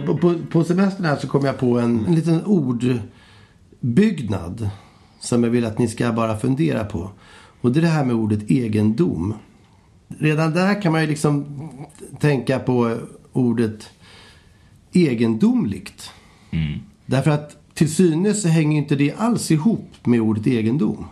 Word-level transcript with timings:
Ja, 0.00 0.06
på, 0.06 0.18
på, 0.18 0.34
på 0.50 0.64
semestern 0.64 1.04
här 1.04 1.16
så 1.16 1.28
kom 1.28 1.44
jag 1.44 1.58
på 1.58 1.78
en, 1.80 2.04
en 2.06 2.14
liten 2.14 2.44
ordbyggnad. 3.80 4.70
Som 5.20 5.44
jag 5.44 5.50
vill 5.50 5.64
att 5.64 5.78
ni 5.78 5.88
ska 5.88 6.12
bara 6.12 6.36
fundera 6.38 6.84
på. 6.84 7.10
Och 7.60 7.72
det 7.72 7.80
är 7.80 7.82
det 7.82 7.88
här 7.88 8.04
med 8.04 8.14
ordet 8.16 8.50
egendom. 8.50 9.34
Redan 10.08 10.52
där 10.52 10.82
kan 10.82 10.92
man 10.92 11.00
ju 11.00 11.06
liksom 11.06 11.44
tänka 12.20 12.58
på 12.58 12.98
ordet 13.32 13.88
egendomligt. 14.92 16.10
Därför 17.06 17.30
att 17.30 17.74
till 17.74 17.94
synes 17.94 18.42
så 18.42 18.48
hänger 18.48 18.78
inte 18.78 18.96
det 18.96 19.14
alls 19.16 19.50
ihop 19.50 19.90
med 20.04 20.20
ordet 20.20 20.46
egendom. 20.46 21.06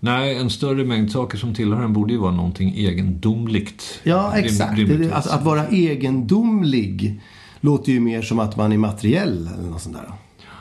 Nej, 0.00 0.36
en 0.38 0.50
större 0.50 0.84
mängd 0.84 1.10
saker 1.10 1.38
som 1.38 1.54
tillhör 1.54 1.82
en 1.82 1.92
borde 1.92 2.12
ju 2.12 2.18
vara 2.18 2.32
någonting 2.32 2.74
egendomligt. 2.74 4.00
Ja, 4.02 4.32
Rim- 4.34 4.44
exakt. 4.44 4.76
Det, 4.76 5.12
alltså, 5.12 5.30
att 5.30 5.44
vara 5.44 5.66
egendomlig 5.68 7.20
låter 7.60 7.92
ju 7.92 8.00
mer 8.00 8.22
som 8.22 8.38
att 8.38 8.56
man 8.56 8.72
är 8.72 8.78
materiell 8.78 9.50
eller 9.54 9.70
något 9.70 9.82
sånt 9.82 9.96
där. 9.96 10.12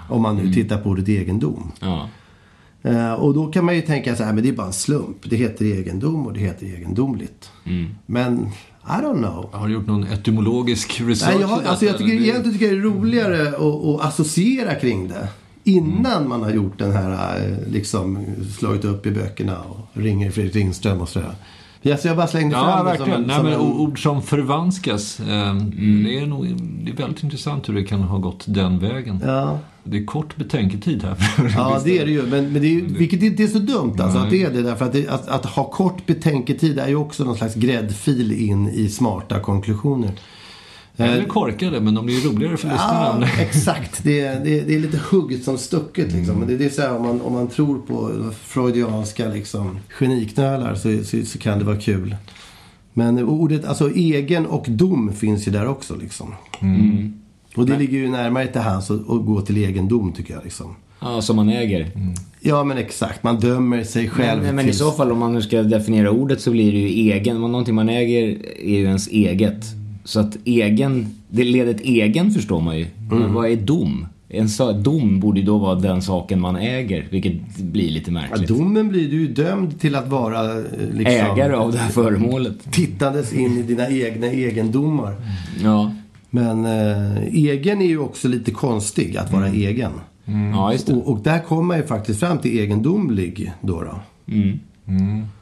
Om 0.09 0.22
man 0.22 0.36
nu 0.36 0.53
tittar 0.53 0.78
på 0.78 0.90
ordet 0.90 1.09
egendom. 1.09 1.72
Ja. 1.80 2.09
Eh, 2.81 3.14
och 3.14 3.34
då 3.34 3.48
kan 3.48 3.66
man 3.66 3.76
ju 3.76 3.81
tänka 3.81 4.16
så 4.16 4.23
här, 4.23 4.34
men 4.34 4.44
det 4.44 4.50
är 4.50 4.54
bara 4.54 4.67
en 4.67 4.73
slump. 4.73 5.17
Det 5.23 5.36
heter 5.36 5.66
egendom 5.66 6.26
och 6.26 6.34
det 6.34 6.39
heter 6.39 6.66
egendomligt. 6.66 7.52
Men, 8.06 8.50
I 8.84 9.02
don't 9.04 9.17
know. 9.17 9.50
Har 9.52 9.67
du 9.67 9.73
gjort 9.73 9.88
någon 9.88 10.04
etymologisk 10.04 11.02
research? 11.02 11.33
Nej, 11.33 11.42
jag, 11.42 11.64
i 11.64 11.66
alltså 11.66 11.86
jag 11.86 11.98
tycker, 11.98 12.14
eller? 12.14 12.23
egentligen 12.23 12.54
tycker 12.54 12.66
jag 12.66 12.76
det 12.76 12.80
är 12.80 12.92
roligare 12.92 13.48
att, 13.50 13.86
att 13.86 14.02
associera 14.02 14.76
kring 14.76 15.08
det. 15.08 15.27
Innan 15.64 16.27
man 16.27 16.44
har 16.44 16.52
gjort 16.52 16.80
den 16.80 16.92
här, 16.92 17.39
eh, 17.39 17.71
liksom 17.71 18.26
slagit 18.60 18.86
upp 18.86 19.05
i 19.05 19.11
böckerna 19.11 19.60
och 19.61 19.88
ringer 19.94 20.32
Fredrik 20.32 20.55
Ringström 20.55 21.02
och 21.02 21.10
sådär. 21.10 21.36
Så 21.83 22.08
jag 22.08 22.17
bara 22.17 22.27
slängde 22.27 22.55
Ja, 22.55 22.64
fram 22.64 22.86
det 22.86 22.92
verkligen. 22.92 23.11
som 23.11 23.21
en, 23.21 23.27
Nej, 23.27 23.36
som 23.36 23.45
men 23.45 23.54
en, 23.54 23.60
Ord 23.61 24.04
som 24.04 24.21
förvanskas. 24.21 25.20
Eh, 25.20 25.26
det, 26.05 26.20
är 26.20 26.26
nog, 26.26 26.45
det 26.83 26.92
är 26.92 26.95
väldigt 26.95 27.23
intressant 27.23 27.70
hur 27.70 27.73
det 27.73 27.83
kan 27.83 28.02
ha 28.02 28.17
gått 28.17 28.43
den 28.48 28.80
vägen. 28.80 29.21
Ja. 29.26 29.60
Det 29.83 29.98
är 29.98 30.05
kort 30.05 30.36
betänketid 30.36 31.04
här. 31.04 31.15
Ja, 31.55 31.82
det 31.83 31.99
är 31.99 32.05
det 32.05 32.11
ju. 32.11 32.21
Men, 32.21 32.52
men 32.54 32.61
det 32.61 32.67
är, 32.67 32.71
ju- 32.71 32.86
vilket 32.88 33.23
inte 33.23 33.43
är 33.43 33.48
så 33.48 33.60
dumt 33.60 33.95
alltså, 33.99 34.20
att 34.20 34.30
det 34.30 34.43
är 34.43 34.52
det. 34.52 34.61
Därför 34.61 34.86
att, 34.86 34.93
det, 34.93 35.08
att, 35.08 35.27
att 35.27 35.45
ha 35.45 35.64
kort 35.64 36.05
betänketid 36.05 36.80
är 36.80 36.88
ju 36.88 36.95
också 36.95 37.23
någon 37.23 37.36
slags 37.38 37.55
gräddfil 37.55 38.32
in 38.32 38.70
i 38.70 38.89
smarta 38.89 39.39
konklusioner. 39.39 40.11
Eller 40.97 41.23
korkade, 41.25 41.80
men 41.81 41.93
de 41.95 42.05
blir 42.05 42.15
ju 42.23 42.30
roligare 42.30 42.58
för 42.58 42.67
lyssnaren. 42.69 43.21
Ja, 43.21 43.27
exakt. 43.41 44.03
Det 44.03 44.19
är, 44.19 44.43
det, 44.43 44.59
är, 44.59 44.65
det 44.65 44.75
är 44.75 44.80
lite 44.80 44.99
hugget 45.11 45.43
som 45.43 45.58
stucket 45.58 46.11
liksom. 46.13 46.35
Men 46.39 46.47
det, 46.47 46.58
det 46.58 46.65
är 46.65 46.69
så 46.69 46.81
här, 46.81 46.95
om, 46.95 47.02
man, 47.02 47.21
om 47.21 47.33
man 47.33 47.47
tror 47.47 47.80
på 47.80 48.11
freudianska 48.43 49.27
liksom, 49.27 49.80
geniknölar 49.99 50.75
så, 50.75 51.03
så, 51.03 51.25
så 51.25 51.39
kan 51.39 51.59
det 51.59 51.65
vara 51.65 51.77
kul. 51.77 52.15
Men 52.93 53.19
ordet, 53.23 53.65
alltså 53.65 53.89
egen 53.91 54.45
och 54.45 54.65
dom 54.69 55.13
finns 55.13 55.47
ju 55.47 55.52
där 55.52 55.67
också 55.67 55.95
liksom. 55.95 56.33
Och 57.55 57.65
det 57.65 57.77
ligger 57.77 57.97
ju 57.97 58.09
närmare 58.09 58.47
till 58.47 58.61
hands 58.61 58.91
att, 58.91 58.99
att 59.09 59.25
gå 59.25 59.41
till 59.41 59.58
egendom 59.58 60.11
tycker 60.14 60.33
jag 60.33 60.43
liksom. 60.43 60.75
Ja, 61.02 61.21
som 61.21 61.35
man 61.35 61.49
äger. 61.49 61.91
Ja 62.39 62.64
men 62.64 62.77
exakt, 62.77 63.23
man 63.23 63.39
dömer 63.39 63.83
sig 63.83 64.09
själv 64.09 64.43
Men, 64.43 64.55
men 64.55 64.65
i 64.65 64.67
till- 64.69 64.77
så 64.77 64.91
fall 64.91 65.11
om 65.11 65.17
man 65.19 65.33
nu 65.33 65.41
ska 65.41 65.64
definiera 65.64 66.11
ordet 66.11 66.41
så 66.41 66.52
blir 66.52 66.71
det 66.71 66.77
ju 66.77 67.11
egen. 67.11 67.41
Men 67.41 67.52
någonting 67.52 67.75
man 67.75 67.89
äger 67.89 68.23
är 68.64 68.77
ju 68.77 68.83
ens 68.83 69.08
eget. 69.08 69.65
Så 70.08 70.20
att 70.20 70.38
egen, 70.45 71.08
det 71.30 71.44
ledet 71.44 71.82
egen 71.82 72.32
förstår 72.32 72.62
man 72.62 72.78
ju. 72.78 72.86
Mm. 73.12 73.20
Men 73.20 73.34
vad 73.34 73.50
är 73.52 73.56
dom? 73.56 74.08
En 74.30 74.48
dom 74.84 75.20
borde 75.20 75.40
ju 75.40 75.45
då 75.45 75.58
vara 75.58 75.76
den 75.76 76.02
saken 76.02 76.40
man 76.42 76.56
äger, 76.56 77.08
vilket 77.12 77.58
blir 77.58 77.90
lite 77.90 78.12
Ja, 78.12 78.14
märkligt. 78.14 78.48
domen 78.48 78.90
blir 78.90 79.10
du 79.10 79.18
ju 79.22 79.28
dömd 79.28 79.80
till 79.80 79.95
att 79.95 80.08
vara 80.08 80.52
eh, 80.58 80.64
liksom, 80.94 81.14
Ägare 81.16 81.54
av 81.54 81.72
det 81.72 81.78
här 81.78 81.90
föremålet. 81.90 82.72
tittandes 82.72 83.34
in 83.34 83.58
i 83.58 83.62
dina 83.64 83.90
egna 83.90 84.28
egendomar. 84.28 85.16
Ja, 85.64 85.92
Men 86.30 86.66
eh, 86.66 87.24
egen 87.24 87.82
är 87.82 87.86
ju 87.88 88.00
också 88.00 88.28
lite 88.28 88.52
konstig, 88.52 89.18
att 89.18 89.34
vara 89.34 89.48
egen. 89.48 89.92
ja 90.54 90.72
just 90.74 90.88
det. 90.88 90.94
Och, 90.94 91.12
och 91.12 91.20
där 91.24 91.39
kommer 91.39 91.64
man 91.64 91.78
ju 91.78 91.84
faktiskt 91.84 92.20
fram 92.20 92.38
till 92.38 92.60
egendomlig 92.60 93.52
då. 93.62 93.82
då. 93.84 94.00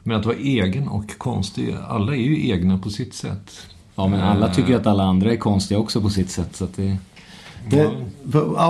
Men 0.02 0.16
att 0.20 0.26
vara 0.26 0.36
egen 0.36 0.88
och 0.88 1.18
konstig, 1.18 1.74
alla 1.88 2.12
är 2.12 2.20
ju 2.20 2.50
egna 2.50 2.78
på 2.78 2.90
sitt 2.90 3.14
sätt. 3.14 3.50
Ja, 3.96 4.08
men 4.08 4.20
alla 4.20 4.54
tycker 4.54 4.76
att 4.76 4.86
alla 4.86 5.02
andra 5.02 5.32
är 5.32 5.36
konstiga 5.36 5.80
också 5.80 6.00
på 6.00 6.10
sitt 6.10 6.30
sätt. 6.30 6.56
Så 6.56 6.64
att 6.64 6.76
det... 6.76 6.96
Det, 7.70 7.86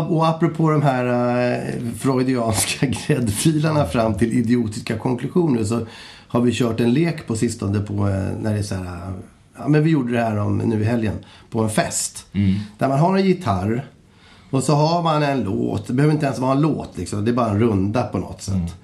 och 0.09 0.29
apropå 0.29 0.71
de 0.71 0.83
här 0.83 1.07
eh, 1.07 1.75
freudianska 1.99 2.87
gräddfilarna 3.07 3.85
fram 3.85 4.15
till 4.15 4.33
idiotiska 4.33 4.99
konklusioner 4.99 5.65
så 5.65 5.87
har 6.29 6.41
vi 6.41 6.53
kört 6.53 6.81
en 6.81 6.93
lek 6.93 7.27
på 7.27 7.37
sistone 7.37 7.81
på 7.81 7.93
eh, 7.93 8.39
när 8.41 8.53
det 8.53 8.59
är 8.59 8.63
så 8.63 8.75
här, 8.75 9.13
ja 9.59 9.69
men 9.69 9.83
vi 9.83 9.91
gjorde 9.91 10.13
det 10.13 10.21
här 10.21 10.37
om, 10.37 10.59
nu 10.59 10.81
i 10.81 10.85
helgen, 10.85 11.15
på 11.51 11.63
en 11.63 11.71
fest. 11.71 12.27
Där 12.79 12.89
man 12.89 12.99
har 12.99 13.17
en 13.17 13.25
gitarr 13.25 13.85
och 14.51 14.63
så 14.63 14.75
har 14.75 15.03
man 15.03 15.23
en 15.23 15.43
låt, 15.43 15.87
det 15.87 15.93
behöver 15.93 16.15
inte 16.15 16.27
ens 16.27 16.39
vara 16.39 16.53
en 16.53 16.61
låt 16.61 16.99
liksom, 16.99 17.25
det 17.25 17.31
är 17.31 17.35
bara 17.35 17.51
en 17.51 17.61
runda 17.61 18.03
på 18.03 18.19
något 18.19 18.43
sätt. 18.43 18.75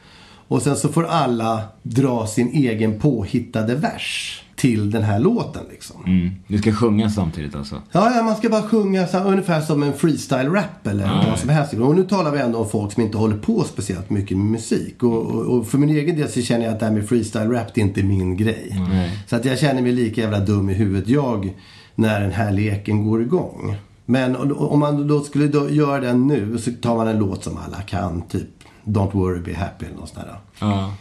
Och 0.49 0.63
sen 0.63 0.77
så 0.77 0.89
får 0.89 1.07
alla 1.07 1.63
dra 1.83 2.27
sin 2.27 2.49
egen 2.49 3.01
påhittade 3.01 3.75
vers 3.75 4.43
till 4.63 4.91
den 4.91 5.03
här 5.03 5.19
låten 5.19 5.63
liksom. 5.71 5.97
Mm. 6.07 6.31
Du 6.47 6.59
ska 6.59 6.73
sjunga 6.73 7.11
samtidigt 7.11 7.55
alltså? 7.55 7.83
Ja, 7.93 8.13
ja, 8.17 8.23
man 8.23 8.37
ska 8.37 8.49
bara 8.49 8.63
sjunga 8.63 9.07
så, 9.07 9.19
ungefär 9.19 9.61
som 9.61 9.83
en 9.83 9.93
freestyle-rap 9.93 10.87
eller 10.91 11.29
vad 11.31 11.39
som 11.39 11.49
helst. 11.49 11.75
Och 11.75 11.97
nu 11.97 12.05
talar 12.05 12.31
vi 12.31 12.39
ändå 12.39 12.59
om 12.59 12.69
folk 12.69 12.93
som 12.93 13.03
inte 13.03 13.19
håller 13.19 13.37
på 13.37 13.65
speciellt 13.65 14.11
mycket 14.11 14.37
med 14.37 14.47
musik. 14.47 15.03
Och, 15.03 15.27
och, 15.27 15.59
och 15.59 15.67
för 15.67 15.79
min 15.79 15.89
egen 15.89 16.17
del 16.17 16.29
så 16.29 16.43
känner 16.43 16.65
jag 16.65 16.75
att 16.75 16.81
det 16.81 16.87
här 16.87 16.93
med 16.93 17.09
freestyle-rap, 17.09 17.67
det 17.75 17.81
är 17.81 17.85
inte 17.85 18.03
min 18.03 18.37
grej. 18.37 18.81
Så 19.27 19.37
att 19.37 19.45
jag 19.45 19.59
känner 19.59 19.83
mig 19.83 19.93
lika 19.93 20.21
jävla 20.21 20.41
dum 20.41 20.71
i 20.71 20.75
huvudet 20.75 21.09
jag 21.09 21.55
när 21.95 22.21
den 22.21 22.33
här 22.33 22.53
leken 22.53 23.05
går 23.09 23.23
igång. 23.23 23.77
Men 24.07 24.53
om 24.53 24.81
man 24.81 25.09
då 25.09 25.21
skulle 25.21 25.47
då 25.47 25.71
göra 25.71 26.01
den 26.01 26.27
nu 26.27 26.59
så 26.59 26.71
tar 26.83 26.97
man 26.97 27.09
en 27.09 27.19
låt 27.19 27.45
som 27.45 27.59
alla 27.67 27.83
kan, 27.83 28.23
typ 28.23 28.49
Don't 28.85 29.13
worry, 29.13 29.41
be 29.41 29.55
happy 29.55 29.87
eller 29.87 29.97
något 29.97 30.09
sånt 30.09 30.27
där. 30.27 30.39
Ja. 30.59 30.95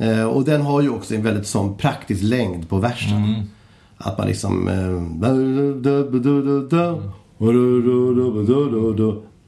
Eh, 0.00 0.24
och 0.24 0.44
den 0.44 0.62
har 0.62 0.80
ju 0.82 0.88
också 0.90 1.14
en 1.14 1.22
väldigt 1.22 1.46
sån 1.46 1.76
praktisk 1.76 2.22
längd 2.22 2.68
på 2.68 2.78
versen. 2.78 3.22
Att 3.96 4.18
man 4.18 4.26
liksom... 4.26 4.68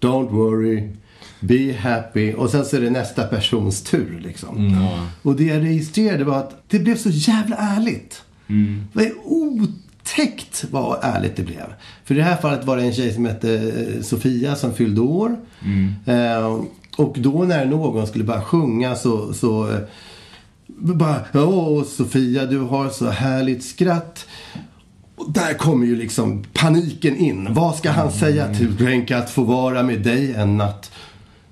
Don't 0.01 0.31
worry, 0.31 0.89
be 1.41 1.77
happy. 1.83 2.33
Och 2.33 2.51
sen 2.51 2.65
så 2.65 2.77
är 2.77 2.81
det 2.81 2.91
nästa 2.91 3.23
persons 3.25 3.83
tur 3.83 4.21
liksom. 4.25 4.57
Och 5.23 5.37
det 5.37 5.45
jag 5.45 5.63
registrerade 5.63 6.25
var 6.25 6.39
att 6.39 6.63
det 6.69 6.79
blev 6.79 6.97
så 6.97 7.09
jävla 7.11 7.57
ärligt. 7.57 8.23
Det 8.93 9.05
var 9.05 9.11
otäckt 9.25 10.65
vad 10.71 10.99
ärligt 11.03 11.37
det 11.37 11.43
blev. 11.43 11.65
För 12.05 12.15
i 12.15 12.19
det 12.19 12.25
här 12.25 12.37
fallet 12.37 12.65
var 12.65 12.77
det 12.77 12.83
en 12.83 12.93
tjej 12.93 13.13
som 13.15 13.25
hette 13.27 13.55
eh, 13.55 14.03
Sofia 14.03 14.55
som 14.57 14.75
fyllde 14.75 15.01
år. 15.01 15.37
Eh, 16.07 16.61
Och 16.97 17.17
då 17.19 17.43
när 17.45 17.67
någon 17.67 18.07
skulle 18.07 18.25
bara 18.25 18.43
sjunga 18.43 18.95
så, 18.95 19.33
så 19.33 19.71
eh, 19.71 19.79
bara, 20.79 21.21
åh 21.35 21.85
Sofia 21.85 22.47
du 22.47 22.59
har 22.59 22.89
så 22.89 23.11
härligt 23.11 23.65
skratt. 23.65 24.27
Och 25.17 25.33
där 25.33 25.55
kommer 25.55 25.87
ju 25.87 25.97
liksom 25.97 26.45
paniken 26.53 27.17
in. 27.17 27.55
Vad 27.55 27.77
ska 27.77 27.91
han 27.91 28.13
säga 28.13 28.55
till 28.55 28.77
Dränk 28.77 29.11
att 29.11 29.31
få 29.31 29.45
vara 29.45 29.83
med 29.83 30.01
dig 30.01 30.35
en 30.35 30.57
natt? 30.57 30.91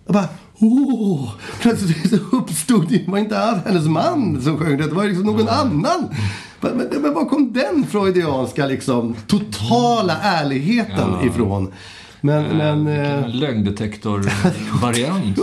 Jag 0.07 0.15
bara, 0.15 0.29
åh! 0.59 1.31
Plötsligt 1.61 2.13
uppstod 2.33 2.89
det, 2.89 3.09
var 3.09 3.19
inte 3.19 3.39
alls 3.39 3.59
hennes 3.67 3.87
man 3.87 4.43
som 4.43 4.59
sjöng 4.59 4.79
det, 4.79 4.87
det 4.87 4.95
var 4.95 5.05
liksom 5.05 5.27
någon 5.27 5.49
annan. 5.49 6.15
Men, 6.61 6.77
men, 6.77 7.03
men 7.03 7.15
var 7.15 7.25
kom 7.25 7.53
den 7.53 7.87
freudianska 7.87 8.67
liksom 8.67 9.17
totala 9.27 10.17
ärligheten 10.23 11.15
ifrån? 11.25 11.73
Men, 12.21 12.57
men... 12.57 12.87
eh, 12.87 13.29
lögndetektor-variant. 13.29 15.39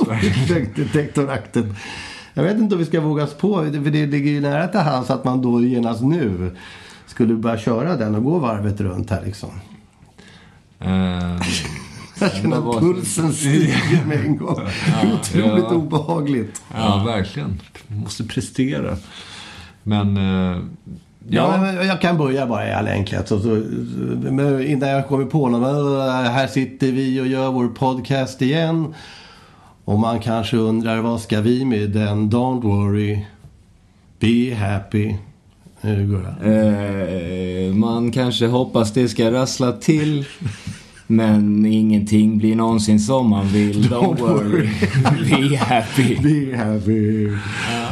Detektorakten. 0.76 1.76
Jag 2.38 2.44
vet 2.44 2.58
inte 2.58 2.76
om 2.76 2.80
vi 2.80 2.86
ska 2.86 3.02
våga 3.02 3.24
oss 3.24 3.34
på, 3.34 3.56
för 3.64 3.92
det 3.92 4.06
ligger 4.06 4.32
ju 4.32 4.42
nära 4.42 4.68
till 4.68 4.80
hands 4.80 5.10
att 5.10 5.24
man 5.24 5.42
då 5.42 5.62
genast 5.62 6.02
nu 6.02 6.56
skulle 7.08 7.34
börja 7.34 7.58
köra 7.58 7.96
den 7.96 8.16
och 8.16 8.24
gå 8.24 8.40
varvet 8.40 8.82
runt 8.82 9.10
här 9.10 9.22
liksom. 9.26 9.50
Eh, 10.80 10.90
Jag 12.20 12.32
känner 12.34 12.58
att 12.76 12.80
pulsen 12.80 13.34
stiger 13.34 14.06
med 14.06 14.26
en 14.26 14.38
gång. 14.38 14.60
Är 14.60 15.14
otroligt 15.20 15.66
ja. 15.70 15.76
obehagligt. 15.76 16.62
ja, 16.76 17.04
verkligen. 17.08 17.62
Måste 17.88 18.24
prestera. 18.24 18.98
Men... 19.84 20.18
eh, 20.18 20.62
Ja, 21.30 21.68
ja, 21.74 21.84
jag 21.84 22.02
kan 22.02 22.18
börja 22.18 22.48
bara 22.48 22.68
i 22.70 22.74
all 22.74 22.88
enkelhet. 22.88 23.28
Så, 23.28 23.40
så, 23.40 23.56
innan 24.62 24.90
jag 24.90 25.08
kommer 25.08 25.26
på 25.26 25.50
något. 25.50 25.62
men, 25.62 26.26
Här 26.34 26.48
sitter 26.48 26.92
vi 26.92 27.22
och 27.22 27.28
gör 27.28 27.52
vår 27.52 27.68
podcast 27.68 28.42
igen. 28.42 28.94
Och 29.88 30.00
man 30.00 30.20
kanske 30.20 30.58
undrar 30.58 31.02
vad 31.02 31.22
ska 31.22 31.42
vi 31.42 31.66
med 31.66 31.90
den? 31.90 32.30
Don't 32.30 32.62
worry. 32.62 33.26
Be 34.20 34.56
happy. 34.56 35.16
Hur 35.82 36.06
går 36.06 36.36
det? 36.42 37.68
Eh, 37.68 37.74
man 37.74 38.12
kanske 38.12 38.48
hoppas 38.48 38.94
det 38.94 39.10
ska 39.10 39.32
rassla 39.32 39.72
till. 39.72 40.26
Men 41.08 41.66
ingenting 41.66 42.38
blir 42.38 42.56
någonsin 42.56 43.00
som 43.00 43.30
man 43.30 43.48
vill. 43.48 43.90
Don't 43.90 44.20
worry. 44.20 44.70
Be 45.50 45.58
happy. 45.58 46.16
Be 46.16 46.58
happy. 46.58 47.32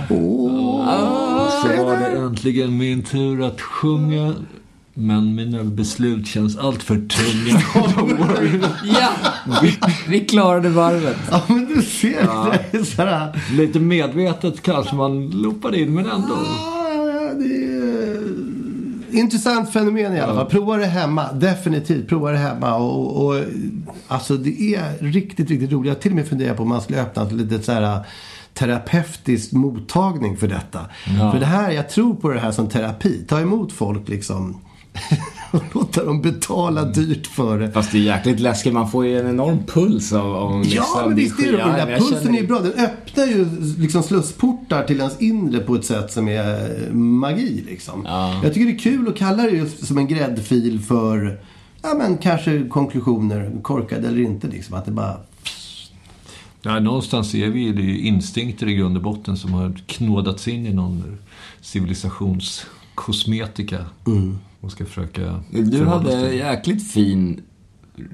Åh, 0.09 1.49
så 1.61 1.83
var 1.83 1.97
det 1.97 2.17
äntligen 2.17 2.77
min 2.77 3.03
tur 3.03 3.41
att 3.41 3.61
sjunga. 3.61 4.33
Men 4.97 5.35
mina 5.35 5.63
beslut 5.63 6.27
känns 6.27 6.57
alltför 6.57 6.95
tunga. 6.95 7.61
Ja! 8.83 9.09
Vi, 9.61 9.77
vi 10.07 10.19
klarade 10.19 10.69
varvet. 10.69 11.17
Ja, 11.31 11.41
men 11.47 11.65
du 11.65 11.81
ser. 11.81 12.21
Det 12.71 13.01
är. 13.03 13.55
Lite 13.57 13.79
medvetet 13.79 14.61
kanske 14.61 14.95
man 14.95 15.29
loopade 15.29 15.79
in, 15.79 15.93
men 15.93 16.05
ändå. 16.05 16.37
Ja, 16.45 16.97
ja, 17.07 17.33
det 17.33 17.55
är 19.15 19.19
intressant 19.19 19.73
fenomen 19.73 20.13
i 20.13 20.19
alla 20.19 20.33
fall. 20.33 20.45
Prova 20.45 20.77
det 20.77 20.85
hemma. 20.85 21.33
Definitivt. 21.33 22.09
Prova 22.09 22.31
det 22.31 22.37
hemma. 22.37 22.75
Och, 22.75 23.25
och, 23.25 23.43
alltså 24.07 24.37
det 24.37 24.75
är 24.75 24.97
riktigt, 24.99 25.49
riktigt 25.49 25.71
roligt. 25.71 25.87
Jag 25.87 25.95
har 25.95 26.01
till 26.01 26.11
och 26.11 26.15
med 26.15 26.27
funderat 26.27 26.57
på 26.57 26.63
om 26.63 26.69
man 26.69 26.81
skulle 26.81 27.01
öppna 27.01 27.23
ett 27.23 27.31
litet 27.31 27.65
så 27.65 27.71
här 27.71 27.99
terapeutisk 28.53 29.51
mottagning 29.51 30.37
för 30.37 30.47
detta. 30.47 30.79
För 31.31 31.39
det 31.39 31.45
här, 31.45 31.71
jag 31.71 31.89
tror 31.89 32.15
på 32.15 32.29
det 32.29 32.39
här 32.39 32.51
som 32.51 32.69
terapi. 32.69 33.25
Ta 33.27 33.39
emot 33.39 33.71
folk 33.71 34.09
liksom. 34.09 34.57
Och 35.51 35.63
låta 35.75 36.05
dem 36.05 36.21
betala 36.21 36.85
dyrt 36.85 37.27
för 37.27 37.59
det. 37.59 37.71
Fast 37.71 37.91
det 37.91 37.97
är 37.97 38.01
jäkligt 38.01 38.39
läskigt. 38.39 38.73
Man 38.73 38.91
får 38.91 39.05
ju 39.05 39.19
en 39.19 39.29
enorm 39.29 39.57
puls 39.67 40.13
av, 40.13 40.35
av 40.35 40.61
liksom, 40.61 40.83
Ja, 40.95 41.03
men 41.07 41.15
visst 41.15 41.39
är 41.39 41.51
det 41.51 41.57
Den 41.57 41.87
där 41.87 41.99
pulsen 41.99 42.23
känner- 42.23 42.39
är 42.39 42.47
bra. 42.47 42.59
Den 42.59 42.73
öppnar 42.85 43.25
ju 43.25 43.45
liksom 43.77 44.03
slussportar 44.03 44.83
till 44.83 44.99
ens 44.99 45.21
inre 45.21 45.59
på 45.59 45.75
ett 45.75 45.85
sätt 45.85 46.11
som 46.11 46.27
är 46.27 46.69
magi 46.93 47.63
liksom. 47.67 48.01
Ja. 48.05 48.39
Jag 48.43 48.53
tycker 48.53 48.65
det 48.65 48.73
är 48.77 48.79
kul 48.79 49.07
att 49.07 49.17
kalla 49.17 49.43
det 49.43 49.49
just 49.51 49.87
som 49.87 49.97
en 49.97 50.07
gräddfil 50.07 50.79
för, 50.79 51.39
ja 51.81 51.93
men 51.97 52.17
kanske 52.17 52.67
konklusioner, 52.69 53.51
korkade 53.61 54.07
eller 54.07 54.21
inte 54.21 54.47
liksom. 54.47 54.75
Att 54.75 54.85
det 54.85 54.91
bara, 54.91 55.17
Ja, 56.67 56.79
någonstans 56.79 57.35
är 57.35 57.47
vi 57.49 57.71
det 57.71 57.81
är 57.81 57.85
ju 57.85 57.99
instinkter 57.99 58.67
i 58.69 58.73
grund 58.75 58.97
och 58.97 59.03
botten 59.03 59.37
som 59.37 59.53
har 59.53 59.79
knådats 59.87 60.47
in 60.47 60.65
i 60.67 60.73
någon 60.73 61.17
civilisationskosmetika. 61.61 63.77
Och 64.65 64.71
ska 64.71 64.85
försöka 64.85 65.43
Du 65.49 65.85
hade 65.85 66.35
jäkligt 66.35 66.91
fin 66.91 67.41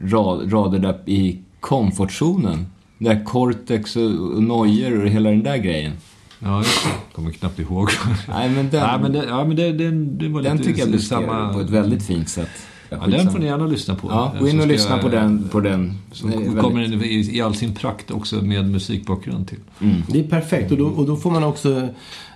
rad, 0.04 0.54
rader 0.54 0.80
där 0.80 1.00
i 1.06 1.40
komfortzonen. 1.60 2.66
Där 2.98 3.26
cortex 3.26 3.96
och, 3.96 4.04
och 4.04 4.44
nojor 4.44 5.04
och 5.04 5.10
hela 5.10 5.30
den 5.30 5.44
där 5.44 5.58
grejen. 5.58 5.94
Ja, 6.40 6.58
det. 6.60 7.16
Kommer 7.16 7.32
knappt 7.32 7.60
ihåg. 7.60 7.90
Nej, 8.28 8.50
men 8.50 8.70
den, 8.70 8.88
Nej, 8.88 9.00
men 9.02 9.14
det, 9.14 9.26
ja, 9.26 9.46
men 9.46 9.56
det, 9.56 9.72
det, 9.72 9.92
det 9.92 10.30
var 10.30 10.42
den 10.42 10.58
lite 10.58 10.70
tycker 10.70 10.82
jag 10.82 10.92
beskrev 10.92 11.28
samma... 11.28 11.54
på 11.54 11.60
ett 11.60 11.70
väldigt 11.70 12.04
fint 12.04 12.30
sätt. 12.30 12.50
Ja, 12.94 13.08
den 13.08 13.32
får 13.32 13.40
ni 13.40 13.46
gärna 13.46 13.66
lyssna 13.68 13.96
på. 13.96 14.08
Ja, 14.12 14.34
gå 14.40 14.48
in 14.48 14.60
och 14.60 14.68
lyssna 14.68 14.92
jag- 14.96 15.02
på 15.02 15.10
den. 15.10 15.50
På 15.52 15.60
den. 15.60 15.94
Så 16.12 16.28
väldigt- 16.28 16.60
kommer 16.60 16.82
den 16.82 16.94
i, 17.04 17.38
i 17.38 17.42
all 17.42 17.56
sin 17.56 17.76
prakt 17.76 18.12
också 18.12 18.36
med 18.36 18.70
musikbakgrund 18.70 19.48
till. 19.48 19.60
det 20.08 20.20
är 20.20 20.24
perfekt. 20.24 20.72
Och 20.72 20.78
då, 20.78 20.86
och 20.86 21.06
då 21.06 21.16
får 21.16 21.32
man 21.32 21.44
också, 21.44 21.88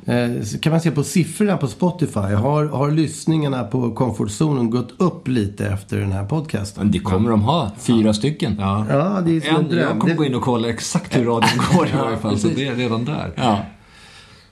eh, 0.05 0.59
kan 0.61 0.71
man 0.71 0.81
se 0.81 0.91
på 0.91 1.03
siffrorna 1.03 1.57
på 1.57 1.67
Spotify. 1.67 2.19
Har, 2.19 2.65
har 2.65 2.91
lyssningarna 2.91 3.63
på 3.63 3.91
comfortzonen 3.91 4.69
gått 4.69 4.93
upp 4.97 5.27
lite 5.27 5.67
efter 5.67 5.97
den 5.99 6.11
här 6.11 6.25
podcasten? 6.25 6.91
Det 6.91 6.99
kommer 6.99 7.29
de 7.29 7.41
ha. 7.41 7.71
Fyra 7.79 8.13
stycken. 8.13 8.55
Ja. 8.59 8.85
Ja, 8.89 9.21
det 9.25 9.31
är 9.47 9.49
en 9.49 9.55
En, 9.55 9.67
dröm. 9.69 9.79
jag 9.79 9.99
kommer 9.99 10.13
Det- 10.13 10.17
gå 10.17 10.25
in 10.25 10.35
och 10.35 10.41
kolla 10.41 10.69
exakt 10.69 11.17
hur 11.17 11.25
radion 11.25 11.49
går 11.73 11.87
i 11.87 11.91
varje 12.01 12.17
fall, 12.17 12.39
så 12.39 12.47
det 12.55 12.67
är 12.67 12.75
redan 12.75 13.05
där. 13.05 13.33
Ja. 13.35 13.59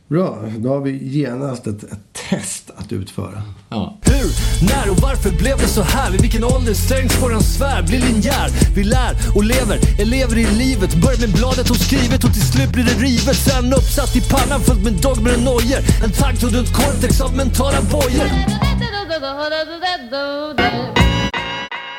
Bra, 0.08 0.38
då 0.58 0.70
har 0.70 0.82
vi 0.82 1.08
genast 1.08 1.68
ett, 1.68 1.84
ett 1.84 2.14
test 2.30 2.72
att 2.78 2.92
utföra. 2.92 3.42
ja. 3.70 3.98
Hur, 4.02 4.30
när 4.68 4.92
och 4.92 4.98
varför 5.02 5.30
blev 5.38 5.58
det 5.58 5.68
så 5.68 5.82
här? 5.82 6.12
Vid 6.12 6.22
vilken 6.22 6.44
ålder 6.44 6.74
strängs 6.74 7.24
våran 7.24 7.42
sfär? 7.44 7.84
Blir 7.84 8.00
linjär, 8.00 8.50
vi 8.76 8.84
lär 8.84 9.14
och 9.36 9.44
lever, 9.44 9.78
elever 10.00 10.38
i 10.38 10.46
livet 10.64 10.96
Börjar 11.04 11.20
med 11.20 11.34
bladet 11.38 11.70
och 11.70 11.76
skrivet 11.76 12.24
och 12.24 12.34
till 12.34 12.48
slut 12.52 12.72
blir 12.74 12.84
det 12.84 12.98
rivet 13.08 13.36
Sen 13.36 13.74
uppsatt 13.74 14.16
i 14.16 14.22
pannan 14.34 14.60
fullt 14.62 14.84
med 14.84 14.94
dogmer 14.94 15.34
och 15.38 15.44
nojor 15.44 15.82
En 16.04 16.12
taggtråd 16.12 16.54
runt 16.56 16.74
cortex 16.74 17.22
av 17.22 17.36
mentala 17.36 17.82
bojor 17.92 18.30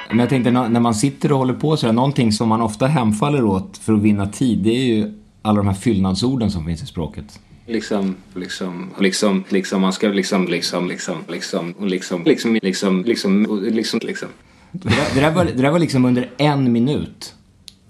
Men 0.08 0.18
jag 0.18 0.28
tänkte 0.28 0.50
när 0.50 0.80
man 0.80 0.94
sitter 0.94 1.32
och 1.32 1.38
håller 1.38 1.54
på 1.54 1.76
så 1.76 1.86
här, 1.86 1.92
någonting 1.92 2.32
som 2.32 2.48
man 2.48 2.60
ofta 2.62 2.86
hemfaller 2.86 3.44
åt 3.44 3.78
för 3.78 3.92
att 3.92 4.02
vinna 4.02 4.26
tid, 4.26 4.58
det 4.58 4.70
är 4.70 4.84
ju 4.84 5.12
alla 5.42 5.56
de 5.56 5.66
här 5.66 5.74
fyllnadsorden 5.74 6.50
som 6.50 6.66
finns 6.66 6.82
i 6.82 6.86
språket. 6.86 7.40
Liksom, 7.66 8.16
liksom, 8.34 8.90
liksom, 9.00 9.44
liksom, 9.48 9.80
man 9.80 9.92
ska 9.92 10.08
liksom, 10.08 10.48
liksom, 10.48 10.88
liksom, 10.88 11.18
liksom, 11.28 11.72
och 11.72 11.86
liksom, 11.86 12.22
liksom, 12.24 12.58
liksom, 12.62 13.02
liksom, 13.04 13.46
och 13.46 13.62
liksom, 13.62 14.00
liksom. 14.02 14.28
Det 14.72 14.88
där, 14.88 15.14
det 15.14 15.20
där, 15.20 15.30
var, 15.30 15.44
det 15.44 15.62
där 15.62 15.70
var 15.70 15.78
liksom 15.78 16.04
under 16.04 16.30
en 16.38 16.72
minut. 16.72 17.34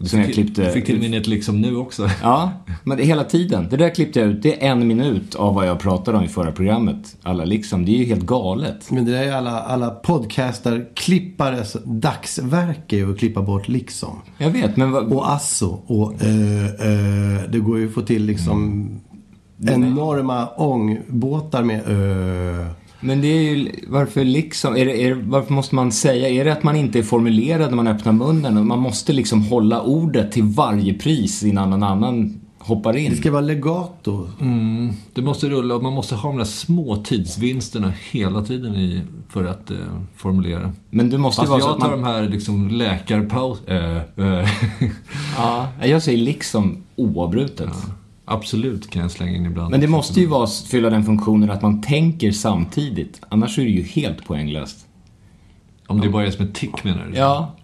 Som 0.00 0.20
jag 0.20 0.32
klippte 0.32 0.64
Du 0.64 0.72
fick 0.72 0.84
till 0.86 0.94
ut. 0.94 1.00
minnet 1.00 1.26
liksom 1.26 1.60
nu 1.60 1.76
också. 1.76 2.10
Ja, 2.22 2.52
men 2.84 2.98
det, 2.98 3.04
hela 3.04 3.24
tiden. 3.24 3.66
Det 3.70 3.76
där 3.76 3.94
klippte 3.94 4.20
jag 4.20 4.28
ut. 4.28 4.42
Det 4.42 4.66
är 4.66 4.70
en 4.70 4.86
minut 4.88 5.34
av 5.34 5.54
vad 5.54 5.66
jag 5.68 5.78
pratade 5.78 6.18
om 6.18 6.24
i 6.24 6.28
förra 6.28 6.52
programmet. 6.52 7.16
Alla 7.22 7.44
liksom, 7.44 7.84
det 7.84 7.92
är 7.92 7.98
ju 7.98 8.04
helt 8.04 8.26
galet. 8.26 8.90
Men 8.90 9.04
det 9.04 9.12
där 9.12 9.22
är 9.22 9.32
alla, 9.32 9.62
alla 9.62 9.90
podcastar 9.90 10.86
klippares 10.94 11.76
dagsverke 11.84 13.10
att 13.10 13.18
klippa 13.18 13.42
bort 13.42 13.68
liksom. 13.68 14.20
Jag 14.38 14.50
vet, 14.50 14.76
men 14.76 14.90
vad... 14.90 15.12
Och 15.12 15.30
alltså 15.30 15.82
och 15.86 16.22
eh, 16.22 16.64
eh, 16.64 17.42
det 17.48 17.58
går 17.58 17.78
ju 17.78 17.86
att 17.88 17.94
få 17.94 18.02
till 18.02 18.24
liksom 18.24 18.88
enorma 19.62 20.48
ångbåtar 20.48 21.62
med 21.62 21.78
eh. 21.78 22.66
Men 23.04 23.20
det 23.20 23.28
är 23.28 23.42
ju, 23.42 23.70
varför 23.88 24.24
liksom, 24.24 24.76
är 24.76 24.86
det, 24.86 25.02
är 25.02 25.14
varför 25.14 25.52
måste 25.52 25.74
man 25.74 25.92
säga, 25.92 26.28
är 26.28 26.44
det 26.44 26.52
att 26.52 26.62
man 26.62 26.76
inte 26.76 26.98
är 26.98 27.02
formulerad 27.02 27.70
när 27.70 27.76
man 27.76 27.86
öppnar 27.86 28.12
munnen 28.12 28.56
och 28.56 28.66
man 28.66 28.78
måste 28.78 29.12
liksom 29.12 29.42
hålla 29.42 29.82
ordet 29.82 30.32
till 30.32 30.42
varje 30.42 30.94
pris 30.94 31.42
innan 31.42 31.70
någon 31.70 31.82
annan 31.82 32.40
hoppar 32.58 32.96
in? 32.96 33.10
Det 33.10 33.16
ska 33.16 33.30
vara 33.30 33.40
legato. 33.40 34.28
Det 35.12 35.22
måste 35.22 35.48
rulla 35.48 35.74
och 35.74 35.82
man 35.82 35.92
måste 35.92 36.14
ha 36.14 36.28
de 36.28 36.38
där 36.38 36.44
små 36.44 36.96
tidsvinsterna 36.96 37.92
hela 38.10 38.42
tiden 38.42 38.76
i, 38.76 39.02
för 39.28 39.44
att 39.44 39.70
eh, 39.70 39.76
formulera. 40.16 40.72
Men 40.90 41.10
det 41.10 41.18
måste 41.18 41.40
Fast 41.40 41.50
vara 41.50 41.60
så 41.60 41.66
jag 41.66 41.74
att 41.74 41.80
tar 41.80 41.90
man... 41.90 42.02
de 42.02 42.04
här 42.04 42.28
liksom 42.28 42.68
läkarpaus... 42.68 43.58
Äh, 43.66 43.96
äh. 43.96 44.48
Ja, 45.36 45.68
jag 45.82 46.02
säger 46.02 46.18
liksom 46.18 46.82
oavbrutet. 46.96 47.70
Absolut 48.24 48.90
kan 48.90 49.02
jag 49.02 49.10
slänga 49.10 49.36
in 49.36 49.46
ibland. 49.46 49.70
Men 49.70 49.80
det 49.80 49.86
måste 49.88 50.20
ju 50.20 50.26
vara, 50.26 50.46
fylla 50.46 50.90
den 50.90 51.04
funktionen 51.04 51.50
att 51.50 51.62
man 51.62 51.82
tänker 51.82 52.32
samtidigt. 52.32 53.20
Annars 53.28 53.58
är 53.58 53.62
det 53.64 53.70
ju 53.70 53.82
helt 53.82 54.24
poänglöst. 54.24 54.86
Om 55.86 56.00
det 56.00 56.08
bara 56.08 56.26
är 56.26 56.30
som 56.30 56.46
ett 56.46 56.54
tick 56.54 56.84
menar 56.84 57.06
du? 57.06 57.16
Ja, 57.18 57.54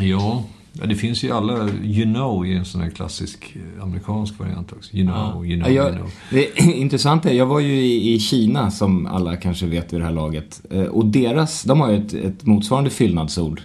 Ja, 0.00 0.44
ja, 0.72 0.86
det 0.86 0.94
finns 0.94 1.22
ju 1.24 1.32
alla... 1.32 1.68
You 1.82 2.14
know 2.14 2.46
i 2.46 2.54
en 2.56 2.64
sån 2.64 2.80
här 2.80 2.90
klassisk 2.90 3.56
eh, 3.76 3.82
amerikansk 3.82 4.38
variant 4.38 4.72
också. 4.72 4.96
You 4.96 5.06
know, 5.06 5.46
you 5.46 5.60
know, 5.60 5.72
Ja, 5.72 5.82
you 5.82 5.86
jag, 5.88 5.96
know. 5.96 6.10
det 6.30 6.58
intressanta 6.60 7.30
är, 7.30 7.34
jag 7.34 7.46
var 7.46 7.60
ju 7.60 7.74
i, 7.80 8.14
i 8.14 8.18
Kina 8.18 8.70
som 8.70 9.06
alla 9.06 9.36
kanske 9.36 9.66
vet 9.66 9.92
vid 9.92 10.00
det 10.00 10.04
här 10.06 10.12
laget. 10.12 10.60
Eh, 10.70 10.82
Och 10.82 11.06
deras, 11.06 11.62
de 11.62 11.80
har 11.80 11.90
ju 11.90 11.96
ett, 12.06 12.12
ett 12.14 12.46
motsvarande 12.46 12.90
fyllnadsord. 12.90 13.62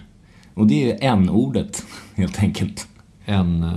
Och 0.54 0.66
det 0.66 0.92
är 0.92 1.12
n-ordet, 1.12 1.84
helt 2.14 2.38
enkelt. 2.42 2.86
En... 3.24 3.62
eh, 3.62 3.72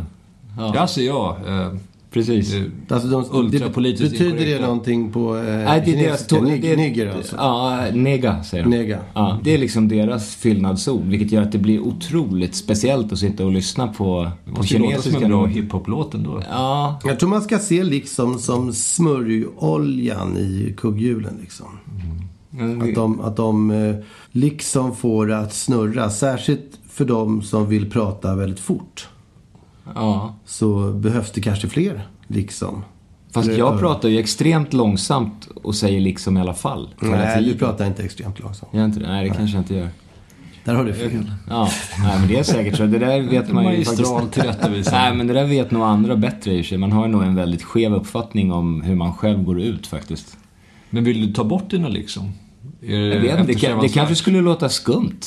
Ja, 0.57 0.79
alltså 0.79 1.01
ja. 1.01 1.37
Eh, 1.47 1.73
Precis. 2.11 2.53
eh, 2.53 2.61
Alltså 2.89 3.07
de, 3.07 3.51
det, 3.51 3.59
betyder 3.59 3.81
det 4.19 4.25
inkorrekta. 4.29 4.65
någonting 4.65 5.11
på 5.11 5.37
eh, 5.37 5.43
Nej, 5.43 5.81
det 5.85 5.93
är 5.93 6.03
deras... 6.03 6.29
kinesiska? 6.29 6.35
to- 6.35 6.61
det 6.61 6.73
är- 6.73 6.77
nigger 6.77 7.15
alltså? 7.15 7.35
Ja, 7.35 7.85
nega 7.93 8.43
säger 8.43 8.63
de. 8.63 8.69
Nega. 8.69 8.99
Ja, 9.13 9.39
det 9.43 9.53
är 9.53 9.57
liksom 9.57 9.87
deras 9.87 10.35
fyllnadsord, 10.35 11.03
vilket 11.05 11.31
gör 11.31 11.41
att 11.41 11.51
det 11.51 11.57
blir 11.57 11.79
otroligt 11.79 12.55
speciellt 12.55 13.11
att 13.13 13.19
sitta 13.19 13.45
och 13.45 13.51
lyssna 13.51 13.87
på, 13.87 14.31
på 14.45 14.51
måste 14.51 14.73
ju 14.73 14.79
låta 14.79 15.01
som 15.01 15.23
en 15.23 15.29
bra 15.29 15.45
hiphop-låt 15.45 16.13
ändå. 16.13 16.41
Ja, 16.49 16.99
Jag 17.05 17.19
tror 17.19 17.29
man 17.29 17.41
ska 17.41 17.59
se 17.59 17.83
liksom 17.83 18.39
som 18.39 18.73
smörjoljan 18.73 20.37
i 20.37 20.73
kugghjulen 20.77 21.37
liksom. 21.41 21.67
Att 22.81 22.95
de, 22.95 23.21
att 23.21 23.35
de 23.37 23.71
eh, 23.71 23.95
liksom 24.31 24.95
får 24.95 25.27
det 25.27 25.37
att 25.39 25.53
snurra. 25.53 26.09
Särskilt 26.09 26.79
för 26.89 27.05
de 27.05 27.41
som 27.41 27.67
vill 27.69 27.89
prata 27.91 28.35
väldigt 28.35 28.59
fort. 28.59 29.07
Ja. 29.95 30.35
Så 30.45 30.91
behövs 30.91 31.31
det 31.31 31.41
kanske 31.41 31.67
fler 31.67 32.07
liksom. 32.27 32.83
Fast 33.31 33.51
jag 33.51 33.79
pratar 33.79 34.09
ju 34.09 34.19
extremt 34.19 34.73
långsamt 34.73 35.47
och 35.63 35.75
säger 35.75 36.01
liksom 36.01 36.37
i 36.37 36.41
alla 36.41 36.53
fall. 36.53 36.89
Nej, 36.99 37.43
du 37.43 37.57
pratar 37.57 37.85
inte 37.85 38.03
extremt 38.03 38.39
långsamt. 38.39 38.73
Gör 38.73 38.79
jag 38.81 38.87
inte 38.87 38.99
det? 38.99 39.07
Nej, 39.07 39.29
det 39.29 39.35
kanske 39.35 39.57
jag 39.57 39.61
inte 39.61 39.75
gör. 39.75 39.89
Där 40.63 40.75
har 40.75 40.83
du 40.83 40.93
fel. 40.93 41.31
Ja, 41.49 41.69
nej, 42.03 42.19
men 42.19 42.27
det 42.27 42.39
är 42.39 42.43
säkert 42.43 42.77
så. 42.77 42.85
Det 42.85 42.99
där 42.99 43.21
vet 43.21 43.51
man 43.51 43.63
ju 43.63 43.69
Magistral 43.69 44.21
faktiskt. 44.21 44.33
tillrättavisande. 44.33 44.99
Nej, 44.99 45.15
men 45.15 45.27
det 45.27 45.33
där 45.33 45.45
vet 45.45 45.71
nog 45.71 45.83
andra 45.83 46.15
bättre 46.15 46.53
i 46.53 46.63
sig. 46.63 46.77
Man 46.77 46.91
har 46.91 47.07
nog 47.07 47.23
en 47.23 47.35
väldigt 47.35 47.63
skev 47.63 47.93
uppfattning 47.93 48.51
om 48.51 48.81
hur 48.81 48.95
man 48.95 49.13
själv 49.13 49.43
går 49.43 49.61
ut 49.61 49.87
faktiskt. 49.87 50.37
Men 50.89 51.03
vill 51.03 51.27
du 51.27 51.33
ta 51.33 51.43
bort 51.43 51.69
dina 51.69 51.87
liksom? 51.87 52.31
Jag 52.81 53.19
vet 53.19 53.39
inte, 53.39 53.53
det, 53.53 53.59
kan, 53.59 53.79
det 53.81 53.89
kanske 53.89 54.15
skulle 54.15 54.41
låta 54.41 54.69
skumt. 54.69 55.19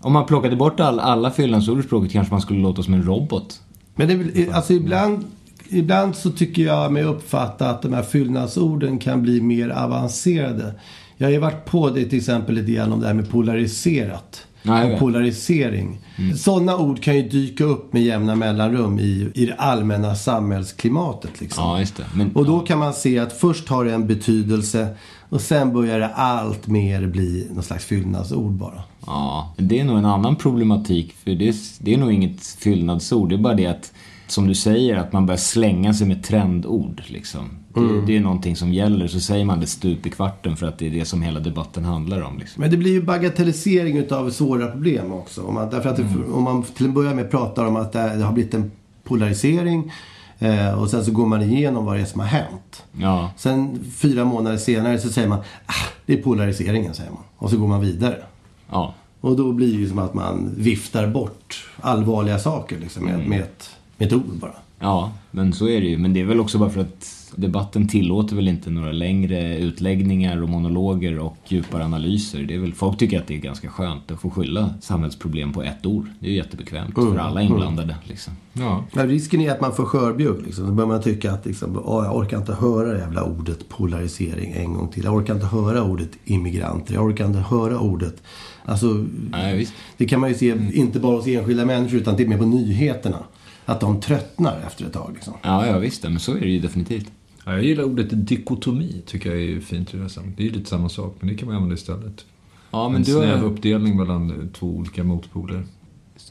Om 0.00 0.12
man 0.12 0.26
plockade 0.26 0.56
bort 0.56 0.80
all, 0.80 1.00
alla 1.00 1.30
fyllnadsord 1.30 1.80
i 1.80 1.82
språket 1.82 2.12
kanske 2.12 2.34
man 2.34 2.40
skulle 2.40 2.60
låta 2.60 2.82
som 2.82 2.94
en 2.94 3.02
robot. 3.02 3.60
Men 3.98 4.30
det 4.34 4.50
alltså 4.50 4.72
ibland, 4.72 5.24
ibland 5.68 6.16
så 6.16 6.30
tycker 6.30 6.62
jag 6.62 6.92
mig 6.92 7.04
uppfatta 7.04 7.70
att 7.70 7.82
de 7.82 7.92
här 7.92 8.02
fyllnadsorden 8.02 8.98
kan 8.98 9.22
bli 9.22 9.40
mer 9.40 9.68
avancerade. 9.68 10.74
Jag 11.16 11.26
har 11.26 11.32
ju 11.32 11.38
varit 11.38 11.64
på 11.64 11.90
det 11.90 12.04
till 12.04 12.18
exempel 12.18 12.54
lite 12.54 12.72
grann 12.72 12.92
om 12.92 13.00
det 13.00 13.06
här 13.06 13.14
med 13.14 13.30
polariserat. 13.30 14.46
Jag 14.62 14.92
och 14.92 14.98
polarisering. 14.98 16.00
Sådana 16.36 16.76
ord 16.76 17.02
kan 17.02 17.16
ju 17.16 17.28
dyka 17.28 17.64
upp 17.64 17.92
med 17.92 18.02
jämna 18.02 18.34
mellanrum 18.34 18.98
i, 18.98 19.30
i 19.34 19.46
det 19.46 19.54
allmänna 19.54 20.14
samhällsklimatet. 20.14 21.40
Liksom. 21.40 21.64
Ja, 21.64 21.84
det. 21.96 22.04
Men, 22.14 22.32
Och 22.32 22.46
då 22.46 22.60
kan 22.60 22.78
man 22.78 22.94
se 22.94 23.18
att 23.18 23.32
först 23.32 23.68
har 23.68 23.84
det 23.84 23.94
en 23.94 24.06
betydelse 24.06 24.88
och 25.28 25.40
sen 25.40 25.72
börjar 25.72 25.98
det 25.98 26.08
allt 26.08 26.66
mer 26.66 27.06
bli 27.06 27.48
någon 27.52 27.62
slags 27.62 27.84
fyllnadsord 27.84 28.52
bara. 28.52 28.82
Ja, 29.08 29.54
det 29.56 29.80
är 29.80 29.84
nog 29.84 29.98
en 29.98 30.04
annan 30.04 30.36
problematik. 30.36 31.12
För 31.12 31.30
det 31.30 31.48
är, 31.48 31.54
det 31.78 31.94
är 31.94 31.98
nog 31.98 32.12
inget 32.12 32.46
fyllnadsord. 32.46 33.28
Det 33.28 33.34
är 33.34 33.38
bara 33.38 33.54
det 33.54 33.66
att, 33.66 33.92
som 34.26 34.46
du 34.46 34.54
säger, 34.54 34.96
att 34.96 35.12
man 35.12 35.26
börjar 35.26 35.38
slänga 35.38 35.94
sig 35.94 36.06
med 36.06 36.24
trendord. 36.24 37.02
Liksom. 37.06 37.50
Det, 37.74 38.06
det 38.06 38.16
är 38.16 38.20
någonting 38.20 38.56
som 38.56 38.72
gäller. 38.72 39.06
Så 39.06 39.20
säger 39.20 39.44
man 39.44 39.60
det 39.60 39.66
stup 39.66 40.06
i 40.06 40.10
kvarten 40.10 40.56
för 40.56 40.66
att 40.66 40.78
det 40.78 40.86
är 40.86 40.90
det 40.90 41.04
som 41.04 41.22
hela 41.22 41.40
debatten 41.40 41.84
handlar 41.84 42.22
om. 42.22 42.38
Liksom. 42.38 42.60
Men 42.60 42.70
det 42.70 42.76
blir 42.76 42.90
ju 42.90 43.02
bagatellisering 43.02 43.96
utav 43.96 44.30
svåra 44.30 44.66
problem 44.70 45.12
också. 45.12 45.42
Om 45.42 45.54
man, 45.54 45.70
därför 45.70 45.90
att 45.90 45.96
det, 45.96 46.06
om 46.32 46.42
man 46.42 46.62
till 46.62 46.86
en 46.86 46.94
början 46.94 47.16
med 47.16 47.30
pratar 47.30 47.64
om 47.64 47.76
att 47.76 47.92
det, 47.92 48.16
det 48.16 48.24
har 48.24 48.32
blivit 48.32 48.54
en 48.54 48.70
polarisering 49.04 49.92
eh, 50.38 50.80
och 50.80 50.90
sen 50.90 51.04
så 51.04 51.12
går 51.12 51.26
man 51.26 51.42
igenom 51.42 51.84
vad 51.84 51.96
det 51.96 52.00
är 52.00 52.06
som 52.06 52.20
har 52.20 52.26
hänt. 52.26 52.84
Ja, 52.92 53.30
Sen 53.36 53.84
fyra 53.96 54.24
månader 54.24 54.56
senare 54.56 54.98
så 54.98 55.08
säger 55.08 55.28
man 55.28 55.38
ah, 55.66 55.88
det 56.06 56.18
är 56.18 56.22
polariseringen 56.22 56.94
säger 56.94 57.10
man. 57.10 57.22
Och 57.36 57.50
så 57.50 57.56
går 57.56 57.68
man 57.68 57.80
vidare. 57.80 58.22
Ja. 58.70 58.94
Och 59.20 59.36
då 59.36 59.52
blir 59.52 59.72
det 59.72 59.78
ju 59.78 59.88
som 59.88 59.98
att 59.98 60.14
man 60.14 60.54
viftar 60.56 61.06
bort 61.06 61.68
allvarliga 61.80 62.38
saker 62.38 62.78
liksom, 62.78 63.04
med, 63.04 63.28
med, 63.28 63.40
ett, 63.40 63.70
med 63.96 64.06
ett 64.06 64.14
ord 64.14 64.34
bara. 64.40 64.54
Ja, 64.80 65.12
men 65.30 65.52
så 65.52 65.68
är 65.68 65.80
det 65.80 65.86
ju. 65.86 65.98
Men 65.98 66.12
det 66.12 66.20
är 66.20 66.24
väl 66.24 66.40
också 66.40 66.58
bara 66.58 66.70
för 66.70 66.80
att 66.80 67.14
debatten 67.36 67.88
tillåter 67.88 68.36
väl 68.36 68.48
inte 68.48 68.70
några 68.70 68.92
längre 68.92 69.58
utläggningar 69.58 70.42
och 70.42 70.48
monologer 70.48 71.18
och 71.18 71.36
djupare 71.48 71.84
analyser. 71.84 72.42
Det 72.42 72.54
är 72.54 72.58
väl, 72.58 72.74
folk 72.74 72.98
tycker 72.98 73.18
att 73.20 73.26
det 73.26 73.34
är 73.34 73.38
ganska 73.38 73.68
skönt 73.68 74.10
att 74.10 74.20
få 74.20 74.30
skylla 74.30 74.74
samhällsproblem 74.80 75.52
på 75.52 75.62
ett 75.62 75.86
ord. 75.86 76.06
Det 76.20 76.26
är 76.26 76.30
ju 76.30 76.36
jättebekvämt 76.36 76.94
för 76.94 77.18
alla 77.18 77.42
inblandade. 77.42 77.96
Liksom. 78.04 78.32
Ja. 78.52 78.84
Men 78.92 79.08
risken 79.08 79.40
är 79.40 79.50
att 79.50 79.60
man 79.60 79.74
får 79.74 79.84
skörbjugg. 79.84 80.42
Liksom. 80.46 80.66
Då 80.66 80.72
börjar 80.72 80.88
man 80.88 81.02
tycka 81.02 81.32
att 81.32 81.46
liksom, 81.46 81.82
"Åh, 81.84 82.04
jag 82.04 82.16
orkar 82.16 82.38
inte 82.38 82.54
höra 82.54 82.92
det 82.92 82.98
jävla 82.98 83.22
ordet 83.24 83.68
polarisering 83.68 84.52
en 84.52 84.74
gång 84.74 84.88
till. 84.88 85.04
Jag 85.04 85.14
orkar 85.14 85.34
inte 85.34 85.46
höra 85.46 85.82
ordet 85.82 86.10
immigranter. 86.24 86.94
Jag 86.94 87.04
orkar 87.04 87.26
inte 87.26 87.38
höra 87.38 87.78
ordet... 87.78 88.22
Alltså, 88.68 89.06
Nej, 89.30 89.56
visst. 89.58 89.72
det 89.96 90.06
kan 90.06 90.20
man 90.20 90.28
ju 90.30 90.34
se 90.34 90.56
inte 90.72 91.00
bara 91.00 91.16
hos 91.16 91.26
enskilda 91.26 91.64
människor 91.64 92.00
utan 92.00 92.16
till 92.16 92.24
och 92.24 92.30
med 92.30 92.38
på 92.38 92.46
nyheterna. 92.46 93.18
Att 93.64 93.80
de 93.80 94.00
tröttnar 94.00 94.60
efter 94.66 94.86
ett 94.86 94.92
tag. 94.92 95.10
Liksom. 95.14 95.34
Ja, 95.42 95.66
ja 95.66 95.78
visst. 95.78 96.02
Men 96.02 96.18
så 96.18 96.36
är 96.36 96.40
det 96.40 96.46
ju 96.48 96.60
definitivt. 96.60 97.10
Ja, 97.44 97.52
jag 97.52 97.64
gillar 97.64 97.84
ordet 97.84 98.06
dikotomi, 98.10 99.02
tycker 99.06 99.30
jag 99.30 99.40
är 99.42 99.60
fint 99.60 99.94
i 99.94 99.96
det 99.96 100.02
här 100.02 100.08
sammanhanget. 100.08 100.36
Det 100.38 100.42
är 100.42 100.46
ju 100.46 100.52
lite 100.52 100.70
samma 100.70 100.88
sak, 100.88 101.16
men 101.20 101.28
det 101.28 101.34
kan 101.34 101.46
man 101.48 101.56
använda 101.56 101.74
istället. 101.74 102.24
Ja, 102.70 102.88
men 102.88 102.96
en 102.96 103.02
du 103.02 103.12
snäv 103.12 103.38
har 103.38 103.44
uppdelning 103.46 103.96
mellan 103.96 104.30
eh, 104.30 104.46
två 104.58 104.66
olika 104.66 105.04
motpoler. 105.04 105.64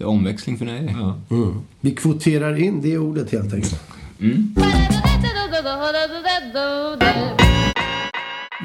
omväxling 0.04 0.58
för 0.58 0.66
dig. 0.66 0.96
Ja. 1.00 1.16
Vi 1.82 1.92
kvoterar 1.92 2.64
in 2.64 2.82
det 2.82 2.98
ordet 2.98 3.32
helt 3.32 3.54
enkelt. 3.54 3.82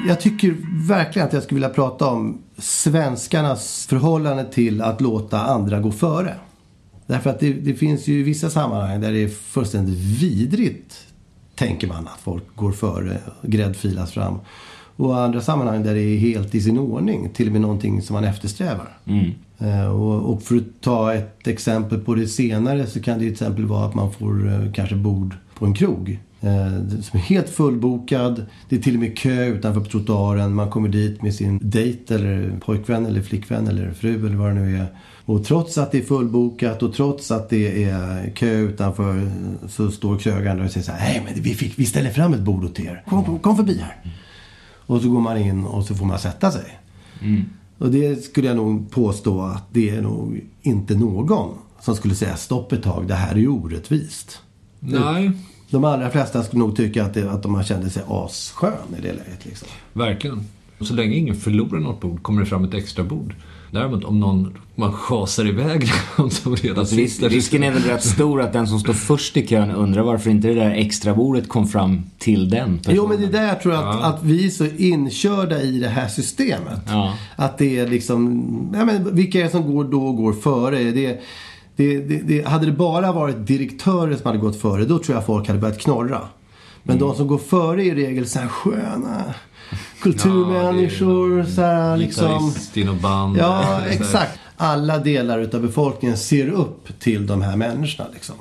Jag 0.07 0.21
tycker 0.21 0.55
verkligen 0.87 1.27
att 1.27 1.33
jag 1.33 1.43
skulle 1.43 1.55
vilja 1.55 1.69
prata 1.69 2.07
om 2.07 2.37
svenskarnas 2.57 3.85
förhållande 3.89 4.45
till 4.45 4.81
att 4.81 5.01
låta 5.01 5.41
andra 5.41 5.79
gå 5.79 5.91
före. 5.91 6.35
Därför 7.07 7.29
att 7.29 7.39
det, 7.39 7.53
det 7.53 7.73
finns 7.73 8.07
ju 8.07 8.23
vissa 8.23 8.49
sammanhang 8.49 9.01
där 9.01 9.11
det 9.11 9.23
är 9.23 9.27
fullständigt 9.27 9.99
vidrigt, 9.99 10.95
tänker 11.55 11.87
man, 11.87 12.07
att 12.07 12.19
folk 12.23 12.43
går 12.55 12.71
före 12.71 13.17
gräddfilas 13.41 14.11
fram. 14.11 14.39
Och 14.95 15.19
andra 15.19 15.41
sammanhang 15.41 15.83
där 15.83 15.93
det 15.93 16.01
är 16.01 16.17
helt 16.17 16.55
i 16.55 16.61
sin 16.61 16.79
ordning, 16.79 17.29
till 17.33 17.47
och 17.47 17.51
med 17.53 17.61
någonting 17.61 18.01
som 18.01 18.13
man 18.13 18.23
eftersträvar. 18.23 18.97
Eh, 19.59 19.85
Och, 19.87 20.33
och 20.33 20.43
för 20.43 20.55
att 20.55 20.81
ta 20.81 21.13
ett 21.13 21.47
exempel 21.47 21.99
på 21.99 22.15
det 22.15 22.27
senare 22.27 22.87
så 22.87 23.01
kan 23.01 23.13
det 23.13 23.23
till 23.23 23.31
exempel 23.33 23.65
vara 23.65 23.85
att 23.85 23.95
man 23.95 24.11
får 24.11 24.47
eh, 24.53 24.71
kanske 24.73 24.95
bord 24.95 25.35
på 25.59 25.65
en 25.65 25.73
krog. 25.73 26.19
Eh, 26.43 26.99
som 27.01 27.19
är 27.19 27.23
helt 27.23 27.49
fullbokad. 27.49 28.45
Det 28.69 28.75
är 28.75 28.79
till 28.79 28.93
och 28.93 28.99
med 28.99 29.17
kö 29.17 29.45
utanför 29.45 29.81
på 29.81 29.89
trottoaren. 29.89 30.55
Man 30.55 30.69
kommer 30.69 30.89
dit 30.89 31.21
med 31.21 31.35
sin 31.35 31.59
dejt 31.61 32.15
eller 32.15 32.59
pojkvän 32.59 33.05
eller 33.05 33.21
flickvän 33.21 33.67
eller 33.67 33.91
fru 33.91 34.27
eller 34.27 34.35
vad 34.35 34.49
det 34.49 34.53
nu 34.53 34.77
är. 34.77 34.87
Och 35.25 35.45
trots 35.45 35.77
att 35.77 35.91
det 35.91 35.97
är 35.97 36.01
fullbokat 36.01 36.83
och 36.83 36.93
trots 36.93 37.31
att 37.31 37.49
det 37.49 37.83
är 37.83 38.29
kö 38.29 38.57
utanför 38.57 39.31
så 39.67 39.91
står 39.91 40.17
krögaren 40.17 40.57
där 40.57 40.65
och 40.65 40.71
säger 40.71 40.85
så 40.85 40.91
här. 40.91 41.13
Nej 41.13 41.23
men 41.25 41.43
vi, 41.43 41.53
fick, 41.53 41.79
vi 41.79 41.85
ställer 41.85 42.09
fram 42.09 42.33
ett 42.33 42.41
bord 42.41 42.63
åt 42.63 42.79
er. 42.79 43.03
Kom, 43.07 43.23
kom, 43.23 43.39
kom 43.39 43.55
förbi 43.55 43.77
här. 43.77 44.13
Och 44.85 45.01
så 45.01 45.09
går 45.09 45.21
man 45.21 45.37
in 45.37 45.63
och 45.63 45.85
så 45.85 45.95
får 45.95 46.05
man 46.05 46.19
sätta 46.19 46.51
sig. 46.51 46.79
Och 47.77 47.91
det 47.91 48.23
skulle 48.23 48.47
jag 48.47 48.57
nog 48.57 48.91
påstå 48.91 49.41
att 49.41 49.63
det 49.71 49.89
är 49.89 50.01
nog 50.01 50.41
inte 50.61 50.95
någon 50.95 51.57
som 51.81 51.95
skulle 51.95 52.15
säga 52.15 52.35
stopp 52.35 52.71
ett 52.71 52.83
tag, 52.83 53.07
det 53.07 53.13
här 53.13 53.31
är 53.31 53.39
ju 53.39 53.47
orättvist. 53.47 54.41
Nej, 54.79 55.31
De 55.73 55.83
allra 55.83 56.09
flesta 56.09 56.43
skulle 56.43 56.59
nog 56.59 56.75
tycka 56.75 57.03
att, 57.03 57.13
det, 57.13 57.31
att 57.31 57.43
de 57.43 57.63
kände 57.63 57.89
sig 57.89 58.03
asskön 58.07 58.73
i 58.97 59.01
det 59.01 59.13
läget. 59.13 59.45
Liksom. 59.45 59.67
verkligen. 59.93 60.43
Så 60.79 60.93
länge 60.93 61.15
ingen 61.15 61.35
förlorar 61.35 61.79
något 61.79 62.01
bord 62.01 62.23
kommer 62.23 62.41
det 62.41 62.47
fram 62.47 62.63
ett 62.63 62.73
extra 62.73 63.03
bord. 63.03 63.35
Däremot 63.71 64.03
om 64.03 64.19
någon 64.19 64.57
man 64.75 64.93
schasar 64.93 65.47
iväg 65.47 65.87
någon 66.17 66.31
som 66.31 66.55
redan 66.55 66.79
Alltså, 66.79 66.95
sitter... 66.95 67.29
risken 67.29 67.63
är 67.63 67.71
väl 67.71 67.81
rätt 67.81 68.03
stor 68.03 68.41
att 68.41 68.53
den 68.53 68.67
som 68.67 68.79
står 68.79 68.93
först 68.93 69.37
i 69.37 69.47
kön 69.47 69.71
undrar 69.71 70.01
varför 70.01 70.29
inte 70.29 70.47
det 70.47 70.53
där 70.53 70.71
extrabordet 70.71 71.49
kom 71.49 71.67
fram 71.67 72.03
till 72.17 72.49
den 72.49 72.77
personen. 72.77 72.95
Jo, 72.97 73.07
men 73.07 73.21
det 73.21 73.25
är 73.25 73.31
där 73.31 73.47
jag 73.47 73.61
tror 73.61 73.73
att, 73.73 74.03
att 74.03 74.23
vi 74.23 74.45
är 74.45 74.49
så 74.49 74.65
inkörda 74.65 75.61
i 75.61 75.79
det 75.79 75.89
här 75.89 76.07
systemet. 76.07 76.81
Ja. 76.87 77.13
Att 77.35 77.57
det 77.57 77.79
är 77.79 77.87
liksom, 77.87 78.43
ja, 78.73 78.85
men 78.85 79.15
vilka 79.15 79.39
är 79.39 79.43
det 79.43 79.49
som 79.49 79.73
går 79.73 79.83
då 79.83 80.05
och 80.05 80.17
går 80.17 80.33
före? 80.33 80.83
Det, 80.83 81.21
det, 81.75 81.99
det, 81.99 82.17
det, 82.17 82.47
hade 82.47 82.65
det 82.65 82.71
bara 82.71 83.11
varit 83.11 83.47
direktörer 83.47 84.15
som 84.15 84.25
hade 84.25 84.37
gått 84.37 84.61
före, 84.61 84.85
då 84.85 84.99
tror 84.99 85.17
jag 85.17 85.25
folk 85.25 85.47
hade 85.47 85.59
börjat 85.59 85.79
knorra. 85.79 86.21
Men 86.83 86.99
de 86.99 87.15
som 87.15 87.27
går 87.27 87.37
före 87.37 87.83
är 87.83 87.85
i 87.85 88.05
regel 88.05 88.27
så 88.27 88.39
här 88.39 88.47
sköna 88.47 89.23
kulturmänniskor. 90.01 91.43
så 91.43 91.61
här, 91.61 91.97
liksom, 91.97 92.27
Gitarrist 92.27 92.77
i 92.77 92.83
något 92.83 93.01
band. 93.01 93.37
Ja, 93.37 93.81
exakt. 93.89 94.39
Alla 94.57 94.99
delar 94.99 95.39
utav 95.39 95.61
befolkningen 95.61 96.17
ser 96.17 96.49
upp 96.49 96.99
till 96.99 97.27
de 97.27 97.41
här 97.41 97.55
människorna. 97.55 98.09
Liksom. 98.13 98.35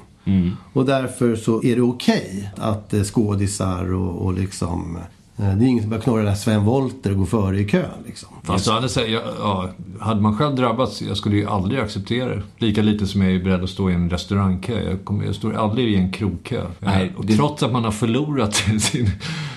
Och 0.72 0.86
därför 0.86 1.36
så 1.36 1.62
är 1.62 1.76
det 1.76 1.82
okej 1.82 2.50
att 2.56 2.94
eh, 2.94 3.02
skådisar 3.02 3.92
och, 3.92 4.26
och 4.26 4.34
liksom... 4.34 4.98
eh, 5.36 5.56
Det 5.56 5.64
är 5.64 5.68
ingen 5.68 5.82
som 5.82 5.90
börjar 5.90 6.02
knorra 6.02 6.18
den 6.18 6.28
här 6.28 6.34
Sven 6.34 6.64
Wollter 6.64 7.10
och 7.10 7.16
gå 7.18 7.26
före 7.26 7.60
i 7.60 7.68
kön. 7.68 7.84
Liksom. 8.06 8.28
Fast 8.42 8.68
å 8.68 8.72
andra 8.72 8.88
sidan, 8.88 9.10
ja, 9.38 9.70
hade 10.00 10.20
man 10.20 10.36
själv 10.38 10.56
drabbats, 10.56 11.02
jag 11.02 11.16
skulle 11.16 11.36
ju 11.36 11.46
aldrig 11.48 11.80
acceptera 11.80 12.28
det. 12.36 12.42
Lika 12.58 12.82
lite 12.82 13.06
som 13.06 13.22
jag 13.22 13.32
är 13.34 13.44
beredd 13.44 13.62
att 13.62 13.70
stå 13.70 13.90
i 13.90 13.94
en 13.94 14.10
restaurangkö. 14.10 14.80
Jag, 14.90 15.04
kommer, 15.04 15.24
jag 15.24 15.34
står 15.34 15.54
aldrig 15.54 15.88
i 15.88 15.96
en 15.96 16.12
krogkö. 16.12 16.62
Nej, 16.78 17.12
och 17.16 17.26
det- 17.26 17.36
trots 17.36 17.62
att 17.62 17.72
man 17.72 17.84
har 17.84 17.90
förlorat 17.92 18.54
sin, 18.80 19.10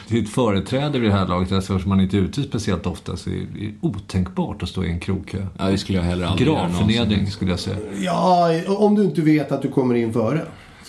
sitt 0.07 0.29
företräde 0.29 0.99
vid 0.99 1.09
det 1.09 1.15
här 1.15 1.27
laget, 1.27 1.51
eftersom 1.51 1.89
man 1.89 1.99
inte 1.99 2.17
är 2.17 2.21
ute 2.21 2.43
speciellt 2.43 2.85
ofta, 2.87 3.17
så 3.17 3.29
är 3.29 3.33
det 3.33 3.71
otänkbart 3.81 4.63
att 4.63 4.69
stå 4.69 4.83
i 4.83 4.91
en 4.91 4.99
krogkö. 4.99 5.45
Ja, 5.57 5.65
det 5.65 5.77
skulle 5.77 5.97
jag 5.97 6.05
heller 6.05 6.25
aldrig 6.25 6.47
göra 6.47 6.57
någonsin. 6.57 6.87
Gravförnedring 6.87 7.31
skulle 7.31 7.51
jag 7.51 7.59
säga. 7.59 7.77
Ja, 8.01 8.49
om 8.67 8.95
du 8.95 9.03
inte 9.03 9.21
vet 9.21 9.51
att 9.51 9.61
du 9.61 9.67
kommer 9.71 9.95
in 9.95 10.13
före. 10.13 10.41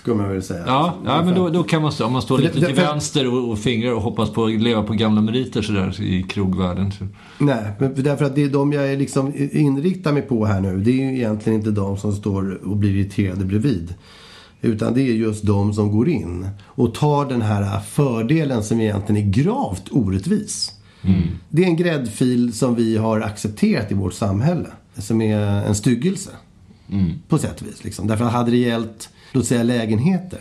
Skulle 0.06 0.22
man 0.22 0.28
väl 0.32 0.42
säga. 0.42 0.64
Ja, 0.66 0.94
ja 1.04 1.22
men 1.24 1.34
då, 1.34 1.48
då 1.48 1.62
kan 1.62 1.82
man 1.82 1.92
stå, 1.92 2.04
om 2.06 2.12
man 2.12 2.22
står 2.22 2.38
lite 2.38 2.60
det- 2.60 2.66
till 2.66 2.74
för- 2.74 2.82
vänster 2.82 3.26
och, 3.34 3.50
och 3.50 3.58
fingrar 3.58 3.92
och 3.92 4.02
hoppas 4.02 4.30
på 4.30 4.44
att 4.44 4.52
leva 4.52 4.82
på 4.82 4.92
gamla 4.92 5.20
meriter 5.20 5.62
sådär 5.62 6.00
i 6.02 6.22
krogvärlden. 6.22 6.92
Så. 6.92 7.06
Nej, 7.38 7.64
men 7.78 7.94
för 7.94 8.02
därför 8.02 8.24
att 8.24 8.34
det 8.34 8.42
är 8.42 8.48
de 8.48 8.72
jag 8.72 8.92
är 8.92 8.96
liksom 8.96 9.32
inriktar 9.52 10.12
mig 10.12 10.22
på 10.22 10.46
här 10.46 10.60
nu. 10.60 10.76
Det 10.76 10.90
är 10.90 11.10
ju 11.10 11.16
egentligen 11.16 11.58
inte 11.58 11.70
de 11.70 11.96
som 11.96 12.12
står 12.12 12.60
och 12.66 12.76
blir 12.76 12.90
irriterade 12.90 13.44
bredvid. 13.44 13.94
Utan 14.60 14.94
det 14.94 15.00
är 15.00 15.12
just 15.12 15.42
de 15.46 15.72
som 15.74 15.92
går 15.92 16.08
in 16.08 16.48
och 16.64 16.94
tar 16.94 17.24
den 17.26 17.42
här 17.42 17.80
fördelen 17.80 18.62
som 18.64 18.80
egentligen 18.80 19.26
är 19.26 19.30
gravt 19.30 19.84
orättvis. 19.90 20.72
Det 21.48 21.62
är 21.62 21.66
en 21.66 21.76
gräddfil 21.76 22.52
som 22.52 22.74
vi 22.74 22.96
har 22.96 23.20
accepterat 23.20 23.90
i 23.92 23.94
vårt 23.94 24.14
samhälle. 24.14 24.68
Som 24.98 25.20
är 25.22 25.38
en 25.66 25.74
styggelse. 25.74 26.30
På 27.28 27.38
sätt 27.38 27.60
och 27.60 27.66
vis. 27.66 27.84
Liksom. 27.84 28.06
Därför 28.06 28.24
att 28.24 28.32
hade 28.32 28.50
det 28.50 28.56
gällt, 28.56 29.08
låt 29.36 29.46
säga 29.46 29.62
lägenheter. 29.62 30.40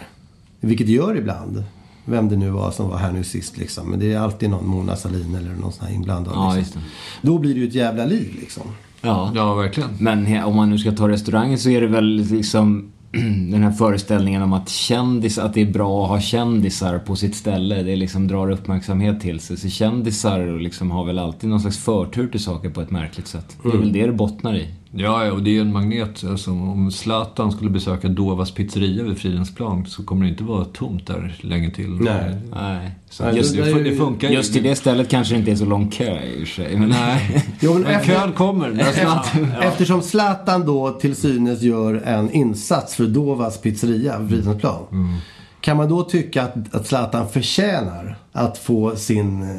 Vilket 0.59 0.87
det 0.87 0.93
gör 0.93 1.17
ibland. 1.17 1.63
Vem 2.05 2.29
det 2.29 2.35
nu 2.35 2.49
var 2.49 2.71
som 2.71 2.89
var 2.89 2.97
här 2.97 3.11
nu 3.11 3.23
sist 3.23 3.57
liksom. 3.57 3.89
Men 3.89 3.99
det 3.99 4.13
är 4.13 4.19
alltid 4.19 4.49
någon 4.49 4.67
Mona 4.67 4.95
Sahlin 4.95 5.35
eller 5.35 5.51
någon 5.61 5.71
sån 5.71 5.87
här 5.87 5.93
inblandad. 5.95 6.33
Ja, 6.35 6.43
liksom. 6.45 6.59
just 6.59 6.73
det. 6.73 7.27
Då 7.27 7.37
blir 7.39 7.53
det 7.53 7.59
ju 7.59 7.67
ett 7.67 7.73
jävla 7.73 8.05
liv 8.05 8.35
liksom. 8.39 8.63
Ja. 9.01 9.31
Ja, 9.35 9.53
verkligen. 9.53 9.89
Men 9.99 10.27
he- 10.27 10.43
om 10.43 10.55
man 10.55 10.69
nu 10.69 10.77
ska 10.77 10.91
ta 10.91 11.09
restaurangen 11.09 11.57
så 11.57 11.69
är 11.69 11.81
det 11.81 11.87
väl 11.87 12.05
liksom 12.31 12.91
den 13.51 13.63
här 13.63 13.71
föreställningen 13.71 14.41
om 14.41 14.53
att 14.53 14.69
kändis, 14.69 15.37
att 15.37 15.53
det 15.53 15.61
är 15.61 15.71
bra 15.71 16.03
att 16.03 16.09
ha 16.09 16.19
kändisar 16.21 16.99
på 16.99 17.15
sitt 17.15 17.35
ställe. 17.35 17.83
Det 17.83 17.95
liksom 17.95 18.27
drar 18.27 18.51
uppmärksamhet 18.51 19.21
till 19.21 19.39
sig. 19.39 19.57
Så 19.57 19.69
kändisar 19.69 20.59
liksom 20.59 20.91
har 20.91 21.05
väl 21.05 21.19
alltid 21.19 21.49
någon 21.49 21.59
slags 21.59 21.77
förtur 21.77 22.27
till 22.27 22.43
saker 22.43 22.69
på 22.69 22.81
ett 22.81 22.91
märkligt 22.91 23.27
sätt. 23.27 23.57
Det 23.63 23.69
är 23.69 23.77
väl 23.77 23.93
det 23.93 24.05
det 24.05 24.13
bottnar 24.13 24.55
i. 24.55 24.67
Ja, 24.97 25.25
ja, 25.25 25.31
och 25.31 25.43
det 25.43 25.49
är 25.49 25.53
ju 25.53 25.61
en 25.61 25.73
magnet. 25.73 26.23
Alltså, 26.23 26.51
om 26.51 26.91
Zlatan 26.91 27.51
skulle 27.51 27.69
besöka 27.69 28.07
Dovas 28.07 28.51
pizzeria 28.51 29.03
vid 29.03 29.17
Fridhemsplan 29.17 29.85
så 29.85 30.03
kommer 30.03 30.23
det 30.25 30.29
inte 30.31 30.43
vara 30.43 30.65
tomt 30.65 31.07
där 31.07 31.35
länge 31.41 31.71
till. 31.71 31.89
Nej. 31.89 32.35
Nej. 32.53 32.91
Så 33.09 33.23
just, 33.33 33.55
det- 33.55 33.83
det, 33.83 33.95
funkar 33.95 34.29
ju. 34.29 34.33
Just 34.35 34.53
till 34.53 34.63
det 34.63 34.75
stället 34.75 35.09
kanske 35.09 35.33
det 35.33 35.39
inte 35.39 35.51
är 35.51 35.55
så 35.55 35.65
lång 35.65 35.89
kö 35.89 36.19
i 36.23 36.43
och 36.43 36.47
för 36.47 36.55
sig. 36.63 36.77
Men 36.77 36.89
Nej, 36.89 37.45
Jo, 37.59 37.73
men 37.73 37.81
men 37.81 37.91
efter- 37.91 38.13
kön 38.13 38.31
kommer. 38.33 38.69
När 38.69 38.91
Zlatan... 38.91 39.51
Eftersom 39.61 40.01
Zlatan 40.01 40.65
då 40.65 40.91
till 40.91 41.15
synes 41.15 41.61
gör 41.61 41.93
en 42.05 42.31
insats 42.31 42.95
för 42.95 43.05
Dovas 43.07 43.61
pizzeria 43.61 44.19
vid 44.19 44.29
Fridhemsplan. 44.29 45.19
Kan 45.61 45.77
man 45.77 45.89
då 45.89 46.03
tycka 46.03 46.43
att, 46.43 46.75
att 46.75 46.87
Zlatan 46.87 47.29
förtjänar 47.29 48.17
att 48.31 48.57
få 48.57 48.95
sin 48.95 49.41
eh, 49.41 49.49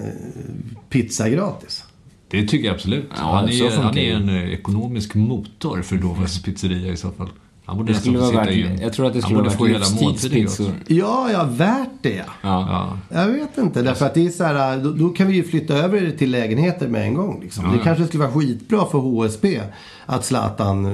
pizza 0.90 1.28
gratis? 1.28 1.84
Det 2.28 2.48
tycker 2.48 2.66
jag 2.66 2.74
absolut. 2.74 3.10
Ja, 3.16 3.22
han, 3.22 3.52
så 3.52 3.66
är, 3.66 3.70
han 3.70 3.94
det. 3.94 4.10
är 4.10 4.16
en 4.16 4.28
eh, 4.28 4.52
ekonomisk 4.54 5.14
motor 5.14 5.82
för 5.82 5.96
Dovas 5.96 6.42
pizzeria 6.42 6.92
i 6.92 6.96
så 6.96 7.10
fall. 7.10 7.28
Han 7.66 7.76
borde 7.76 7.92
det 7.92 7.98
skulle 7.98 8.18
nästan 8.18 8.30
få 8.30 8.36
vara 8.36 8.46
sitta 8.46 8.66
värt, 8.66 8.78
in. 8.78 8.82
jag 8.82 8.92
tror 8.92 9.06
att 9.06 9.12
det 9.12 9.22
skulle 9.22 9.38
vara 9.38 9.50
få 9.50 9.64
värt 9.64 10.02
livstidspizzor. 10.02 10.72
Ja, 10.86 11.30
ja, 11.32 11.44
värt 11.44 11.88
det 12.02 12.14
ja. 12.14 12.24
Ja. 12.42 12.98
Ja. 13.10 13.18
Jag 13.20 13.28
vet 13.28 13.58
inte, 13.58 13.82
därför 13.82 14.06
att 14.06 14.14
det 14.14 14.26
är 14.26 14.30
så 14.30 14.44
här, 14.44 14.78
då, 14.78 14.92
då 14.92 15.08
kan 15.08 15.26
vi 15.26 15.34
ju 15.34 15.44
flytta 15.44 15.74
över 15.74 16.00
det 16.00 16.12
till 16.12 16.30
lägenheter 16.30 16.88
med 16.88 17.02
en 17.02 17.14
gång. 17.14 17.40
Liksom. 17.42 17.72
Det 17.72 17.78
kanske 17.84 18.06
skulle 18.06 18.22
vara 18.24 18.32
skitbra 18.32 18.86
för 18.86 18.98
HSB 18.98 19.60
att 20.06 20.24
Zlatan 20.24 20.86
eh, 20.86 20.92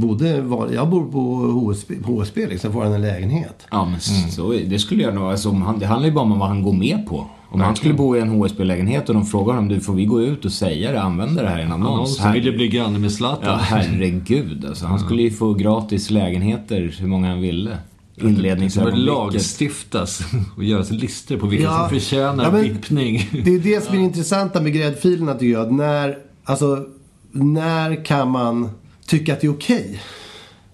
bodde, 0.00 0.40
var, 0.40 0.70
jag 0.70 0.88
bor 0.88 1.12
på 1.12 1.20
HSB, 1.60 1.94
HSB 2.04 2.46
liksom, 2.46 2.72
får 2.72 2.82
han 2.82 2.92
en 2.92 3.02
lägenhet. 3.02 3.66
Ja, 3.70 3.84
men 3.84 4.00
så, 4.30 4.52
det 4.66 4.78
skulle 4.78 5.02
jag 5.02 5.14
nog... 5.14 5.24
Alltså, 5.24 5.50
han, 5.50 5.78
det 5.78 5.86
handlar 5.86 6.08
ju 6.08 6.14
bara 6.14 6.24
om 6.24 6.38
vad 6.38 6.48
han 6.48 6.62
går 6.62 6.72
med 6.72 7.06
på. 7.06 7.26
Om 7.48 7.60
han 7.60 7.76
skulle 7.76 7.94
bo 7.94 8.16
i 8.16 8.20
en 8.20 8.28
HSB-lägenhet 8.28 9.08
och 9.08 9.14
de 9.14 9.26
frågar 9.26 9.54
honom, 9.54 9.68
du 9.68 9.80
får 9.80 9.94
vi 9.94 10.04
gå 10.04 10.22
ut 10.22 10.44
och 10.44 10.52
säga 10.52 10.92
det, 10.92 11.02
använda 11.02 11.42
det 11.42 11.48
här 11.48 11.58
i 11.58 11.62
en 11.62 11.72
annons? 11.72 12.18
Här- 12.18 12.32
vill 12.32 12.44
ju 12.44 12.52
bli 12.56 12.68
granne 12.68 12.98
med 12.98 13.12
Zlatan. 13.12 13.44
Ja, 13.48 13.56
herregud 13.56 14.64
alltså. 14.64 14.86
Han 14.86 14.98
skulle 14.98 15.22
ju 15.22 15.30
få 15.30 15.54
gratis 15.54 16.10
lägenheter 16.10 16.94
hur 17.00 17.06
många 17.06 17.28
han 17.28 17.40
ville. 17.40 17.78
Det 18.14 18.26
Inledningsögonblicket. 18.28 19.06
lagstiftas 19.06 20.20
och 20.56 20.64
göras 20.64 20.90
listor 20.90 21.36
på 21.36 21.46
vilka 21.46 21.64
Ja. 21.64 21.78
som 21.78 21.88
förtjänar 22.00 22.44
Ja, 22.44 22.50
men- 22.50 22.62
vippning. 22.62 23.28
Det 23.44 23.54
är 23.54 23.58
det 23.58 23.84
som 23.84 23.94
är 23.94 23.98
det 23.98 24.04
intressanta 24.04 24.60
med 24.60 24.72
gräddfilerna 24.72 25.34
tycker 25.34 25.52
jag. 25.52 25.66
Att 25.66 25.72
När, 25.72 26.18
alltså, 26.44 26.84
när 27.32 28.04
kan 28.04 28.30
man 28.30 28.68
tycka 29.06 29.32
att 29.32 29.40
det 29.40 29.46
är 29.46 29.52
okej? 29.52 30.00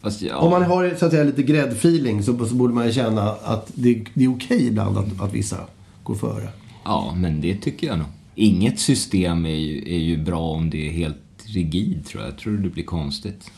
Fast, 0.02 0.22
ja. 0.22 0.36
Om 0.36 0.50
man 0.50 0.62
har 0.62 0.94
så 0.98 1.04
att 1.06 1.10
säga, 1.12 1.24
lite 1.24 1.42
gräddfeeling 1.42 2.22
så, 2.22 2.46
så 2.46 2.54
borde 2.54 2.74
man 2.74 2.86
ju 2.86 2.92
känna 2.92 3.22
att 3.44 3.70
det, 3.74 4.04
det 4.14 4.24
är 4.24 4.30
okej 4.30 4.66
ibland 4.66 4.98
att, 4.98 5.20
att 5.20 5.32
vissa 5.34 5.56
går 6.02 6.14
före. 6.14 6.48
Ja, 6.84 7.14
men 7.16 7.40
det 7.40 7.54
tycker 7.54 7.86
jag 7.86 7.98
nog. 7.98 8.08
Inget 8.34 8.80
system 8.80 9.46
är 9.46 9.50
ju, 9.50 9.94
är 9.94 9.98
ju 9.98 10.16
bra 10.16 10.40
om 10.40 10.70
det 10.70 10.88
är 10.88 10.92
helt 10.92 11.16
rigid, 11.46 12.06
tror 12.06 12.22
jag. 12.22 12.32
Jag 12.32 12.38
tror 12.38 12.56
det 12.56 12.68
blir 12.68 12.84
konstigt. 12.84 13.50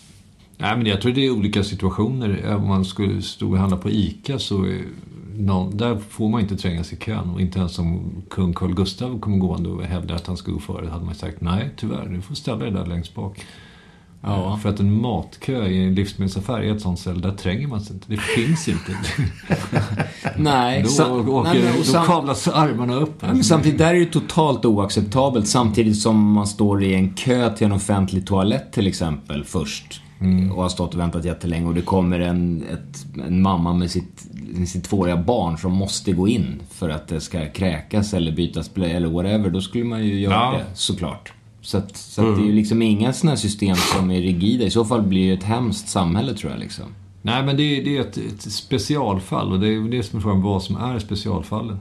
Nej, 0.58 0.76
men 0.76 0.86
jag 0.86 1.00
tror 1.00 1.12
det 1.12 1.26
är 1.26 1.30
olika 1.30 1.64
situationer. 1.64 2.54
Om 2.56 2.68
man 2.68 2.84
skulle 2.84 3.22
stå 3.22 3.50
och 3.50 3.58
handla 3.58 3.76
på 3.76 3.90
ICA 3.90 4.38
så 4.38 4.66
någon, 5.36 5.76
där 5.76 5.98
får 5.98 6.28
man 6.28 6.40
inte 6.40 6.56
trängas 6.56 6.92
i 6.92 6.96
kön. 6.96 7.30
Och 7.30 7.40
inte 7.40 7.58
ens 7.58 7.78
om 7.78 8.22
kung 8.30 8.54
Carl 8.54 8.74
Gustav 8.74 9.20
kommer 9.20 9.38
gående 9.38 9.68
och 9.68 9.82
hävdar 9.82 10.14
att 10.14 10.26
han 10.26 10.36
ska 10.36 10.52
gå 10.52 10.58
före 10.58 10.86
hade 10.86 11.04
man 11.04 11.14
sagt 11.14 11.40
nej, 11.40 11.70
tyvärr, 11.76 12.08
du 12.08 12.20
får 12.20 12.34
ställa 12.34 12.58
dig 12.58 12.70
där 12.70 12.86
längst 12.86 13.14
bak. 13.14 13.40
Ja. 14.26 14.58
För 14.62 14.68
att 14.68 14.80
en 14.80 15.00
matkö 15.00 15.66
i 15.66 15.84
en 15.84 15.94
livsmedelsaffär 15.94 16.60
är 16.60 16.74
ett 16.76 16.80
sånt 16.82 16.98
ställe, 16.98 17.20
där 17.20 17.32
tränger 17.36 17.66
man 17.68 17.80
sig 17.80 17.94
inte. 17.94 18.06
Det 18.12 18.20
finns 18.20 18.68
inte. 18.68 18.92
Nej, 20.36 20.82
Då, 20.82 20.88
sa- 20.88 21.12
åker, 21.20 21.50
nej, 21.54 21.62
men- 21.64 21.76
då 21.76 21.82
sam- 21.84 22.06
kavlas 22.06 22.48
armarna 22.48 22.94
upp. 22.94 23.14
Ja, 23.20 23.26
men 23.26 23.44
samtidigt, 23.44 23.78
där 23.78 23.94
är 23.94 23.98
det 24.00 24.06
totalt 24.06 24.64
oacceptabelt. 24.64 25.48
Samtidigt 25.48 25.96
som 25.98 26.32
man 26.32 26.46
står 26.46 26.82
i 26.82 26.94
en 26.94 27.14
kö 27.14 27.50
till 27.56 27.66
en 27.66 27.72
offentlig 27.72 28.26
toalett 28.26 28.72
till 28.72 28.86
exempel 28.86 29.44
först. 29.44 30.00
Och 30.54 30.62
har 30.62 30.68
stått 30.68 30.94
och 30.94 31.00
väntat 31.00 31.24
jättelänge 31.24 31.66
och 31.68 31.74
det 31.74 31.80
kommer 31.82 32.20
en, 32.20 32.62
ett, 32.72 33.06
en 33.26 33.42
mamma 33.42 33.72
med 33.74 33.90
sitt, 33.90 34.24
med 34.32 34.68
sitt 34.68 34.84
tvååriga 34.84 35.16
barn 35.16 35.58
som 35.58 35.72
måste 35.72 36.12
gå 36.12 36.28
in 36.28 36.60
för 36.70 36.88
att 36.88 37.08
det 37.08 37.20
ska 37.20 37.46
kräkas 37.48 38.14
eller 38.14 38.32
bytas 38.32 38.74
blöja 38.74 38.96
eller 38.96 39.08
whatever. 39.08 39.50
Då 39.50 39.60
skulle 39.60 39.84
man 39.84 40.04
ju 40.04 40.20
göra 40.20 40.34
Ja. 40.34 40.54
det, 40.58 40.64
såklart. 40.74 41.32
Så, 41.64 41.78
att, 41.78 41.96
så 41.96 42.28
att 42.28 42.36
det 42.36 42.42
är 42.42 42.46
ju 42.46 42.52
liksom 42.52 42.82
inga 42.82 43.12
sådana 43.12 43.36
system 43.36 43.76
som 43.76 44.10
är 44.10 44.20
rigida. 44.20 44.64
I 44.64 44.70
så 44.70 44.84
fall 44.84 45.02
blir 45.02 45.20
det 45.20 45.26
ju 45.26 45.34
ett 45.34 45.44
hemskt 45.44 45.88
samhälle 45.88 46.34
tror 46.34 46.52
jag 46.52 46.60
liksom. 46.60 46.84
Nej, 47.22 47.42
men 47.42 47.56
det 47.56 47.62
är, 47.62 47.88
är 47.88 48.00
ett, 48.00 48.16
ett 48.16 48.52
specialfall 48.52 49.52
och 49.52 49.60
det 49.60 49.68
är 49.68 49.90
det 49.90 50.02
som 50.02 50.18
är 50.18 50.22
frågan, 50.22 50.42
vad 50.42 50.62
som 50.62 50.76
är 50.76 50.98
specialfallen. 50.98 51.80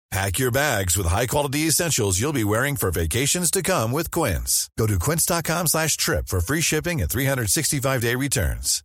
Pack 0.11 0.39
your 0.39 0.51
bags 0.51 0.97
with 0.97 1.07
high-quality 1.07 1.67
essentials 1.67 2.19
you'll 2.19 2.33
be 2.33 2.43
wearing 2.43 2.75
for 2.75 2.91
vacations 2.91 3.49
to 3.51 3.61
come 3.61 3.93
with 3.93 4.11
Quince. 4.11 4.69
Go 4.77 4.87
to 4.87 4.99
quince.com 4.99 5.67
slash 5.67 5.95
trip 5.97 6.27
for 6.27 6.41
free 6.41 6.61
shipping 6.61 7.01
and 7.01 7.09
365-day 7.09 8.15
returns. 8.15 8.83